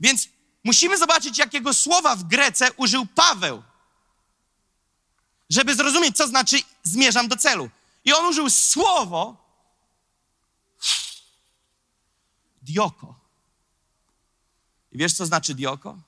Więc 0.00 0.28
musimy 0.64 0.98
zobaczyć, 0.98 1.38
jakiego 1.38 1.74
słowa 1.74 2.16
w 2.16 2.24
Grece 2.24 2.72
użył 2.72 3.06
Paweł, 3.06 3.62
żeby 5.50 5.74
zrozumieć, 5.74 6.16
co 6.16 6.28
znaczy 6.28 6.56
zmierzam 6.82 7.28
do 7.28 7.36
celu. 7.36 7.70
I 8.04 8.12
on 8.12 8.26
użył 8.26 8.50
słowo 8.50 9.36
dioko. 12.62 13.14
I 14.92 14.98
wiesz, 14.98 15.12
co 15.12 15.26
znaczy 15.26 15.54
dioko? 15.54 15.98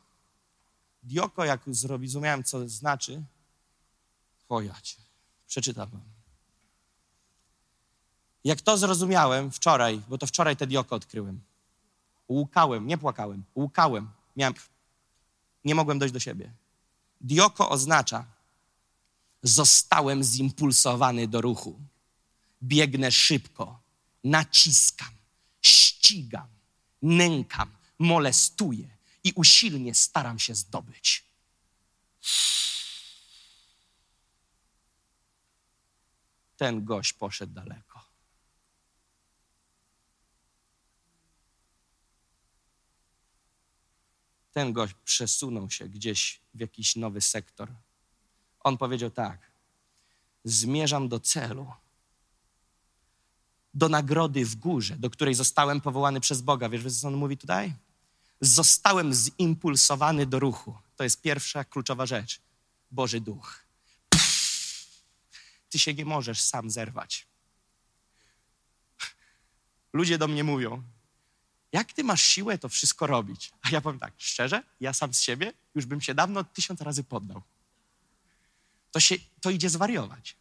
Dioko, 1.02 1.44
jak 1.44 1.60
zrozumiałem, 1.66 2.44
co 2.44 2.68
znaczy, 2.68 3.22
twoja 4.44 4.80
cię. 4.80 4.96
Przeczytam 5.46 5.90
wam. 5.90 6.02
Jak 8.44 8.60
to 8.60 8.78
zrozumiałem 8.78 9.50
wczoraj, 9.50 10.02
bo 10.08 10.18
to 10.18 10.26
wczoraj 10.26 10.56
te 10.56 10.66
dioko 10.66 10.96
odkryłem. 10.96 11.40
Łukałem, 12.28 12.86
nie 12.86 12.98
płakałem, 12.98 13.44
łukałem. 13.54 14.10
Miałem, 14.36 14.54
nie 15.64 15.74
mogłem 15.74 15.98
dojść 15.98 16.14
do 16.14 16.20
siebie. 16.20 16.52
Dioko 17.20 17.70
oznacza 17.70 18.24
zostałem 19.42 20.24
zimpulsowany 20.24 21.28
do 21.28 21.40
ruchu. 21.40 21.80
Biegnę 22.62 23.10
szybko, 23.10 23.80
naciskam, 24.24 25.12
ścigam, 25.62 26.48
nękam, 27.02 27.70
molestuję 27.98 28.88
i 29.24 29.32
usilnie 29.32 29.94
staram 29.94 30.38
się 30.38 30.54
zdobyć. 30.54 31.24
Ten 36.56 36.84
gość 36.84 37.12
poszedł 37.12 37.52
daleko. 37.52 38.04
Ten 44.52 44.72
gość 44.72 44.94
przesunął 45.04 45.70
się 45.70 45.88
gdzieś 45.88 46.40
w 46.54 46.60
jakiś 46.60 46.96
nowy 46.96 47.20
sektor. 47.20 47.72
On 48.60 48.78
powiedział 48.78 49.10
tak: 49.10 49.50
Zmierzam 50.44 51.08
do 51.08 51.20
celu, 51.20 51.72
do 53.74 53.88
nagrody 53.88 54.44
w 54.44 54.56
górze, 54.56 54.96
do 54.96 55.10
której 55.10 55.34
zostałem 55.34 55.80
powołany 55.80 56.20
przez 56.20 56.40
Boga. 56.40 56.68
Wiesz, 56.68 57.00
co 57.00 57.08
on 57.08 57.14
mówi 57.14 57.36
tutaj? 57.38 57.74
Zostałem 58.42 59.14
zimpulsowany 59.14 60.26
do 60.26 60.38
ruchu. 60.38 60.78
To 60.96 61.04
jest 61.04 61.20
pierwsza 61.20 61.64
kluczowa 61.64 62.06
rzecz. 62.06 62.40
Boży 62.90 63.20
Duch. 63.20 63.64
Ty 65.70 65.78
się 65.78 65.94
nie 65.94 66.04
możesz 66.04 66.40
sam 66.40 66.70
zerwać. 66.70 67.26
Ludzie 69.92 70.18
do 70.18 70.28
mnie 70.28 70.44
mówią, 70.44 70.82
jak 71.72 71.92
ty 71.92 72.04
masz 72.04 72.22
siłę 72.22 72.58
to 72.58 72.68
wszystko 72.68 73.06
robić? 73.06 73.52
A 73.62 73.70
ja 73.70 73.80
powiem 73.80 74.00
tak, 74.00 74.14
szczerze, 74.18 74.62
ja 74.80 74.92
sam 74.92 75.14
z 75.14 75.20
siebie 75.20 75.52
już 75.74 75.86
bym 75.86 76.00
się 76.00 76.14
dawno 76.14 76.44
tysiąc 76.44 76.80
razy 76.80 77.04
poddał. 77.04 77.42
To, 78.90 79.00
się, 79.00 79.14
to 79.40 79.50
idzie 79.50 79.70
zwariować. 79.70 80.36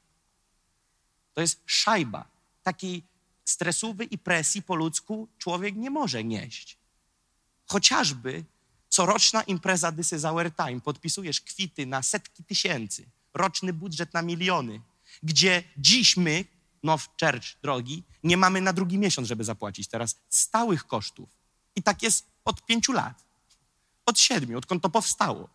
To 1.33 1.41
jest 1.41 1.61
szajba. 1.65 2.25
Takiej 2.63 3.03
stresowy 3.45 4.05
i 4.05 4.17
presji 4.17 4.61
po 4.61 4.75
ludzku 4.75 5.27
człowiek 5.37 5.75
nie 5.75 5.89
może 5.89 6.23
nieść. 6.23 6.80
Chociażby 7.71 8.43
coroczna 8.89 9.43
impreza 9.43 9.91
This 9.91 10.13
is 10.13 10.25
Our 10.25 10.51
Time. 10.55 10.81
Podpisujesz 10.81 11.41
kwity 11.41 11.85
na 11.85 12.03
setki 12.03 12.43
tysięcy, 12.43 13.05
roczny 13.33 13.73
budżet 13.73 14.13
na 14.13 14.21
miliony, 14.21 14.81
gdzie 15.23 15.63
dziś 15.77 16.17
my, 16.17 16.45
Now 16.83 17.09
Church, 17.21 17.47
drogi, 17.63 18.03
nie 18.23 18.37
mamy 18.37 18.61
na 18.61 18.73
drugi 18.73 18.97
miesiąc, 18.97 19.27
żeby 19.27 19.43
zapłacić 19.43 19.87
teraz 19.87 20.15
stałych 20.29 20.87
kosztów. 20.87 21.29
I 21.75 21.83
tak 21.83 22.03
jest 22.03 22.25
od 22.45 22.65
pięciu 22.65 22.91
lat. 22.91 23.23
Od 24.05 24.19
siedmiu, 24.19 24.57
odkąd 24.57 24.83
to 24.83 24.89
powstało. 24.89 25.49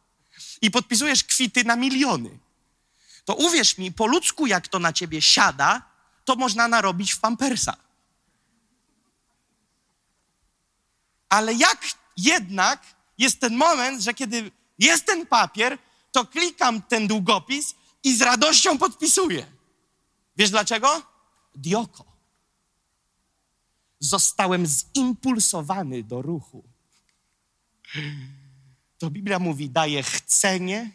I 0.63 0.71
podpisujesz 0.71 1.25
kwity 1.25 1.65
na 1.65 1.77
miliony. 1.77 2.39
To 3.25 3.35
uwierz 3.35 3.79
mi, 3.79 3.93
po 3.93 4.07
ludzku 4.07 4.47
jak 4.47 4.69
to 4.69 4.79
na 4.79 4.93
ciebie 4.93 5.23
siada, 5.23 5.83
to 6.25 6.37
można 6.37 6.69
narobić 6.69 7.13
w 7.13 7.21
pampersa. 7.21 7.77
Ale 11.29 11.55
jak 11.55 12.06
jednak 12.17 12.83
jest 13.19 13.41
ten 13.41 13.57
moment, 13.57 14.03
że 14.03 14.15
kiedy 14.15 14.51
jest 14.79 15.07
ten 15.07 15.27
papier, 15.27 15.79
to 16.13 16.27
klikam 16.27 16.83
ten 16.83 17.07
długopis 17.07 17.75
i 18.05 18.17
z 18.17 18.23
radością 18.23 18.79
podpisuję. 18.79 19.47
Wiesz 20.37 20.51
dlaczego? 20.51 21.03
Dioko. 21.55 22.05
Zostałem 24.01 24.67
zimpulsowany 24.67 26.03
do 26.03 26.23
ruchu. 26.23 26.65
To 28.99 29.11
Biblia 29.11 29.39
mówi, 29.39 29.71
daje 29.71 30.03
chcenie 30.03 30.91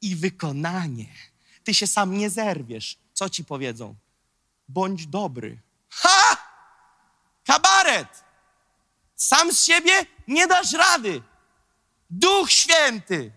i 0.00 0.16
wykonanie. 0.16 1.12
Ty 1.64 1.74
się 1.74 1.86
sam 1.86 2.18
nie 2.18 2.30
zerwiesz. 2.30 2.98
Co 3.12 3.30
ci 3.30 3.44
powiedzą? 3.44 3.94
Bądź 4.68 5.06
dobry. 5.06 5.60
Ha! 5.88 6.36
Kabaret! 7.44 8.24
Sam 9.16 9.52
z 9.52 9.64
siebie 9.64 10.06
nie 10.28 10.46
dasz 10.46 10.72
rady. 10.72 11.22
Duch 12.10 12.50
Święty. 12.50 13.32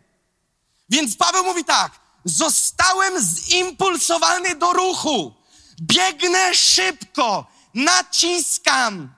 Więc 0.90 1.16
Paweł 1.16 1.44
mówi 1.44 1.66
tak: 1.66 1.92
Zostałem 2.26 3.22
zimpulsowany 3.22 4.56
do 4.56 4.74
ruchu. 4.74 5.34
Biegnę 5.82 6.56
szybko, 6.56 7.46
naciskam, 7.74 9.14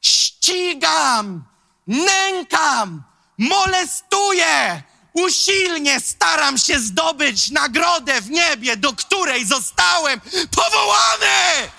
ścigam, 0.00 1.44
nękam, 1.86 3.02
molestuję. 3.38 4.82
Usilnie 5.12 6.00
staram 6.00 6.58
się 6.58 6.78
zdobyć 6.80 7.50
nagrodę 7.50 8.20
w 8.20 8.30
niebie, 8.30 8.76
do 8.76 8.92
której 8.92 9.46
zostałem 9.46 10.20
powołany. 10.56 11.70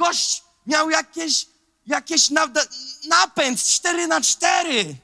Gość 0.00 0.42
miał 0.66 0.90
jakieś, 0.90 1.46
jakieś 1.86 2.30
napęd 3.08 3.64
4 3.64 4.06
na 4.06 4.20
4 4.20 4.96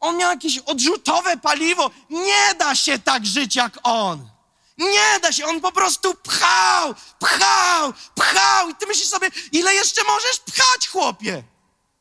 On 0.00 0.16
miał 0.16 0.30
jakieś 0.30 0.58
odrzutowe 0.58 1.36
paliwo. 1.36 1.90
Nie 2.10 2.54
da 2.58 2.74
się 2.74 2.98
tak 2.98 3.26
żyć 3.26 3.56
jak 3.56 3.78
on. 3.82 4.30
Nie 4.78 5.20
da 5.22 5.32
się, 5.32 5.46
on 5.46 5.60
po 5.60 5.72
prostu 5.72 6.14
pchał, 6.14 6.94
pchał, 7.18 7.92
pchał. 8.14 8.70
I 8.70 8.74
ty 8.74 8.86
myślisz 8.86 9.08
sobie, 9.08 9.28
ile 9.52 9.74
jeszcze 9.74 10.04
możesz 10.04 10.38
pchać, 10.40 10.88
chłopie? 10.88 11.44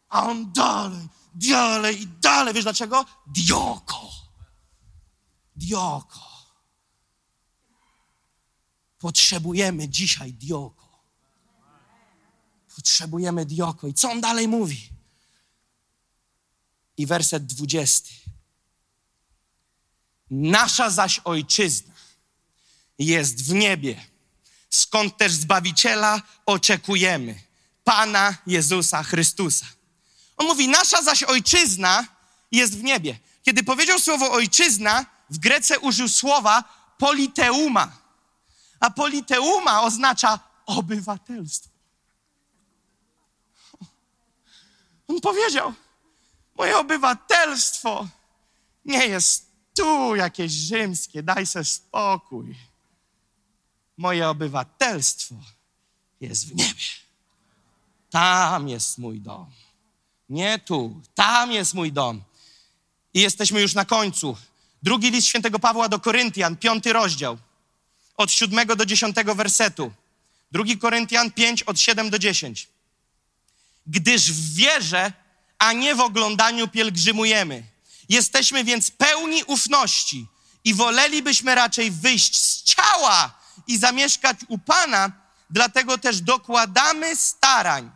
A 0.09 0.23
on 0.23 0.53
dalej, 0.53 1.07
dalej 1.33 2.01
i 2.01 2.07
dalej. 2.07 2.53
Wiesz 2.53 2.63
dlaczego? 2.63 3.05
Dioko. 3.27 4.01
Dioko. 5.55 6.27
Potrzebujemy 8.99 9.89
dzisiaj 9.89 10.33
dioko. 10.33 10.86
Potrzebujemy 12.88 13.45
dioko. 13.45 13.88
I 13.88 13.93
co 13.93 14.11
on 14.11 14.21
dalej 14.21 14.47
mówi? 14.47 14.89
I 16.97 17.05
werset 17.05 17.45
dwudziesty. 17.45 18.13
Nasza 20.29 20.89
zaś 20.89 21.19
ojczyzna 21.19 21.93
jest 22.99 23.43
w 23.45 23.53
niebie, 23.53 24.05
skąd 24.69 25.17
też 25.17 25.31
Zbawiciela 25.33 26.21
oczekujemy, 26.45 27.41
Pana 27.83 28.38
Jezusa 28.47 29.03
Chrystusa. 29.03 29.65
On 30.38 30.47
mówi, 30.47 30.67
nasza 30.67 31.03
zaś 31.03 31.23
ojczyzna 31.23 32.07
jest 32.51 32.77
w 32.77 32.83
niebie. 32.83 33.19
Kiedy 33.43 33.63
powiedział 33.63 33.99
słowo 33.99 34.31
ojczyzna, 34.31 35.05
w 35.29 35.38
Grece 35.38 35.79
użył 35.79 36.09
słowa 36.09 36.63
politeuma. 36.97 37.97
A 38.79 38.89
politeuma 38.89 39.81
oznacza 39.81 40.39
obywatelstwo. 40.65 41.76
On 45.07 45.21
powiedział: 45.21 45.73
Moje 46.55 46.77
obywatelstwo 46.77 48.07
nie 48.85 49.07
jest 49.07 49.47
tu 49.75 50.15
jakieś 50.15 50.51
rzymskie, 50.51 51.23
daj 51.23 51.45
sobie 51.45 51.65
spokój. 51.65 52.55
Moje 53.97 54.29
obywatelstwo 54.29 55.35
jest 56.21 56.47
w 56.47 56.55
niebie. 56.55 56.83
Tam 58.09 58.69
jest 58.69 58.97
mój 58.97 59.21
dom. 59.21 59.51
Nie 60.29 60.59
tu, 60.59 61.01
tam 61.15 61.51
jest 61.51 61.73
mój 61.73 61.91
dom. 61.91 62.21
I 63.13 63.21
jesteśmy 63.21 63.61
już 63.61 63.73
na 63.73 63.85
końcu. 63.85 64.37
Drugi 64.83 65.11
list 65.11 65.27
świętego 65.27 65.59
Pawła 65.59 65.89
do 65.89 65.99
Koryntian, 65.99 66.57
piąty 66.57 66.93
rozdział, 66.93 67.37
od 68.17 68.31
siódmego 68.31 68.75
do 68.75 68.85
dziesiątego 68.85 69.35
wersetu. 69.35 69.91
Drugi 70.51 70.77
Koryntian 70.77 71.31
5, 71.31 71.63
od 71.63 71.79
7 71.79 72.09
do 72.09 72.19
10. 72.19 72.67
Gdyż 73.88 74.31
w 74.31 74.55
wierze, 74.55 75.13
a 75.59 75.73
nie 75.73 75.95
w 75.95 75.99
oglądaniu 75.99 76.67
pielgrzymujemy. 76.67 77.63
Jesteśmy 78.09 78.63
więc 78.63 78.91
pełni 78.91 79.43
ufności 79.43 80.27
i 80.63 80.73
wolelibyśmy 80.73 81.55
raczej 81.55 81.91
wyjść 81.91 82.38
z 82.38 82.63
ciała 82.63 83.39
i 83.67 83.77
zamieszkać 83.77 84.38
u 84.47 84.57
Pana, 84.57 85.11
dlatego 85.49 85.97
też 85.97 86.21
dokładamy 86.21 87.15
starań, 87.15 87.91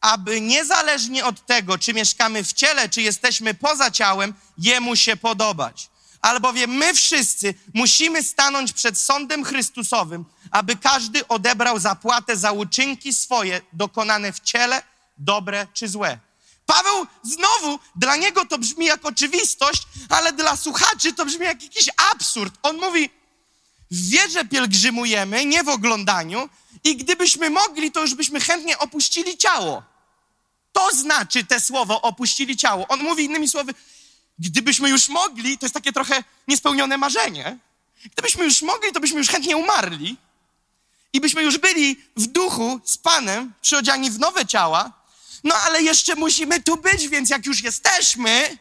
aby 0.00 0.40
niezależnie 0.40 1.24
od 1.24 1.46
tego, 1.46 1.78
czy 1.78 1.94
mieszkamy 1.94 2.44
w 2.44 2.52
ciele, 2.52 2.88
czy 2.88 3.02
jesteśmy 3.02 3.54
poza 3.54 3.90
ciałem, 3.90 4.34
Jemu 4.58 4.96
się 4.96 5.16
podobać. 5.16 5.90
Albowiem 6.20 6.70
my 6.70 6.94
wszyscy 6.94 7.54
musimy 7.74 8.22
stanąć 8.22 8.72
przed 8.72 8.98
sądem 8.98 9.44
Chrystusowym, 9.44 10.24
aby 10.50 10.76
każdy 10.76 11.28
odebrał 11.28 11.78
zapłatę 11.78 12.36
za 12.36 12.52
uczynki 12.52 13.12
swoje 13.12 13.60
dokonane 13.72 14.32
w 14.32 14.40
ciele, 14.40 14.82
dobre 15.18 15.66
czy 15.74 15.88
złe. 15.88 16.18
Paweł 16.66 17.06
znowu, 17.22 17.78
dla 17.96 18.16
niego 18.16 18.44
to 18.44 18.58
brzmi 18.58 18.86
jak 18.86 19.04
oczywistość, 19.06 19.82
ale 20.08 20.32
dla 20.32 20.56
słuchaczy 20.56 21.12
to 21.12 21.24
brzmi 21.24 21.46
jak 21.46 21.62
jakiś 21.62 21.88
absurd. 22.12 22.54
On 22.62 22.76
mówi, 22.76 23.10
w 23.90 24.08
wierze 24.10 24.44
pielgrzymujemy, 24.44 25.44
nie 25.44 25.64
w 25.64 25.68
oglądaniu 25.68 26.48
i 26.84 26.96
gdybyśmy 26.96 27.50
mogli, 27.50 27.92
to 27.92 28.00
już 28.00 28.14
byśmy 28.14 28.40
chętnie 28.40 28.78
opuścili 28.78 29.36
ciało. 29.36 29.82
To 30.72 30.90
znaczy 30.94 31.44
te 31.44 31.60
słowo 31.60 32.02
opuścili 32.02 32.56
ciało. 32.56 32.88
On 32.88 33.00
mówi 33.00 33.24
innymi 33.24 33.48
słowy, 33.48 33.74
gdybyśmy 34.38 34.90
już 34.90 35.08
mogli, 35.08 35.58
to 35.58 35.66
jest 35.66 35.74
takie 35.74 35.92
trochę 35.92 36.24
niespełnione 36.48 36.98
marzenie. 36.98 37.58
Gdybyśmy 38.12 38.44
już 38.44 38.62
mogli, 38.62 38.92
to 38.92 39.00
byśmy 39.00 39.18
już 39.18 39.28
chętnie 39.28 39.56
umarli 39.56 40.16
i 41.12 41.20
byśmy 41.20 41.42
już 41.42 41.58
byli 41.58 41.96
w 42.16 42.26
duchu 42.26 42.80
z 42.84 42.98
Panem, 42.98 43.52
przyodziani 43.60 44.10
w 44.10 44.18
nowe 44.18 44.46
ciała, 44.46 45.01
no 45.44 45.54
ale 45.54 45.82
jeszcze 45.82 46.14
musimy 46.14 46.62
tu 46.62 46.76
być, 46.76 47.08
więc 47.08 47.30
jak 47.30 47.46
już 47.46 47.62
jesteśmy, 47.62 48.58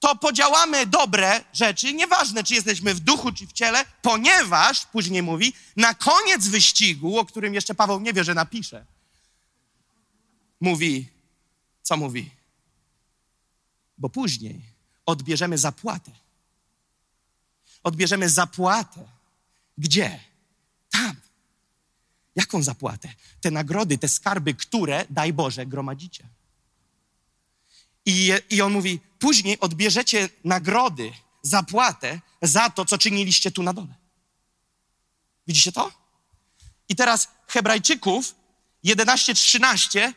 to 0.00 0.16
podziałamy 0.16 0.86
dobre 0.86 1.44
rzeczy, 1.52 1.94
nieważne 1.94 2.44
czy 2.44 2.54
jesteśmy 2.54 2.94
w 2.94 3.00
duchu 3.00 3.32
czy 3.32 3.46
w 3.46 3.52
ciele, 3.52 3.84
ponieważ, 4.02 4.86
później 4.86 5.22
mówi, 5.22 5.54
na 5.76 5.94
koniec 5.94 6.48
wyścigu, 6.48 7.18
o 7.18 7.24
którym 7.24 7.54
jeszcze 7.54 7.74
Paweł 7.74 8.00
nie 8.00 8.12
wie, 8.12 8.24
że 8.24 8.34
napisze, 8.34 8.86
mówi, 10.60 11.08
co 11.82 11.96
mówi? 11.96 12.30
Bo 13.98 14.08
później 14.08 14.60
odbierzemy 15.06 15.58
zapłatę. 15.58 16.10
Odbierzemy 17.82 18.28
zapłatę. 18.28 19.08
Gdzie? 19.78 20.20
Tam. 20.90 21.16
Jaką 22.36 22.62
zapłatę? 22.62 23.08
Te 23.40 23.50
nagrody, 23.50 23.98
te 23.98 24.08
skarby, 24.08 24.54
które, 24.54 25.06
daj 25.10 25.32
Boże, 25.32 25.66
gromadzicie. 25.66 26.28
I, 28.06 28.32
I 28.50 28.62
on 28.62 28.72
mówi, 28.72 29.00
później 29.18 29.60
odbierzecie 29.60 30.28
nagrody, 30.44 31.12
zapłatę 31.42 32.20
za 32.42 32.70
to, 32.70 32.84
co 32.84 32.98
czyniliście 32.98 33.50
tu 33.50 33.62
na 33.62 33.72
dole. 33.72 33.94
Widzicie 35.46 35.72
to? 35.72 35.92
I 36.88 36.96
teraz 36.96 37.28
Hebrajczyków 37.46 38.34
11:13 38.84 40.12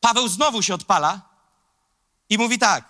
Paweł 0.00 0.28
znowu 0.28 0.62
się 0.62 0.74
odpala 0.74 1.20
i 2.28 2.38
mówi 2.38 2.58
tak: 2.58 2.84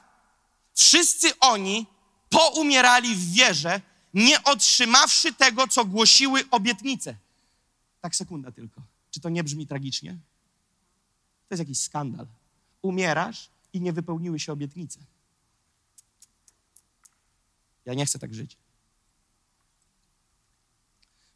Wszyscy 0.74 1.38
oni 1.38 1.86
poumierali 2.30 3.16
w 3.16 3.32
wierze, 3.32 3.80
nie 4.14 4.42
otrzymawszy 4.42 5.34
tego, 5.34 5.68
co 5.68 5.84
głosiły 5.84 6.44
obietnice. 6.50 7.16
Tak, 8.02 8.16
sekunda 8.16 8.52
tylko. 8.52 8.82
Czy 9.10 9.20
to 9.20 9.28
nie 9.28 9.44
brzmi 9.44 9.66
tragicznie? 9.66 10.12
To 11.48 11.54
jest 11.54 11.58
jakiś 11.58 11.78
skandal. 11.78 12.26
Umierasz 12.82 13.50
i 13.72 13.80
nie 13.80 13.92
wypełniły 13.92 14.40
się 14.40 14.52
obietnice. 14.52 15.00
Ja 17.84 17.94
nie 17.94 18.06
chcę 18.06 18.18
tak 18.18 18.34
żyć. 18.34 18.56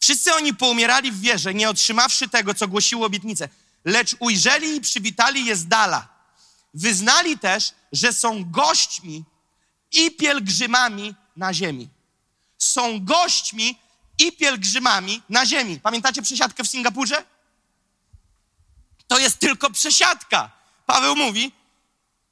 Wszyscy 0.00 0.34
oni 0.34 0.54
poumierali 0.54 1.12
w 1.12 1.20
wierze, 1.20 1.54
nie 1.54 1.70
otrzymawszy 1.70 2.28
tego, 2.28 2.54
co 2.54 2.68
głosiło 2.68 3.06
obietnice, 3.06 3.48
lecz 3.84 4.16
ujrzeli 4.18 4.76
i 4.76 4.80
przywitali 4.80 5.46
je 5.46 5.56
z 5.56 5.66
dala. 5.66 6.08
Wyznali 6.74 7.38
też, 7.38 7.74
że 7.92 8.12
są 8.12 8.50
gośćmi 8.50 9.24
i 9.92 10.10
pielgrzymami 10.10 11.14
na 11.36 11.54
ziemi. 11.54 11.88
Są 12.58 13.04
gośćmi 13.04 13.78
i 14.18 14.32
pielgrzymami 14.32 15.22
na 15.28 15.46
ziemi. 15.46 15.80
Pamiętacie 15.80 16.22
przesiadkę 16.22 16.64
w 16.64 16.68
Singapurze? 16.68 17.24
To 19.06 19.18
jest 19.18 19.38
tylko 19.38 19.70
przesiadka. 19.70 20.50
Paweł 20.86 21.16
mówi, 21.16 21.52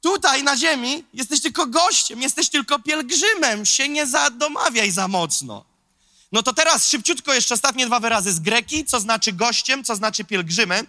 tutaj 0.01 0.43
na 0.43 0.57
ziemi 0.57 1.03
jesteś 1.13 1.41
tylko 1.41 1.67
gościem, 1.67 2.21
jesteś 2.21 2.49
tylko 2.49 2.79
pielgrzymem, 2.79 3.65
się 3.65 3.89
nie 3.89 4.07
zadomawiaj 4.07 4.91
za 4.91 5.07
mocno. 5.07 5.65
No 6.31 6.43
to 6.43 6.53
teraz 6.53 6.89
szybciutko 6.89 7.33
jeszcze 7.33 7.53
ostatnie 7.53 7.85
dwa 7.85 7.99
wyrazy 7.99 8.33
z 8.33 8.39
greki, 8.39 8.85
co 8.85 8.99
znaczy 8.99 9.33
gościem, 9.33 9.83
co 9.83 9.95
znaczy 9.95 10.23
pielgrzymem 10.23 10.87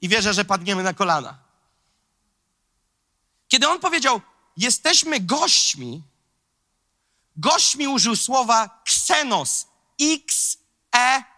i 0.00 0.08
wierzę, 0.08 0.34
że 0.34 0.44
padniemy 0.44 0.82
na 0.82 0.94
kolana. 0.94 1.38
Kiedy 3.48 3.68
on 3.68 3.80
powiedział, 3.80 4.20
jesteśmy 4.56 5.20
gośćmi, 5.20 6.02
gośćmi 7.36 7.88
użył 7.88 8.16
słowa 8.16 8.82
ksenos, 8.84 9.66
X-E-N-O-S. 10.02 11.36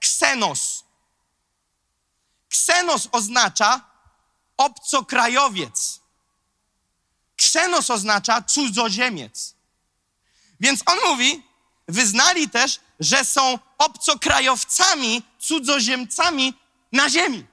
Ksenos. 0.00 0.84
Ksenos 2.48 3.08
oznacza 3.12 3.80
obcokrajowiec. 4.56 6.00
Ksenos 7.36 7.90
oznacza 7.90 8.42
cudzoziemiec. 8.42 9.54
Więc 10.60 10.82
on 10.86 10.98
mówi, 11.10 11.42
wyznali 11.88 12.48
też, 12.48 12.80
że 13.00 13.24
są 13.24 13.58
obcokrajowcami, 13.78 15.22
cudzoziemcami 15.38 16.54
na 16.92 17.10
ziemi. 17.10 17.46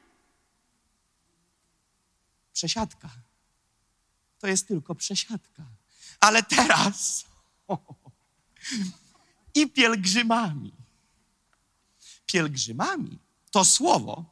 Przesiadka. 2.54 3.10
To 4.40 4.48
jest 4.48 4.68
tylko 4.68 4.96
przesiadka. 4.96 5.64
Ale 6.20 6.44
teraz 6.44 7.26
i 9.54 9.68
pielgrzymami. 9.68 10.74
Pielgrzymami 12.26 13.20
to 13.52 13.66
słowo 13.66 14.26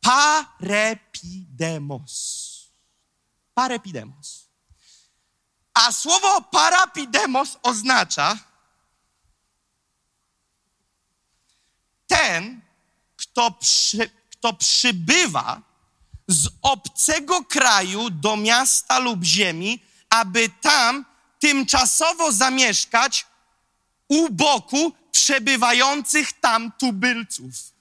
parepidemos. 0.00 2.10
Parepidemos. 3.54 4.48
A 5.74 5.92
słowo 5.92 6.42
parapidemos 6.42 7.58
oznacza 7.62 8.38
ten, 12.06 12.60
kto, 13.16 13.50
przy, 13.50 14.10
kto 14.30 14.52
przybywa 14.52 15.62
z 16.28 16.48
obcego 16.62 17.44
kraju 17.44 18.10
do 18.10 18.36
miasta 18.36 18.98
lub 18.98 19.24
ziemi, 19.24 19.82
aby 20.10 20.48
tam 20.48 21.04
tymczasowo 21.38 22.32
zamieszkać 22.32 23.26
u 24.08 24.30
boku 24.30 24.92
przebywających 25.12 26.32
tam 26.32 26.72
tubylców. 26.72 27.74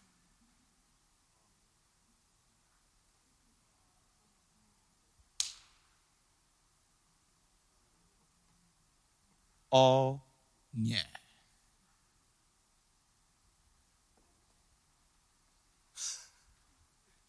O 9.70 10.20
nie. 10.74 11.14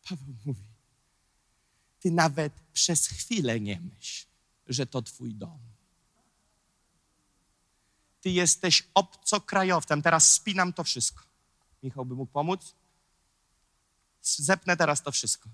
Paweł 0.03 0.35
mówi, 0.45 0.69
ty 2.01 2.11
nawet 2.11 2.53
przez 2.73 3.07
chwilę 3.07 3.61
nie 3.61 3.81
myśl, 3.81 4.27
że 4.67 4.87
to 4.87 5.03
twój 5.03 5.35
dom. 5.35 5.74
Ty 8.25 8.31
jesteś 8.31 8.83
obcokrajowcem. 8.95 10.03
Teraz 10.03 10.31
spinam 10.31 10.73
to 10.73 10.85
wszystko. 10.85 11.23
Michał 11.83 12.05
by 12.05 12.15
mógł 12.15 12.33
pomóc? 12.33 12.75
Zepnę 14.23 14.77
teraz 14.77 15.03
to 15.03 15.13
wszystko. 15.13 15.49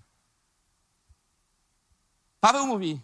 Paweł 2.41 2.67
mówi, 2.67 3.01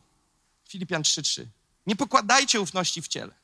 Filipian 0.68 1.02
3:3, 1.02 1.46
nie 1.86 1.96
pokładajcie 1.96 2.60
ufności 2.60 3.02
w 3.02 3.08
ciele. 3.08 3.34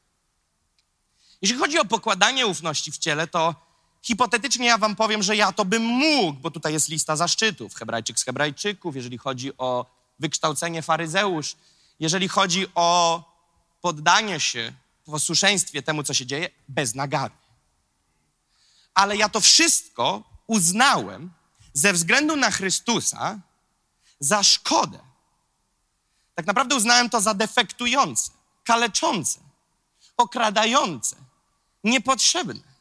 Jeśli 1.43 1.59
chodzi 1.59 1.79
o 1.79 1.85
pokładanie 1.85 2.47
ufności 2.47 2.93
w 2.93 2.99
ciele, 2.99 3.27
to 3.27 3.55
hipotetycznie 4.03 4.67
ja 4.67 4.79
wam 4.79 4.97
powiem, 4.97 5.23
że 5.23 5.37
ja 5.37 5.53
to 5.53 5.65
bym 5.65 5.83
mógł, 5.83 6.41
bo 6.41 6.51
tutaj 6.51 6.73
jest 6.73 6.89
lista 6.89 7.17
zaszczytów, 7.17 7.75
hebrajczyk 7.75 8.19
z 8.19 8.25
hebrajczyków, 8.25 8.97
jeżeli 8.97 9.19
chodzi 9.19 9.57
o 9.59 9.87
wykształcenie 10.19 10.83
faryzeusz, 10.83 11.57
jeżeli 12.01 12.29
chodzi 12.29 12.67
o 12.75 13.23
poddanie 13.81 14.41
się 14.41 14.73
w 15.07 15.11
posłuszeństwie 15.11 15.83
temu, 15.83 16.03
co 16.03 16.15
się 16.15 16.27
dzieje, 16.27 16.51
bez 16.69 16.95
nagany. 16.95 17.35
Ale 18.95 19.17
ja 19.17 19.29
to 19.29 19.41
wszystko 19.41 20.23
uznałem 20.47 21.31
ze 21.73 21.93
względu 21.93 22.37
na 22.37 22.51
Chrystusa 22.51 23.39
za 24.21 24.43
szkodę. 24.43 24.99
Tak 26.35 26.47
naprawdę 26.47 26.75
uznałem 26.77 27.11
to 27.11 27.21
za 27.21 27.35
defektujące, 27.35 28.31
kaleczące, 28.65 29.41
okradające, 30.17 31.17
niepotrzebne. 31.85 32.73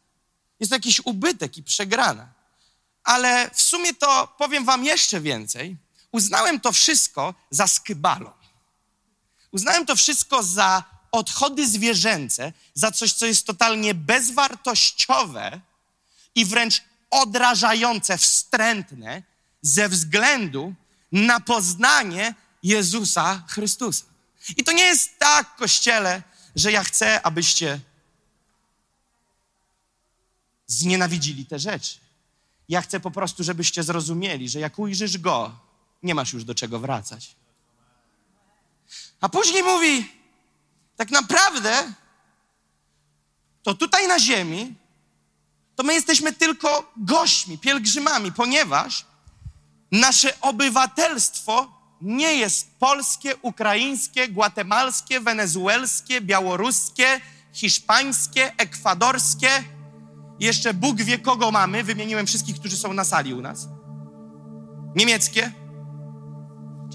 Jest 0.60 0.70
to 0.70 0.76
jakiś 0.76 1.02
ubytek 1.06 1.58
i 1.58 1.64
przegrana. 1.64 2.28
Ale 3.04 3.50
w 3.54 3.62
sumie 3.62 3.94
to 3.94 4.28
powiem 4.38 4.66
Wam 4.66 4.86
jeszcze 4.86 5.22
więcej. 5.22 5.78
Uznałem 6.12 6.60
to 6.60 6.72
wszystko 6.72 7.34
za 7.50 7.68
skybalą. 7.68 8.32
Uznałem 9.52 9.86
to 9.86 9.96
wszystko 9.96 10.44
za 10.44 10.84
odchody 11.12 11.68
zwierzęce, 11.68 12.54
za 12.74 12.92
coś, 12.92 13.14
co 13.14 13.26
jest 13.26 13.46
totalnie 13.46 13.94
bezwartościowe 13.94 15.62
i 16.36 16.46
wręcz 16.46 16.82
odrażające, 17.10 18.18
wstrętne 18.18 19.24
ze 19.62 19.90
względu 19.90 20.74
na 21.12 21.40
poznanie 21.40 22.36
Jezusa 22.64 23.44
Chrystusa. 23.48 24.06
I 24.58 24.64
to 24.64 24.72
nie 24.72 24.84
jest 24.84 25.20
tak, 25.20 25.56
Kościele, 25.56 26.24
że 26.56 26.72
ja 26.72 26.84
chcę, 26.84 27.22
abyście 27.22 27.80
znienawidzili 30.68 31.46
te 31.46 31.60
rzeczy. 31.60 31.98
Ja 32.70 32.82
chcę 32.82 33.00
po 33.00 33.12
prostu, 33.12 33.44
żebyście 33.44 33.84
zrozumieli, 33.84 34.50
że 34.50 34.60
jak 34.60 34.80
ujrzysz 34.80 35.18
Go, 35.18 35.60
nie 36.04 36.16
masz 36.16 36.34
już 36.34 36.44
do 36.44 36.56
czego 36.56 36.80
wracać. 36.80 37.36
A 39.22 39.30
później 39.30 39.64
mówi, 39.64 40.21
tak 41.02 41.12
naprawdę, 41.12 41.94
to 43.64 43.74
tutaj 43.74 44.08
na 44.08 44.20
ziemi, 44.20 44.76
to 45.76 45.84
my 45.84 45.94
jesteśmy 45.94 46.34
tylko 46.34 46.92
gośćmi, 46.98 47.58
pielgrzymami, 47.58 48.32
ponieważ 48.32 49.06
nasze 49.92 50.42
obywatelstwo 50.42 51.72
nie 52.02 52.34
jest 52.34 52.76
polskie, 52.80 53.36
ukraińskie, 53.42 54.28
gwatemalskie, 54.28 55.20
wenezuelskie, 55.20 56.22
białoruskie, 56.22 57.22
hiszpańskie, 57.54 58.58
ekwadorskie. 58.58 59.50
Jeszcze 60.40 60.74
Bóg 60.74 61.02
wie, 61.02 61.20
kogo 61.20 61.52
mamy. 61.52 61.84
Wymieniłem 61.84 62.28
wszystkich, 62.28 62.60
którzy 62.60 62.78
są 62.78 62.94
na 62.94 63.04
sali 63.04 63.34
u 63.34 63.42
nas. 63.42 63.68
Niemieckie 64.96 65.52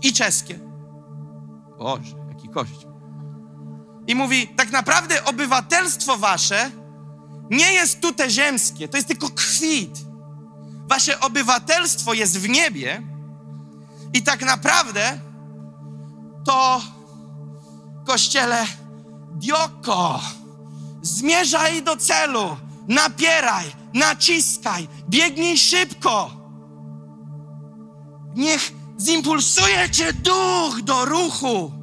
i 0.02 0.12
czeskie. 0.12 0.58
Boże, 1.78 2.16
jaki 2.28 2.48
kościół. 2.48 2.95
I 4.06 4.14
mówi, 4.14 4.48
tak 4.48 4.70
naprawdę 4.70 5.24
obywatelstwo 5.24 6.16
wasze 6.16 6.70
nie 7.50 7.72
jest 7.72 8.00
tutaj 8.00 8.30
ziemskie, 8.30 8.88
to 8.88 8.96
jest 8.96 9.08
tylko 9.08 9.30
kwit. 9.30 9.98
Wasze 10.88 11.20
obywatelstwo 11.20 12.14
jest 12.14 12.38
w 12.38 12.48
niebie 12.48 13.02
i 14.12 14.22
tak 14.22 14.42
naprawdę 14.42 15.20
to 16.46 16.80
kościele 18.06 18.66
dioko. 19.30 20.20
Zmierzaj 21.02 21.82
do 21.82 21.96
celu, 21.96 22.56
napieraj, 22.88 23.64
naciskaj, 23.94 24.88
biegnij 25.08 25.58
szybko. 25.58 26.30
Niech 28.34 28.72
zimpulsuje 29.00 29.90
cię 29.90 30.12
duch 30.12 30.82
do 30.82 31.04
ruchu. 31.04 31.75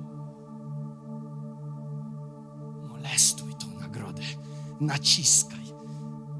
Naciskaj, 4.81 5.73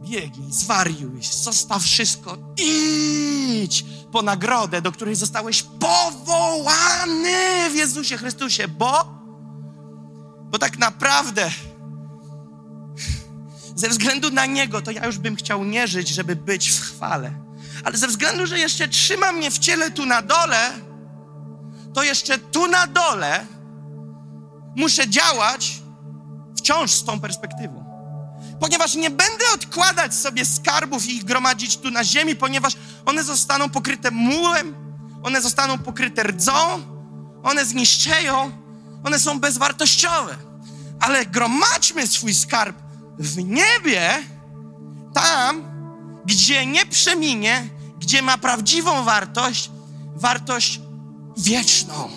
biegnij, 0.01 0.51
zwariuj, 0.51 1.19
zostaw 1.21 1.83
wszystko, 1.83 2.37
idź 2.57 3.85
po 4.11 4.21
nagrodę, 4.21 4.81
do 4.81 4.91
której 4.91 5.15
zostałeś 5.15 5.63
powołany 5.79 7.69
w 7.71 7.75
Jezusie 7.75 8.17
Chrystusie, 8.17 8.67
bo, 8.67 9.05
bo 10.43 10.59
tak 10.59 10.77
naprawdę 10.77 11.51
ze 13.75 13.89
względu 13.89 14.31
na 14.31 14.45
Niego, 14.45 14.81
to 14.81 14.91
ja 14.91 15.05
już 15.05 15.17
bym 15.17 15.35
chciał 15.35 15.63
nie 15.63 15.87
żyć, 15.87 16.09
żeby 16.09 16.35
być 16.35 16.69
w 16.69 16.81
chwale. 16.81 17.33
Ale 17.83 17.97
ze 17.97 18.07
względu, 18.07 18.47
że 18.47 18.59
jeszcze 18.59 18.87
trzyma 18.87 19.31
mnie 19.31 19.51
w 19.51 19.59
ciele 19.59 19.91
tu 19.91 20.05
na 20.05 20.21
dole, 20.21 20.71
to 21.93 22.03
jeszcze 22.03 22.37
tu 22.37 22.67
na 22.67 22.87
dole 22.87 23.45
muszę 24.75 25.09
działać 25.09 25.81
wciąż 26.57 26.91
z 26.91 27.03
tą 27.03 27.19
perspektywą. 27.19 27.82
Ponieważ 28.63 28.95
nie 28.95 29.09
będę 29.09 29.45
odkładać 29.55 30.15
sobie 30.15 30.45
skarbów 30.45 31.05
i 31.05 31.15
ich 31.15 31.23
gromadzić 31.23 31.77
tu 31.77 31.91
na 31.91 32.03
ziemi, 32.03 32.35
ponieważ 32.35 32.73
one 33.05 33.23
zostaną 33.23 33.69
pokryte 33.69 34.11
mułem, 34.11 34.75
one 35.23 35.41
zostaną 35.41 35.77
pokryte 35.77 36.23
rdzą, 36.23 36.53
one 37.43 37.65
zniszczeją, 37.65 38.51
one 39.05 39.19
są 39.19 39.39
bezwartościowe. 39.39 40.35
Ale 40.99 41.25
gromadźmy 41.25 42.07
swój 42.07 42.33
skarb 42.33 42.77
w 43.19 43.37
niebie, 43.37 44.09
tam, 45.13 45.63
gdzie 46.25 46.65
nie 46.65 46.85
przeminie, 46.85 47.69
gdzie 47.99 48.21
ma 48.21 48.37
prawdziwą 48.37 49.03
wartość, 49.03 49.71
wartość 50.15 50.81
wieczną. 51.37 52.09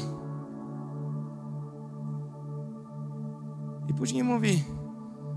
I 3.88 3.94
później 3.94 4.24
mówi, 4.24 4.64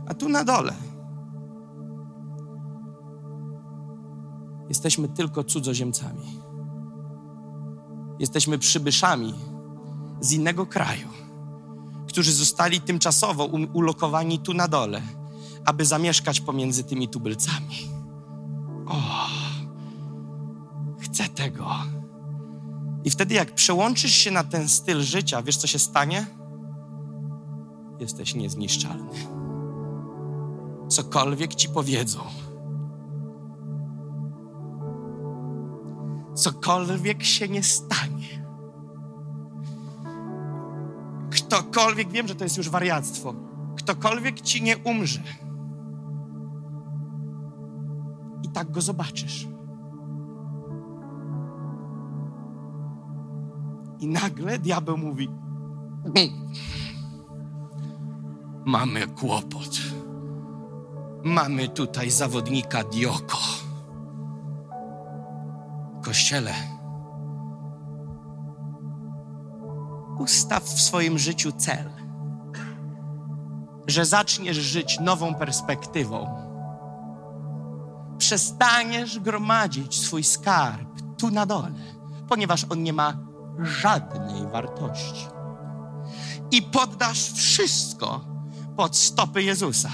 a 0.10 0.14
tu 0.14 0.30
na 0.30 0.44
dole 0.44 0.89
jesteśmy 4.70 5.10
tylko 5.10 5.44
cudzoziemcami. 5.44 6.26
Jesteśmy 8.20 8.58
przybyszami 8.58 9.34
z 10.22 10.32
innego 10.32 10.66
kraju, 10.66 11.08
którzy 12.08 12.34
zostali 12.34 12.82
tymczasowo 12.82 13.46
ulokowani 13.74 14.40
tu 14.40 14.54
na 14.54 14.68
dole, 14.68 15.02
aby 15.66 15.86
zamieszkać 15.86 16.42
pomiędzy 16.42 16.84
tymi 16.84 17.08
tubylcami. 17.08 17.90
O, 18.86 19.02
chcę 21.00 21.30
tego. 21.30 21.70
I 23.04 23.10
wtedy, 23.10 23.34
jak 23.34 23.56
przełączysz 23.56 24.12
się 24.12 24.32
na 24.32 24.44
ten 24.44 24.70
styl 24.70 25.02
życia, 25.02 25.42
wiesz, 25.42 25.58
co 25.58 25.68
się 25.68 25.80
stanie? 25.80 26.26
Jesteś 28.00 28.36
niezniszczalny. 28.36 29.20
Cokolwiek 30.88 31.56
ci 31.56 31.70
powiedzą, 31.70 32.20
cokolwiek 36.40 37.24
się 37.24 37.50
nie 37.50 37.64
stanie. 37.64 38.46
Ktokolwiek, 41.32 42.10
wiem, 42.10 42.28
że 42.28 42.36
to 42.36 42.44
jest 42.44 42.58
już 42.58 42.70
wariactwo, 42.70 43.34
ktokolwiek 43.78 44.42
ci 44.42 44.64
nie 44.64 44.78
umrze, 44.78 45.24
i 48.44 48.50
tak 48.50 48.72
go 48.72 48.82
zobaczysz. 48.82 49.48
I 54.00 54.08
nagle 54.08 54.60
diabeł 54.60 54.98
mówi: 54.98 55.30
Mamy 58.66 59.08
kłopot. 59.08 59.78
Mamy 61.24 61.70
tutaj 61.70 62.12
zawodnika 62.12 62.84
Dioko. 62.84 63.38
Kościele, 66.02 66.54
ustaw 70.20 70.64
w 70.64 70.82
swoim 70.82 71.18
życiu 71.20 71.52
cel, 71.52 71.90
że 73.88 74.06
zaczniesz 74.06 74.58
żyć 74.58 75.00
nową 75.00 75.36
perspektywą. 75.36 76.28
Przestaniesz 78.18 79.20
gromadzić 79.20 80.00
swój 80.00 80.24
skarb 80.24 81.02
tu 81.18 81.32
na 81.32 81.46
dole, 81.46 81.72
ponieważ 82.30 82.66
on 82.70 82.84
nie 82.84 82.94
ma 82.94 83.14
żadnej 83.60 84.48
wartości. 84.52 85.28
I 86.52 86.62
poddasz 86.62 87.32
wszystko 87.32 88.22
pod 88.78 88.98
stopy 88.98 89.44
Jezusa. 89.44 89.90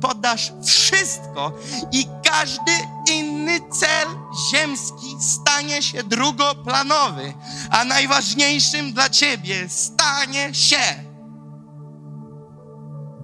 Poddasz 0.00 0.52
wszystko 0.64 1.52
i 1.92 2.06
każdy 2.24 2.72
inny 3.44 3.60
cel 3.70 4.08
ziemski 4.50 5.16
stanie 5.20 5.82
się 5.82 6.02
drugoplanowy, 6.02 7.34
a 7.70 7.84
najważniejszym 7.84 8.92
dla 8.92 9.10
ciebie 9.10 9.68
stanie 9.68 10.54
się 10.54 11.04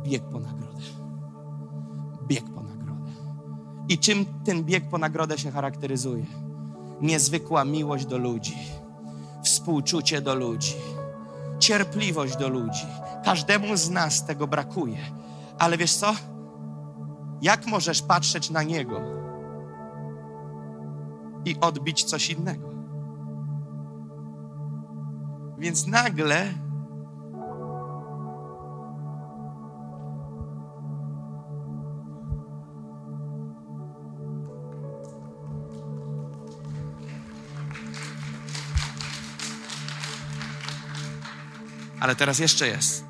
bieg 0.03 0.23
po 0.23 0.41
nagrodę. 0.41 0.83
Bieg 2.27 2.45
po 2.45 2.63
nagrodę. 2.63 3.11
I 3.89 3.99
czym 3.99 4.27
ten 4.45 4.65
bieg 4.65 4.89
po 4.89 4.99
nagrodę 4.99 5.39
się 5.39 5.51
charakteryzuje? 5.51 6.27
Niezwykła 7.01 7.65
miłość 7.65 8.07
do 8.07 8.19
ludzi, 8.19 8.57
współczucie 9.45 10.21
do 10.21 10.35
ludzi, 10.35 10.75
cierpliwość 11.59 12.37
do 12.37 12.49
ludzi. 12.49 12.87
Każdemu 13.25 13.77
z 13.77 13.91
nas 13.91 14.27
tego 14.27 14.47
brakuje. 14.47 14.99
Ale 15.59 15.77
wiesz 15.77 15.95
co? 15.95 16.15
Jak 17.43 17.67
możesz 17.67 18.03
patrzeć 18.03 18.51
na 18.51 18.63
Niego 18.63 19.21
i 21.45 21.57
odbić 21.61 22.05
coś 22.05 22.31
innego? 22.31 22.71
Więc 25.59 25.87
nagle 25.87 26.55
Ale 42.01 42.17
teraz 42.17 42.39
jeszcze 42.39 42.69
jest. 42.69 43.10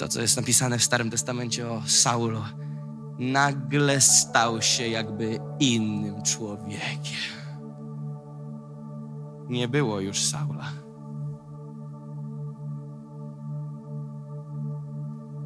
To, 0.00 0.08
co 0.08 0.20
jest 0.20 0.36
napisane 0.36 0.78
w 0.78 0.84
Starym 0.84 1.10
Testamencie 1.10 1.70
o 1.70 1.82
Saulo, 1.86 2.44
nagle 3.18 4.00
stał 4.00 4.62
się 4.62 4.88
jakby 4.88 5.38
innym 5.58 6.22
człowiekiem. 6.22 7.30
Nie 9.48 9.68
było 9.68 10.00
już 10.00 10.24
Saula. 10.24 10.72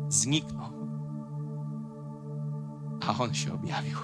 Zniknął 0.08 0.74
a 3.08 3.22
on 3.22 3.34
się 3.34 3.54
objawił. 3.54 3.98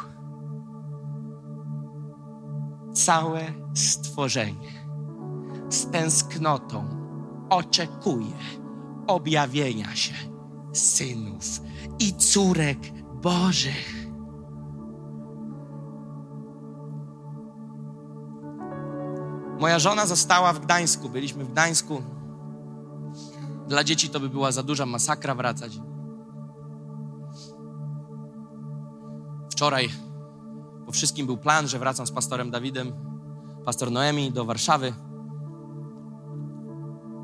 Całe 2.92 3.40
stworzenie 3.74 4.86
z 5.68 5.90
tęsknotą 5.90 6.84
oczekuje 7.50 8.36
objawienia 9.06 9.94
się 9.94 10.30
synów 10.72 11.60
i 11.98 12.14
córek 12.14 12.78
Bożych. 13.22 14.00
Moja 19.60 19.78
żona 19.78 20.06
została 20.06 20.52
w 20.52 20.60
Gdańsku. 20.60 21.08
Byliśmy 21.08 21.44
w 21.44 21.52
Gdańsku. 21.52 22.02
Dla 23.68 23.84
dzieci 23.84 24.08
to 24.08 24.20
by 24.20 24.28
była 24.28 24.52
za 24.52 24.62
duża 24.62 24.86
masakra 24.86 25.34
wracać. 25.34 25.80
Wczoraj 29.50 29.88
po 30.86 30.92
wszystkim 30.92 31.26
był 31.26 31.36
plan, 31.36 31.68
że 31.68 31.78
wracam 31.78 32.06
z 32.06 32.12
pastorem 32.12 32.50
Dawidem, 32.50 32.92
pastor 33.64 33.90
Noemi 33.90 34.32
do 34.32 34.44
Warszawy. 34.44 34.94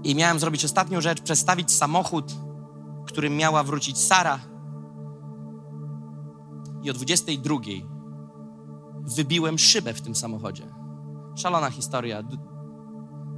I 0.04 0.14
miałem 0.14 0.38
zrobić 0.38 0.64
ostatnią 0.64 1.00
rzecz, 1.00 1.20
przestawić 1.20 1.72
samochód, 1.72 2.32
którym 3.06 3.36
miała 3.36 3.62
wrócić 3.62 3.98
Sara. 3.98 4.38
I 6.82 6.90
o 6.90 6.92
22 6.92 7.56
wybiłem 9.00 9.58
szybę 9.58 9.94
w 9.94 10.00
tym 10.00 10.14
samochodzie. 10.14 10.64
Szalona 11.34 11.70
historia. 11.70 12.22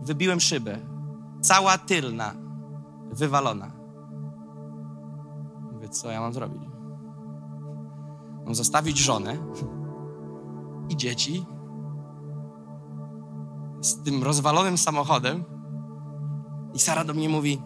Wybiłem 0.02 0.40
szybę. 0.40 0.78
Cała 1.40 1.78
tylna, 1.78 2.34
wywalona. 3.12 3.72
Mówię, 5.72 5.88
co 5.88 6.10
ja 6.10 6.20
mam 6.20 6.32
zrobić? 6.32 6.62
Mam 8.44 8.54
zostawić 8.54 8.98
żonę 8.98 9.36
i 10.88 10.96
dzieci 10.96 11.46
z 13.80 14.02
tym 14.02 14.22
rozwalonym 14.22 14.78
samochodem. 14.78 15.44
I 16.74 16.78
Sara 16.78 17.04
do 17.04 17.14
mnie 17.14 17.28
mówi: 17.28 17.62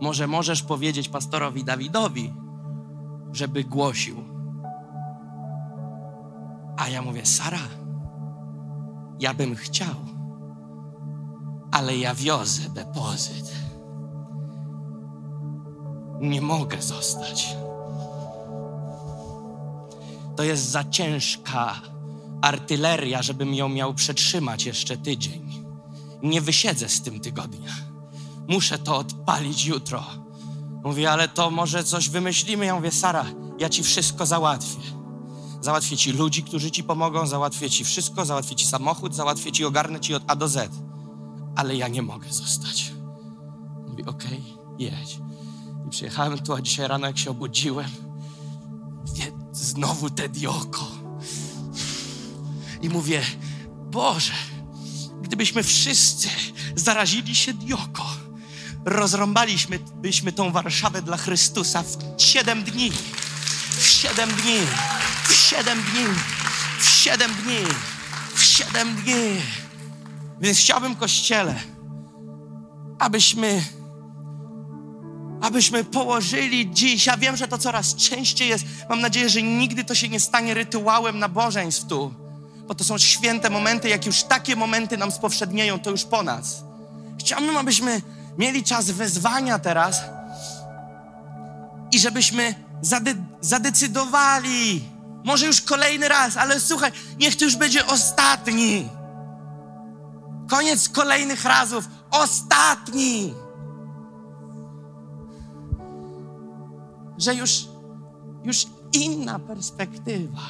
Może 0.00 0.26
możesz 0.26 0.62
powiedzieć 0.62 1.08
pastorowi 1.08 1.64
Dawidowi, 1.64 2.34
żeby 3.32 3.64
głosił. 3.64 4.24
A 6.76 6.88
ja 6.88 7.02
mówię: 7.02 7.26
Sara, 7.26 7.68
ja 9.20 9.34
bym 9.34 9.54
chciał, 9.54 9.94
ale 11.70 11.96
ja 11.96 12.14
wiozę 12.14 12.68
depozyt 12.68 13.52
nie 16.20 16.40
mogę 16.40 16.82
zostać. 16.82 17.56
To 20.36 20.42
jest 20.42 20.70
za 20.70 20.84
ciężka 20.84 21.80
artyleria, 22.42 23.22
żebym 23.22 23.54
ją 23.54 23.68
miał 23.68 23.94
przetrzymać 23.94 24.66
jeszcze 24.66 24.96
tydzień. 24.96 25.64
Nie 26.22 26.40
wysiedzę 26.40 26.88
z 26.88 27.02
tym 27.02 27.20
tygodnia. 27.20 27.89
Muszę 28.50 28.78
to 28.78 28.96
odpalić 28.96 29.64
jutro. 29.64 30.04
Mówię, 30.84 31.10
ale 31.10 31.28
to 31.28 31.50
może 31.50 31.84
coś 31.84 32.08
wymyślimy. 32.08 32.66
Ja 32.66 32.74
mówię, 32.74 32.90
Sara, 32.90 33.26
ja 33.58 33.68
ci 33.68 33.82
wszystko 33.82 34.26
załatwię. 34.26 34.80
Załatwię 35.60 35.96
ci 35.96 36.12
ludzi, 36.12 36.42
którzy 36.42 36.70
ci 36.70 36.84
pomogą, 36.84 37.26
załatwię 37.26 37.70
ci 37.70 37.84
wszystko, 37.84 38.24
załatwię 38.24 38.56
ci 38.56 38.66
samochód, 38.66 39.14
załatwię 39.14 39.52
ci, 39.52 39.64
ogarnę 39.64 40.00
ci 40.00 40.14
od 40.14 40.22
A 40.26 40.36
do 40.36 40.48
Z. 40.48 40.70
Ale 41.56 41.76
ja 41.76 41.88
nie 41.88 42.02
mogę 42.02 42.32
zostać. 42.32 42.92
Mówi, 43.88 44.04
okej, 44.04 44.42
okay, 44.56 44.74
jedź. 44.78 45.18
I 45.86 45.90
przyjechałem 45.90 46.38
tu, 46.38 46.54
a 46.54 46.60
dzisiaj 46.60 46.88
rano 46.88 47.06
jak 47.06 47.18
się 47.18 47.30
obudziłem, 47.30 47.90
wie, 49.14 49.32
znowu 49.52 50.10
te 50.10 50.28
dioko. 50.28 50.86
I 52.82 52.88
mówię, 52.88 53.22
Boże, 53.90 54.32
gdybyśmy 55.22 55.62
wszyscy 55.62 56.28
zarazili 56.74 57.34
się 57.34 57.54
dioko, 57.54 58.06
rozrąbaliśmy 58.84 59.78
byśmy 59.78 60.32
tą 60.32 60.52
Warszawę 60.52 61.02
dla 61.02 61.16
Chrystusa 61.16 61.82
w 61.82 62.22
siedem 62.22 62.62
dni. 62.62 62.92
W 63.70 63.86
siedem 63.86 64.30
dni. 64.30 64.58
W 65.28 65.32
siedem 65.32 65.82
dni. 65.82 66.04
W 66.78 66.88
siedem 66.88 67.34
dni. 67.34 67.64
W 68.34 68.42
siedem 68.42 68.94
dni. 68.94 69.40
Więc 70.40 70.58
chciałbym, 70.58 70.96
Kościele, 70.96 71.60
abyśmy 72.98 73.64
abyśmy 75.40 75.84
położyli 75.84 76.70
dziś. 76.70 77.06
Ja 77.06 77.16
wiem, 77.16 77.36
że 77.36 77.48
to 77.48 77.58
coraz 77.58 77.94
częściej 77.94 78.48
jest. 78.48 78.64
Mam 78.88 79.00
nadzieję, 79.00 79.28
że 79.28 79.42
nigdy 79.42 79.84
to 79.84 79.94
się 79.94 80.08
nie 80.08 80.20
stanie 80.20 80.54
rytuałem 80.54 81.18
nabożeństw 81.18 81.86
tu, 81.86 82.14
bo 82.66 82.74
to 82.74 82.84
są 82.84 82.98
święte 82.98 83.50
momenty. 83.50 83.88
Jak 83.88 84.06
już 84.06 84.22
takie 84.22 84.56
momenty 84.56 84.96
nam 84.96 85.12
spowszednieją, 85.12 85.78
to 85.78 85.90
już 85.90 86.04
po 86.04 86.22
nas. 86.22 86.62
Chciałbym, 87.20 87.56
abyśmy 87.56 88.02
mieli 88.40 88.64
czas 88.64 88.90
wezwania 88.90 89.58
teraz 89.58 90.02
i 91.92 91.98
żebyśmy 91.98 92.54
zade 92.82 93.14
zadecydowali. 93.40 94.84
Może 95.24 95.46
już 95.46 95.60
kolejny 95.60 96.08
raz, 96.08 96.36
ale 96.36 96.60
słuchaj, 96.60 96.92
niech 97.18 97.36
to 97.36 97.44
już 97.44 97.56
będzie 97.56 97.86
ostatni. 97.86 98.88
Koniec 100.48 100.88
kolejnych 100.88 101.44
razów. 101.44 101.88
Ostatni. 102.10 103.34
że 107.20 107.34
już, 107.34 107.68
już 108.44 108.66
inna 108.92 109.38
perspektywa. 109.38 110.48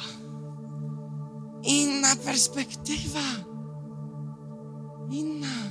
Inna 1.63 2.15
perspektywa. 2.15 3.19
Inna. 5.09 5.70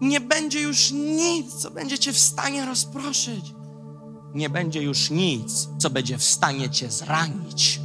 Nie 0.00 0.20
będzie 0.20 0.60
już 0.60 0.92
nic, 0.92 1.54
co 1.54 1.70
będzie 1.70 1.98
cię 1.98 2.12
w 2.12 2.18
stanie 2.18 2.66
rozproszyć. 2.66 3.54
Nie 4.34 4.50
będzie 4.50 4.82
już 4.82 5.10
nic, 5.10 5.68
co 5.78 5.90
będzie 5.90 6.18
w 6.18 6.24
stanie 6.24 6.70
cię 6.70 6.90
zranić. 6.90 7.80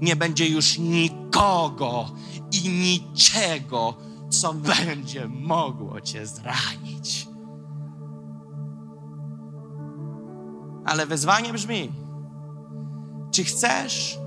Nie 0.00 0.16
będzie 0.16 0.48
już 0.48 0.78
nikogo 0.78 2.10
i 2.52 2.68
niczego, 2.68 3.94
co 4.30 4.54
będzie 4.54 5.28
mogło 5.28 6.00
cię 6.00 6.26
zranić. 6.26 7.28
Ale 10.84 11.06
wezwanie 11.06 11.52
brzmi: 11.52 11.92
czy 13.30 13.44
chcesz 13.44 14.18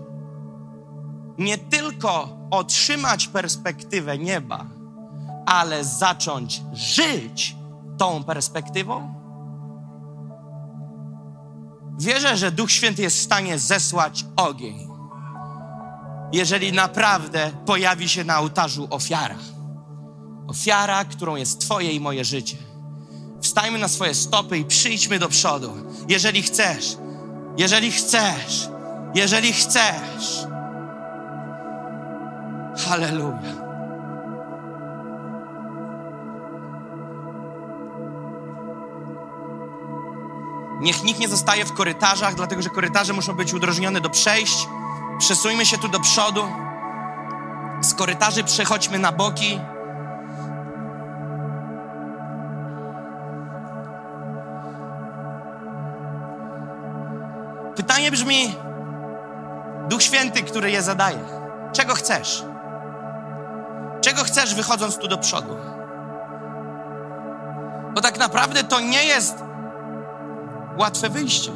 nie 1.37 1.57
tylko 1.57 2.37
otrzymać 2.51 3.27
perspektywę 3.27 4.17
nieba, 4.17 4.80
ale 5.45 5.83
zacząć 5.83 6.61
żyć 6.73 7.55
tą 7.97 8.23
perspektywą? 8.23 9.13
Wierzę, 11.99 12.37
że 12.37 12.51
Duch 12.51 12.71
Święty 12.71 13.01
jest 13.01 13.17
w 13.17 13.21
stanie 13.21 13.59
zesłać 13.59 14.25
ogień, 14.35 14.87
jeżeli 16.33 16.73
naprawdę 16.73 17.51
pojawi 17.65 18.09
się 18.09 18.23
na 18.23 18.39
ołtarzu 18.39 18.87
ofiara. 18.89 19.35
Ofiara, 20.47 21.05
którą 21.05 21.35
jest 21.35 21.61
Twoje 21.61 21.91
i 21.91 21.99
moje 21.99 22.25
życie. 22.25 22.57
Wstajmy 23.41 23.79
na 23.79 23.87
swoje 23.87 24.15
stopy 24.15 24.57
i 24.57 24.65
przyjdźmy 24.65 25.19
do 25.19 25.29
przodu. 25.29 25.73
Jeżeli 26.09 26.41
chcesz, 26.41 26.97
jeżeli 27.57 27.91
chcesz, 27.91 28.69
jeżeli 29.15 29.53
chcesz. 29.53 30.45
Halleluja. 32.77 33.60
Niech 40.81 41.03
nikt 41.03 41.19
nie 41.19 41.27
zostaje 41.27 41.65
w 41.65 41.73
korytarzach, 41.73 42.35
dlatego 42.35 42.61
że 42.61 42.69
korytarze 42.69 43.13
muszą 43.13 43.33
być 43.33 43.53
udrożnione 43.53 44.01
do 44.01 44.09
przejść. 44.09 44.67
Przesuńmy 45.19 45.65
się 45.65 45.77
tu 45.77 45.87
do 45.87 45.99
przodu. 45.99 46.43
Z 47.81 47.93
korytarzy 47.93 48.43
przechodźmy 48.43 48.99
na 48.99 49.11
boki. 49.11 49.59
Pytanie 57.75 58.11
brzmi: 58.11 58.55
Duch 59.89 60.03
Święty, 60.03 60.43
który 60.43 60.71
je 60.71 60.81
zadaje, 60.81 61.19
czego 61.73 61.95
chcesz? 61.95 62.43
Czego 64.01 64.23
chcesz, 64.23 64.55
wychodząc 64.55 64.97
tu 64.97 65.07
do 65.07 65.17
przodu? 65.17 65.55
Bo 67.93 68.01
tak 68.01 68.17
naprawdę 68.19 68.63
to 68.63 68.79
nie 68.79 69.05
jest 69.05 69.50
łatwe 70.77 71.09
wyjście. 71.09 71.51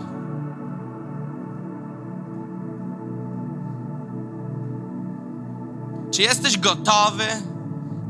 Czy 6.12 6.22
jesteś 6.22 6.58
gotowy 6.58 7.24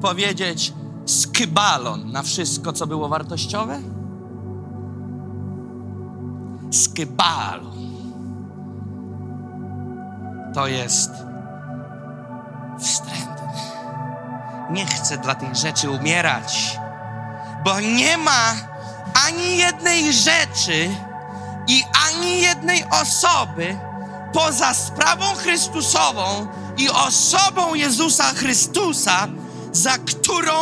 powiedzieć 0.01 0.73
skybalon 1.05 2.11
na 2.11 2.23
wszystko, 2.23 2.73
co 2.73 2.87
było 2.87 3.09
wartościowe? 3.09 3.79
Skybalon. 6.71 7.75
To 10.53 10.67
jest 10.67 11.11
wstrętne. 12.79 13.35
Nie 14.71 14.85
chcę 14.85 15.17
dla 15.17 15.35
tych 15.35 15.55
rzeczy 15.55 15.89
umierać, 15.89 16.79
bo 17.65 17.79
nie 17.79 18.17
ma 18.17 18.53
ani 19.27 19.57
jednej 19.57 20.13
rzeczy 20.13 20.89
i 21.67 21.83
ani 22.11 22.41
jednej 22.41 22.83
osoby 23.01 23.77
poza 24.33 24.73
sprawą 24.73 25.25
Chrystusową 25.35 26.47
i 26.77 26.89
osobą 26.89 27.73
Jezusa 27.73 28.23
Chrystusa, 28.23 29.27
za 29.71 29.97
którą 29.97 30.53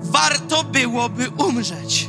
warto 0.00 0.64
byłoby 0.64 1.30
umrzeć. 1.30 2.08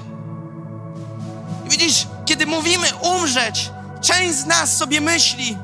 Widzisz, 1.65 2.07
kiedy 2.25 2.45
mówimy 2.45 2.87
umrzeć, 2.95 3.69
część 4.01 4.35
z 4.35 4.45
nas 4.45 4.77
sobie 4.77 5.01
myśli, 5.01 5.57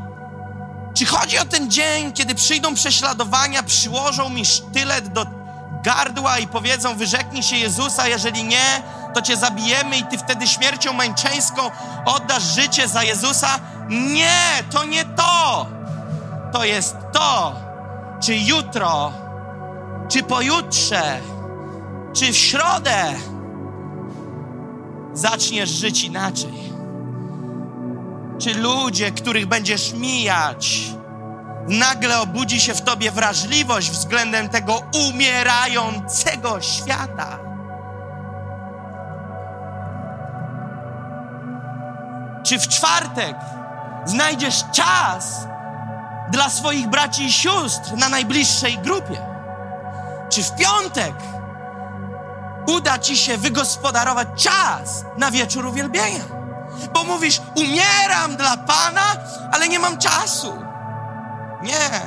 czy 0.94 1.06
chodzi 1.06 1.40
o 1.40 1.46
ten 1.46 1.72
dzień, 1.72 2.14
kiedy 2.14 2.36
przyjdą 2.36 2.76
prześladowania, 2.76 3.64
przyłożą 3.64 4.30
mi 4.30 4.46
sztylet 4.46 5.08
do 5.08 5.26
gardła 5.84 6.40
i 6.40 6.48
powiedzą: 6.48 6.96
Wyrzeknij 6.96 7.44
się 7.44 7.56
Jezusa, 7.56 8.08
jeżeli 8.08 8.44
nie, 8.44 8.82
to 9.14 9.22
cię 9.22 9.38
zabijemy 9.38 9.98
i 9.98 10.04
ty 10.04 10.18
wtedy 10.18 10.48
śmiercią 10.48 10.94
męczeńską 10.94 11.62
oddasz 12.06 12.44
życie 12.44 12.88
za 12.88 13.04
Jezusa. 13.04 13.60
Nie, 13.90 14.64
to 14.72 14.86
nie 14.86 15.06
to. 15.06 15.66
To 16.54 16.64
jest 16.64 16.96
to, 17.14 17.56
czy 18.22 18.36
jutro, 18.36 19.12
czy 20.10 20.24
pojutrze, 20.24 21.20
czy 22.14 22.32
w 22.32 22.38
środę 22.38 23.14
zaczniesz 25.14 25.70
żyć 25.70 26.04
inaczej. 26.04 26.72
Czy 28.40 28.54
ludzie, 28.54 29.12
których 29.12 29.46
będziesz 29.46 29.94
mijać, 29.94 30.82
nagle 31.68 32.22
obudzi 32.22 32.60
się 32.60 32.74
w 32.74 32.82
tobie 32.82 33.12
wrażliwość 33.12 33.92
względem 33.92 34.50
tego 34.50 34.82
umierającego 35.10 36.62
świata. 36.62 37.51
Czy 42.52 42.60
w 42.60 42.68
czwartek 42.68 43.36
znajdziesz 44.06 44.64
czas 44.72 45.48
dla 46.32 46.50
swoich 46.50 46.88
braci 46.88 47.26
i 47.26 47.32
sióstr 47.32 47.98
na 47.98 48.10
najbliższej 48.10 48.78
grupie? 48.78 49.22
Czy 50.30 50.44
w 50.44 50.56
piątek 50.56 51.16
uda 52.68 53.00
ci 53.00 53.18
się 53.18 53.38
wygospodarować 53.38 54.28
czas 54.36 55.06
na 55.18 55.32
wieczór 55.32 55.66
uwielbienia? 55.66 56.24
Bo 56.94 57.04
mówisz, 57.04 57.42
umieram 57.56 58.36
dla 58.38 58.58
Pana, 58.58 59.16
ale 59.52 59.70
nie 59.70 59.80
mam 59.80 59.98
czasu. 59.98 60.54
Nie. 61.62 62.02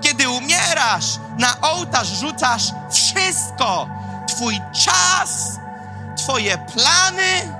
Kiedy 0.00 0.28
umierasz, 0.28 1.18
na 1.38 1.60
ołtarz 1.60 2.08
rzucasz 2.08 2.64
wszystko. 2.90 3.88
Twój 4.28 4.60
czas, 4.84 5.58
Twoje 6.16 6.58
plany. 6.58 7.59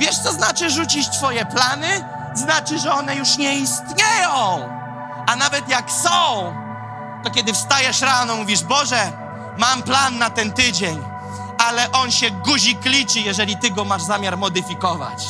Wiesz, 0.00 0.18
co 0.18 0.32
znaczy 0.32 0.70
rzucić 0.70 1.08
Twoje 1.10 1.46
plany? 1.46 2.04
Znaczy, 2.34 2.78
że 2.78 2.92
one 2.92 3.16
już 3.16 3.36
nie 3.36 3.54
istnieją. 3.54 4.68
A 5.26 5.36
nawet 5.36 5.68
jak 5.68 5.90
są, 5.90 6.52
to 7.24 7.30
kiedy 7.30 7.52
wstajesz 7.52 8.00
rano, 8.00 8.36
mówisz: 8.36 8.62
Boże, 8.62 9.12
mam 9.58 9.82
plan 9.82 10.18
na 10.18 10.30
ten 10.30 10.52
tydzień, 10.52 11.02
ale 11.58 11.92
on 11.92 12.10
się 12.10 12.30
guzik 12.30 12.84
liczy, 12.84 13.20
jeżeli 13.20 13.56
Ty 13.56 13.70
go 13.70 13.84
masz 13.84 14.02
zamiar 14.02 14.38
modyfikować. 14.38 15.24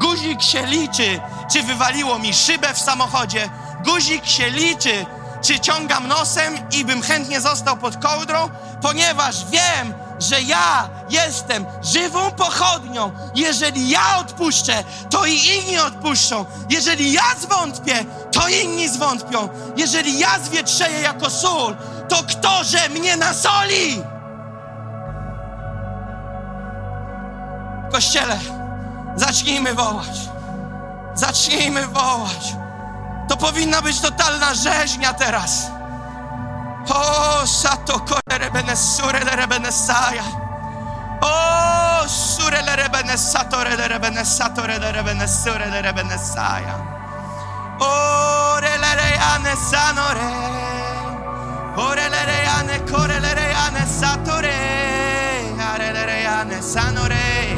Guzik 0.00 0.42
się 0.42 0.66
liczy, 0.66 1.20
czy 1.52 1.62
wywaliło 1.62 2.18
mi 2.18 2.34
szybę 2.34 2.74
w 2.74 2.78
samochodzie. 2.78 3.48
Guzik 3.84 4.26
się 4.26 4.50
liczy, 4.50 5.06
czy 5.42 5.60
ciągam 5.60 6.08
nosem 6.08 6.58
i 6.70 6.84
bym 6.84 7.02
chętnie 7.02 7.40
został 7.40 7.76
pod 7.76 7.96
kołdrą, 7.96 8.48
ponieważ 8.82 9.44
wiem, 9.44 9.94
że 10.18 10.42
ja 10.42 10.88
jestem 11.08 11.66
żywą 11.82 12.30
pochodnią. 12.30 13.12
Jeżeli 13.34 13.90
ja 13.90 14.18
odpuszczę, 14.18 14.84
to 15.10 15.26
i 15.26 15.34
inni 15.34 15.78
odpuszczą. 15.78 16.44
Jeżeli 16.70 17.12
ja 17.12 17.34
zwątpię, 17.40 18.04
to 18.32 18.48
inni 18.48 18.88
zwątpią. 18.88 19.48
Jeżeli 19.76 20.18
ja 20.18 20.38
zwietrzeję 20.38 21.00
jako 21.00 21.30
sól, 21.30 21.76
to 22.08 22.22
kto, 22.22 22.64
że 22.64 22.88
mnie 22.88 23.16
nasoli? 23.16 24.02
Kościele, 27.92 28.38
zacznijmy 29.16 29.74
wołać. 29.74 30.18
Zacznijmy 31.14 31.86
wołać. 31.86 32.54
To 33.28 33.36
powinna 33.36 33.82
być 33.82 34.00
totalna 34.00 34.54
rzeźnia 34.54 35.14
teraz. 35.14 35.77
O, 36.90 37.46
sato 37.46 37.98
korere 38.04 38.50
benesure 38.50 39.24
le 39.24 39.36
rebenesaja. 39.36 40.24
O, 41.20 41.26
oh, 41.26 42.06
sure 42.06 42.58
rebenesatore 42.78 43.76
rebenesatore 43.88 44.78
rebenesure 44.92 45.66
le 45.70 45.80
rebenesaja. 45.82 46.76
O, 47.80 48.58
re 48.60 48.78
le 48.78 48.94
reane 48.94 49.54
sanore. 49.56 50.56
Ore 51.76 52.08
le 52.08 52.24
reane 52.24 52.84
kore 52.90 53.20
le 53.20 53.34
reane 53.34 53.86
satore. 53.86 55.56
Are 55.60 55.92
le 55.92 56.04
reane 56.04 56.62
sanore. 56.62 57.56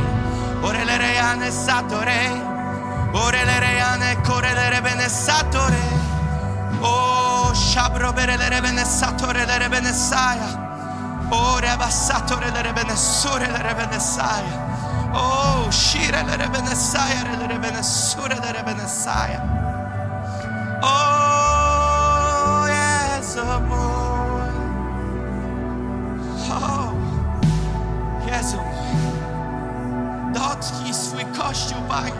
Ore 0.62 0.84
le 0.84 0.96
reane 0.98 1.50
satore. 1.50 2.30
Ore 3.12 3.44
le 3.44 3.58
reane 3.60 4.16
kore 4.22 4.52
le 4.52 4.70
rebenesatore. 4.70 5.82
Oh, 6.82 7.19
Shabro 7.70 8.12
berelere 8.12 8.60
le 8.60 9.44
lere 9.46 9.68
benessaia. 9.68 11.28
Ore 11.28 11.68
abbassatore 11.68 12.50
lere 12.50 12.72
le 12.72 13.46
lere 13.46 13.74
benessaia. 13.76 15.12
Oh, 15.12 15.66
uscire 15.68 16.24
lere 16.24 16.48
benessaia 16.48 17.22
lere 17.22 17.36
le 17.46 17.58
lere 18.40 18.62
benessaia. 18.64 19.40
Oh, 20.82 22.66
yes, 22.66 23.36
oh, 23.36 23.50
amore. 23.52 24.50
Oh, 26.50 26.92
yes, 28.26 28.54
oh, 28.54 28.58
amore. 28.58 30.32
Dotki 30.32 30.94
swój 30.94 31.24
kościół, 31.38 31.82
Panie. 31.88 32.14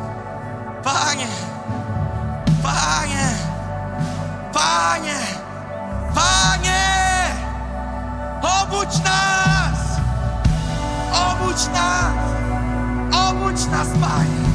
Oh, 0.00 0.82
Panie, 0.82 1.28
Panie. 2.62 3.51
Panie, 4.52 5.18
Panie, 6.14 6.84
obudź 8.42 9.00
nas, 9.04 9.80
obudź 11.12 11.68
nas, 11.72 12.14
obudź 13.12 13.66
nas, 13.66 13.88
Panie. 13.88 14.51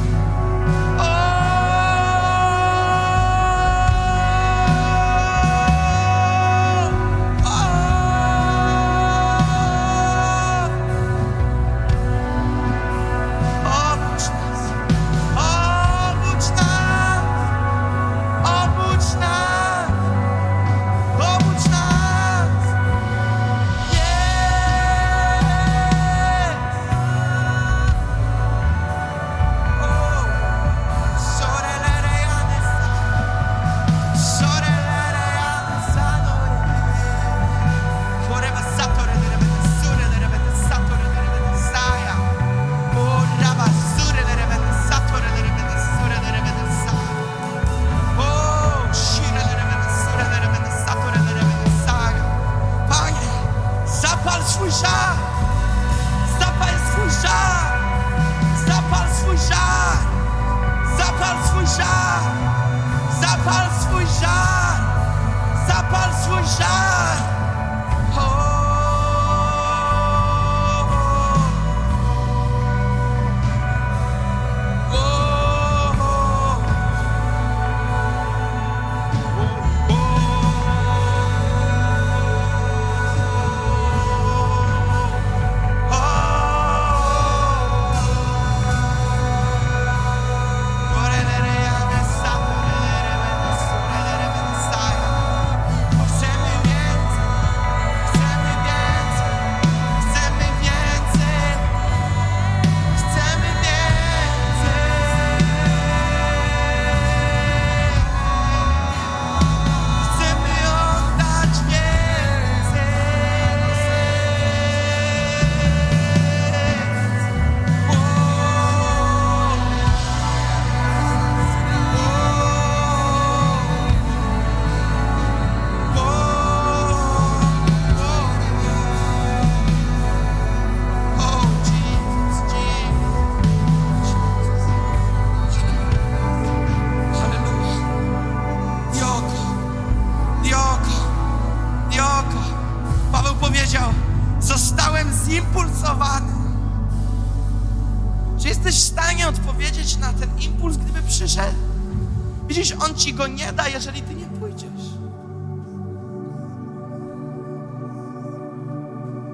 On 152.88 152.94
ci 152.94 153.14
go 153.14 153.26
nie 153.26 153.52
da, 153.52 153.68
jeżeli 153.68 154.02
ty 154.02 154.14
nie 154.14 154.26
pójdziesz. 154.26 154.70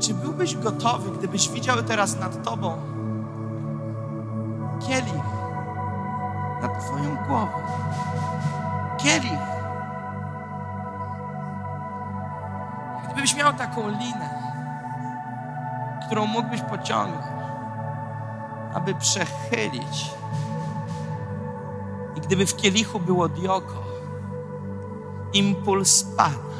Czy 0.00 0.14
byłbyś 0.14 0.56
gotowy, 0.56 1.18
gdybyś 1.18 1.48
widział 1.48 1.82
teraz 1.82 2.20
nad 2.20 2.44
tobą 2.44 2.76
kielich 4.86 5.24
nad 6.62 6.80
twoją 6.80 7.16
głową? 7.16 7.58
Kielich. 8.98 9.40
Gdybyś 13.12 13.36
miał 13.36 13.52
taką 13.52 13.88
linę, 13.88 14.28
którą 16.06 16.26
mógłbyś 16.26 16.60
pociągnąć, 16.60 17.26
aby 18.74 18.94
przechylić. 18.94 20.10
Gdyby 22.26 22.46
w 22.46 22.56
kielichu 22.56 23.00
było 23.00 23.28
dioko, 23.28 23.84
impuls 25.32 26.04
Pana. 26.16 26.54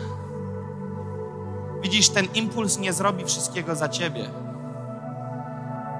Widzisz, 1.83 2.09
ten 2.09 2.27
impuls 2.35 2.79
nie 2.79 2.93
zrobi 2.93 3.25
wszystkiego 3.25 3.77
za 3.77 3.89
ciebie. 3.89 4.31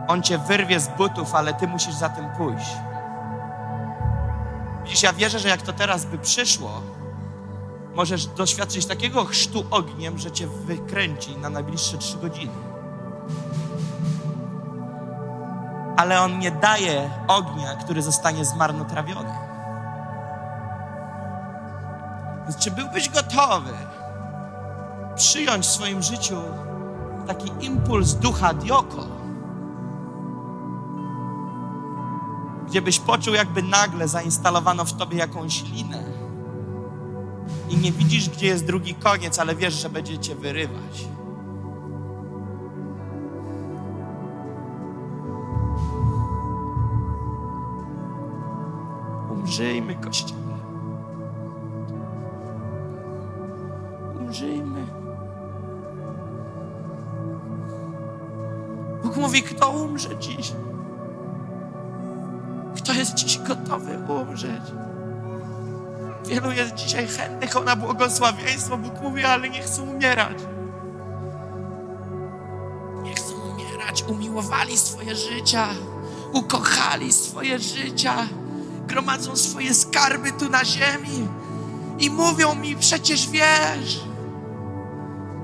On 0.09 0.23
cię 0.23 0.39
wyrwie 0.39 0.81
z 0.81 0.89
butów, 0.89 1.35
ale 1.35 1.55
ty 1.55 1.67
musisz 1.67 1.95
za 1.95 2.09
tym 2.09 2.25
pójść. 2.39 2.71
Widzisz, 4.85 5.03
ja 5.03 5.13
wierzę, 5.13 5.39
że 5.39 5.49
jak 5.49 5.63
to 5.63 5.73
teraz 5.73 6.05
by 6.05 6.19
przyszło, 6.19 6.83
możesz 7.95 8.27
doświadczyć 8.27 8.87
takiego 8.87 9.25
chrztu 9.25 9.65
ogniem, 9.71 10.19
że 10.19 10.31
cię 10.31 10.47
wykręci 10.47 11.37
na 11.37 11.51
najbliższe 11.51 11.99
trzy 11.99 12.19
godziny. 12.19 12.53
Ale 15.97 16.21
on 16.21 16.39
nie 16.39 16.51
daje 16.51 17.11
ognia, 17.29 17.77
który 17.77 18.03
zostanie 18.03 18.45
zmarnotrawiony. 18.45 19.44
Czy 22.61 22.71
byłbyś 22.71 23.09
gotowy 23.09 23.73
przyjąć 25.17 25.67
w 25.67 25.71
swoim 25.71 26.03
życiu 26.03 26.37
taki 27.27 27.67
impuls 27.67 28.13
ducha 28.15 28.55
dioko, 28.55 29.07
gdzie 32.69 32.83
byś 32.83 32.99
poczuł, 32.99 33.35
jakby 33.35 33.63
nagle 33.63 34.09
zainstalowano 34.09 34.85
w 34.85 34.97
tobie 34.97 35.19
jakąś 35.19 35.63
linę 35.63 36.05
i 37.69 37.77
nie 37.77 37.93
widzisz, 37.93 38.31
gdzie 38.31 38.47
jest 38.47 38.67
drugi 38.67 38.95
koniec, 38.95 39.39
ale 39.39 39.55
wiesz, 39.55 39.75
że 39.75 39.91
będzie 39.91 40.19
cię 40.19 40.35
wyrywać. 40.35 41.05
Umrzyjmy, 49.31 49.95
Kościele. 49.95 50.44
Umrzyjmy. 54.35 54.87
Bóg 59.03 59.17
mówi, 59.17 59.43
kto 59.43 59.71
umrze 59.71 60.19
dziś? 60.19 60.53
Kto 62.77 62.93
jest 62.93 63.15
dziś 63.15 63.39
gotowy 63.39 63.99
umrzeć? 64.09 64.63
Wielu 66.27 66.53
jest 66.53 66.75
dzisiaj 66.75 67.07
chętnych 67.09 67.65
na 67.65 67.77
błogosławieństwo. 67.77 68.77
Bóg 68.79 69.01
mówi, 69.03 69.25
ale 69.25 69.51
nie 69.51 69.63
chcą 69.63 69.83
umierać. 69.83 70.39
Nie 73.03 73.15
chcą 73.15 73.35
umierać. 73.35 74.05
Umiłowali 74.09 74.79
swoje 74.79 75.17
życia. 75.17 75.69
Ukochali 76.33 77.13
swoje 77.13 77.59
życia. 77.59 78.15
Gromadzą 78.87 79.37
swoje 79.37 79.75
skarby 79.75 80.33
tu 80.33 80.49
na 80.49 80.65
ziemi. 80.65 81.29
I 81.99 82.11
mówią 82.11 82.55
mi, 82.55 82.77
przecież 82.77 83.29
wiesz. 83.29 84.14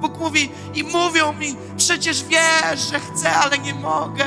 Bóg 0.01 0.19
mówi, 0.19 0.53
i 0.75 0.85
mówią 0.85 1.33
mi, 1.33 1.57
przecież 1.77 2.25
wiesz, 2.25 2.91
że 2.91 3.01
chcę, 3.01 3.37
ale 3.37 3.59
nie 3.59 3.75
mogę. 3.75 4.25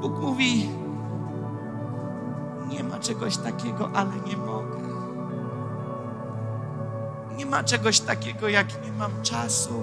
Bóg 0.00 0.18
mówi, 0.20 0.70
nie 2.68 2.84
ma 2.84 2.98
czegoś 2.98 3.36
takiego, 3.36 3.90
ale 3.94 4.10
nie 4.26 4.36
mogę. 4.36 4.76
Nie 7.36 7.46
ma 7.46 7.64
czegoś 7.64 8.00
takiego, 8.00 8.48
jak 8.48 8.84
nie 8.84 8.92
mam 8.92 9.22
czasu. 9.22 9.82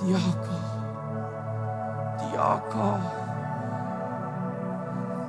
Dioko, 0.00 0.54
Dioko, 2.18 2.98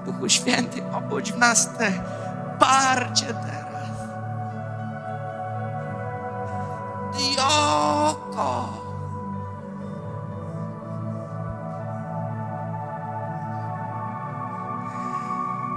Duchu 0.06 0.30
Święty, 0.30 0.84
obudź 0.94 1.32
w 1.32 1.38
nas 1.38 1.78
te 1.78 1.92
parcie 2.60 3.26
teraz. 7.20 7.30
Dioko. 7.36 8.70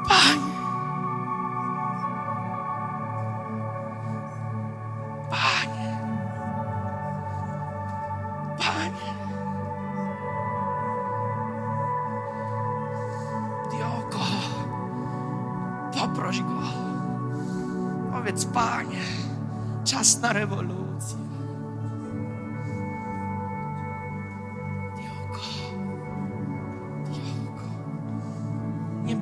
Panie. 0.09 0.53
Panie. 5.31 5.93
Panie. 8.59 9.11
Dioko. 13.71 14.25
Poproś 15.99 16.43
go. 16.43 16.63
Powiedz, 18.13 18.45
Panie, 18.45 19.01
czas 19.85 20.21
na 20.21 20.33
rewolucję. 20.33 20.82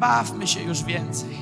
bawmy 0.00 0.46
się 0.46 0.62
już 0.62 0.82
więcej. 0.82 1.38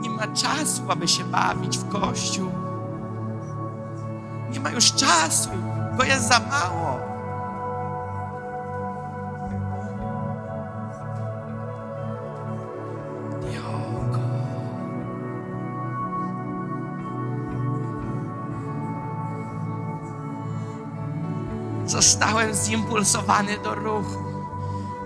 Nie 0.00 0.10
ma 0.10 0.26
czasu, 0.26 0.82
aby 0.88 1.08
się 1.08 1.24
bawić 1.24 1.78
w 1.78 1.88
kościół. 1.88 2.50
Nie 4.50 4.60
ma 4.60 4.70
już 4.70 4.92
czasu, 4.92 5.50
bo 5.96 6.04
jest 6.04 6.28
za 6.28 6.40
mało. 6.40 7.14
Zostałem 21.86 22.54
zimpulsowany 22.54 23.58
do 23.58 23.74
ruchu. 23.74 24.24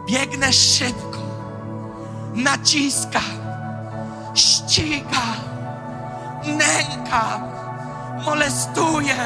Biegnę 0.07 0.53
szybko 0.53 1.28
naciskam, 2.39 3.23
ścigam, 4.35 5.39
nękam, 6.45 7.43
molestuję, 8.25 9.17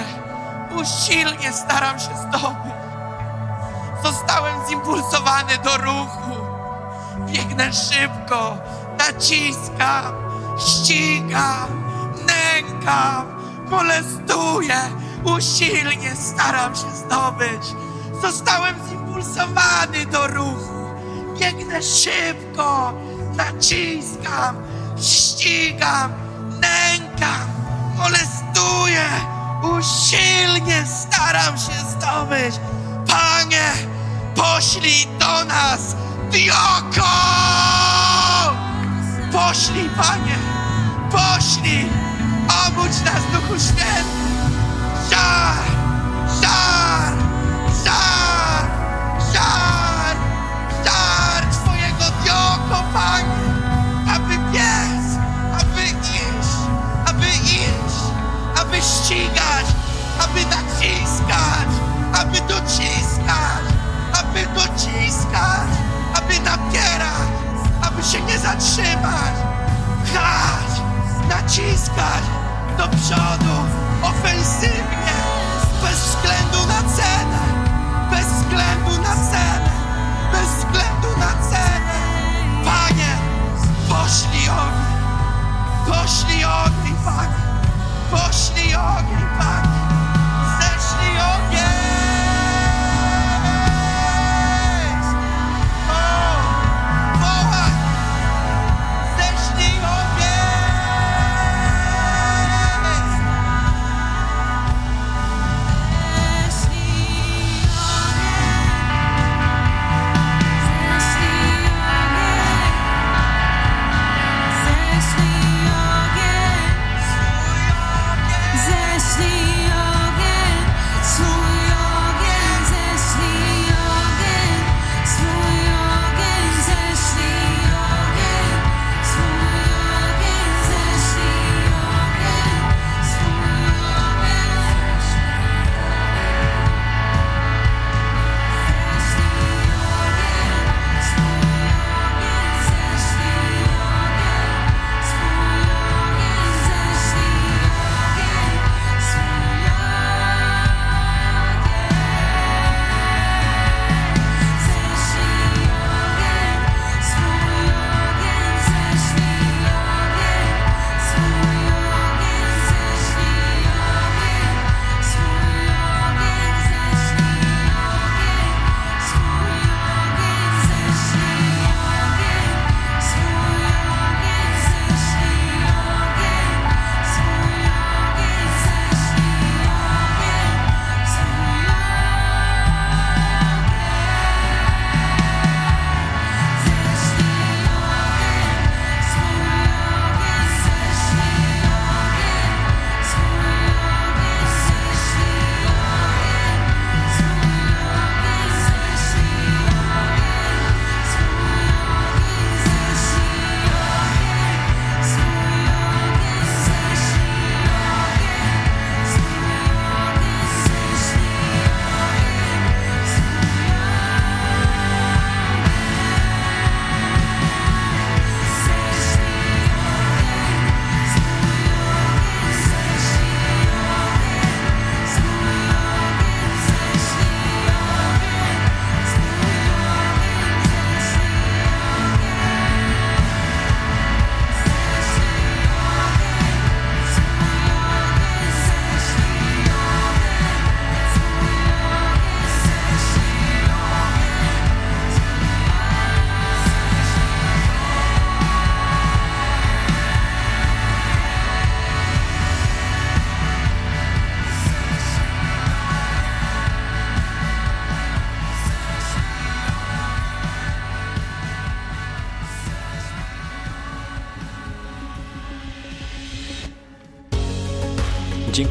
usilnie 0.76 1.52
staram 1.52 1.98
się 1.98 2.16
zdobyć. 2.16 2.72
Zostałem 4.04 4.66
zimpulsowany 4.68 5.58
do 5.64 5.76
ruchu. 5.76 6.36
Biegnę 7.26 7.72
szybko, 7.72 8.56
naciskam, 8.98 10.14
ścigam, 10.58 11.84
nękam, 12.26 13.26
molestuję, 13.70 14.76
usilnie 15.36 16.16
staram 16.16 16.74
się 16.74 16.90
zdobyć. 16.90 17.62
Zostałem 18.22 18.74
zimpulsowany 18.88 20.06
do 20.06 20.26
ruchu. 20.26 20.71
Biegnę 21.38 21.82
szybko, 21.82 22.92
naciskam, 23.36 24.56
ścigam, 25.00 26.12
nękam, 26.60 27.48
molestuję, 27.96 29.04
usilnie 29.62 30.84
staram 30.86 31.58
się 31.58 31.72
zdobyć. 31.90 32.54
Panie, 33.06 33.72
poślij 34.34 35.06
do 35.18 35.44
nas 35.44 35.96
Dioko! 36.30 37.12
Poślij, 39.32 39.88
Panie, 39.96 40.38
poślij, 41.10 41.86
obudź 42.66 43.00
nas, 43.04 43.22
Duchu 43.32 43.60
Święty. 43.60 44.22
Żar, 45.10 45.64
żar, 46.42 47.12
żar, 47.84 48.31
Aby 52.92 54.36
biec, 54.52 55.16
aby 55.60 55.82
iść, 56.04 56.56
aby 57.08 57.28
iść, 57.40 57.98
aby 58.60 58.76
ścigać, 58.76 59.66
aby 60.20 60.40
naciskać, 60.44 61.70
aby 62.12 62.40
dociskać, 62.40 63.64
aby 64.12 64.46
dociskać, 64.54 65.70
aby 66.14 66.40
napierać, 66.40 67.32
aby 67.82 68.02
się 68.02 68.20
nie 68.20 68.38
zatrzymać, 68.38 69.34
pchać, 70.04 70.70
naciskać 71.28 72.24
do 72.78 72.88
przodu, 72.88 73.56
ofensywnie, 74.02 75.01
ogień, 87.06 87.41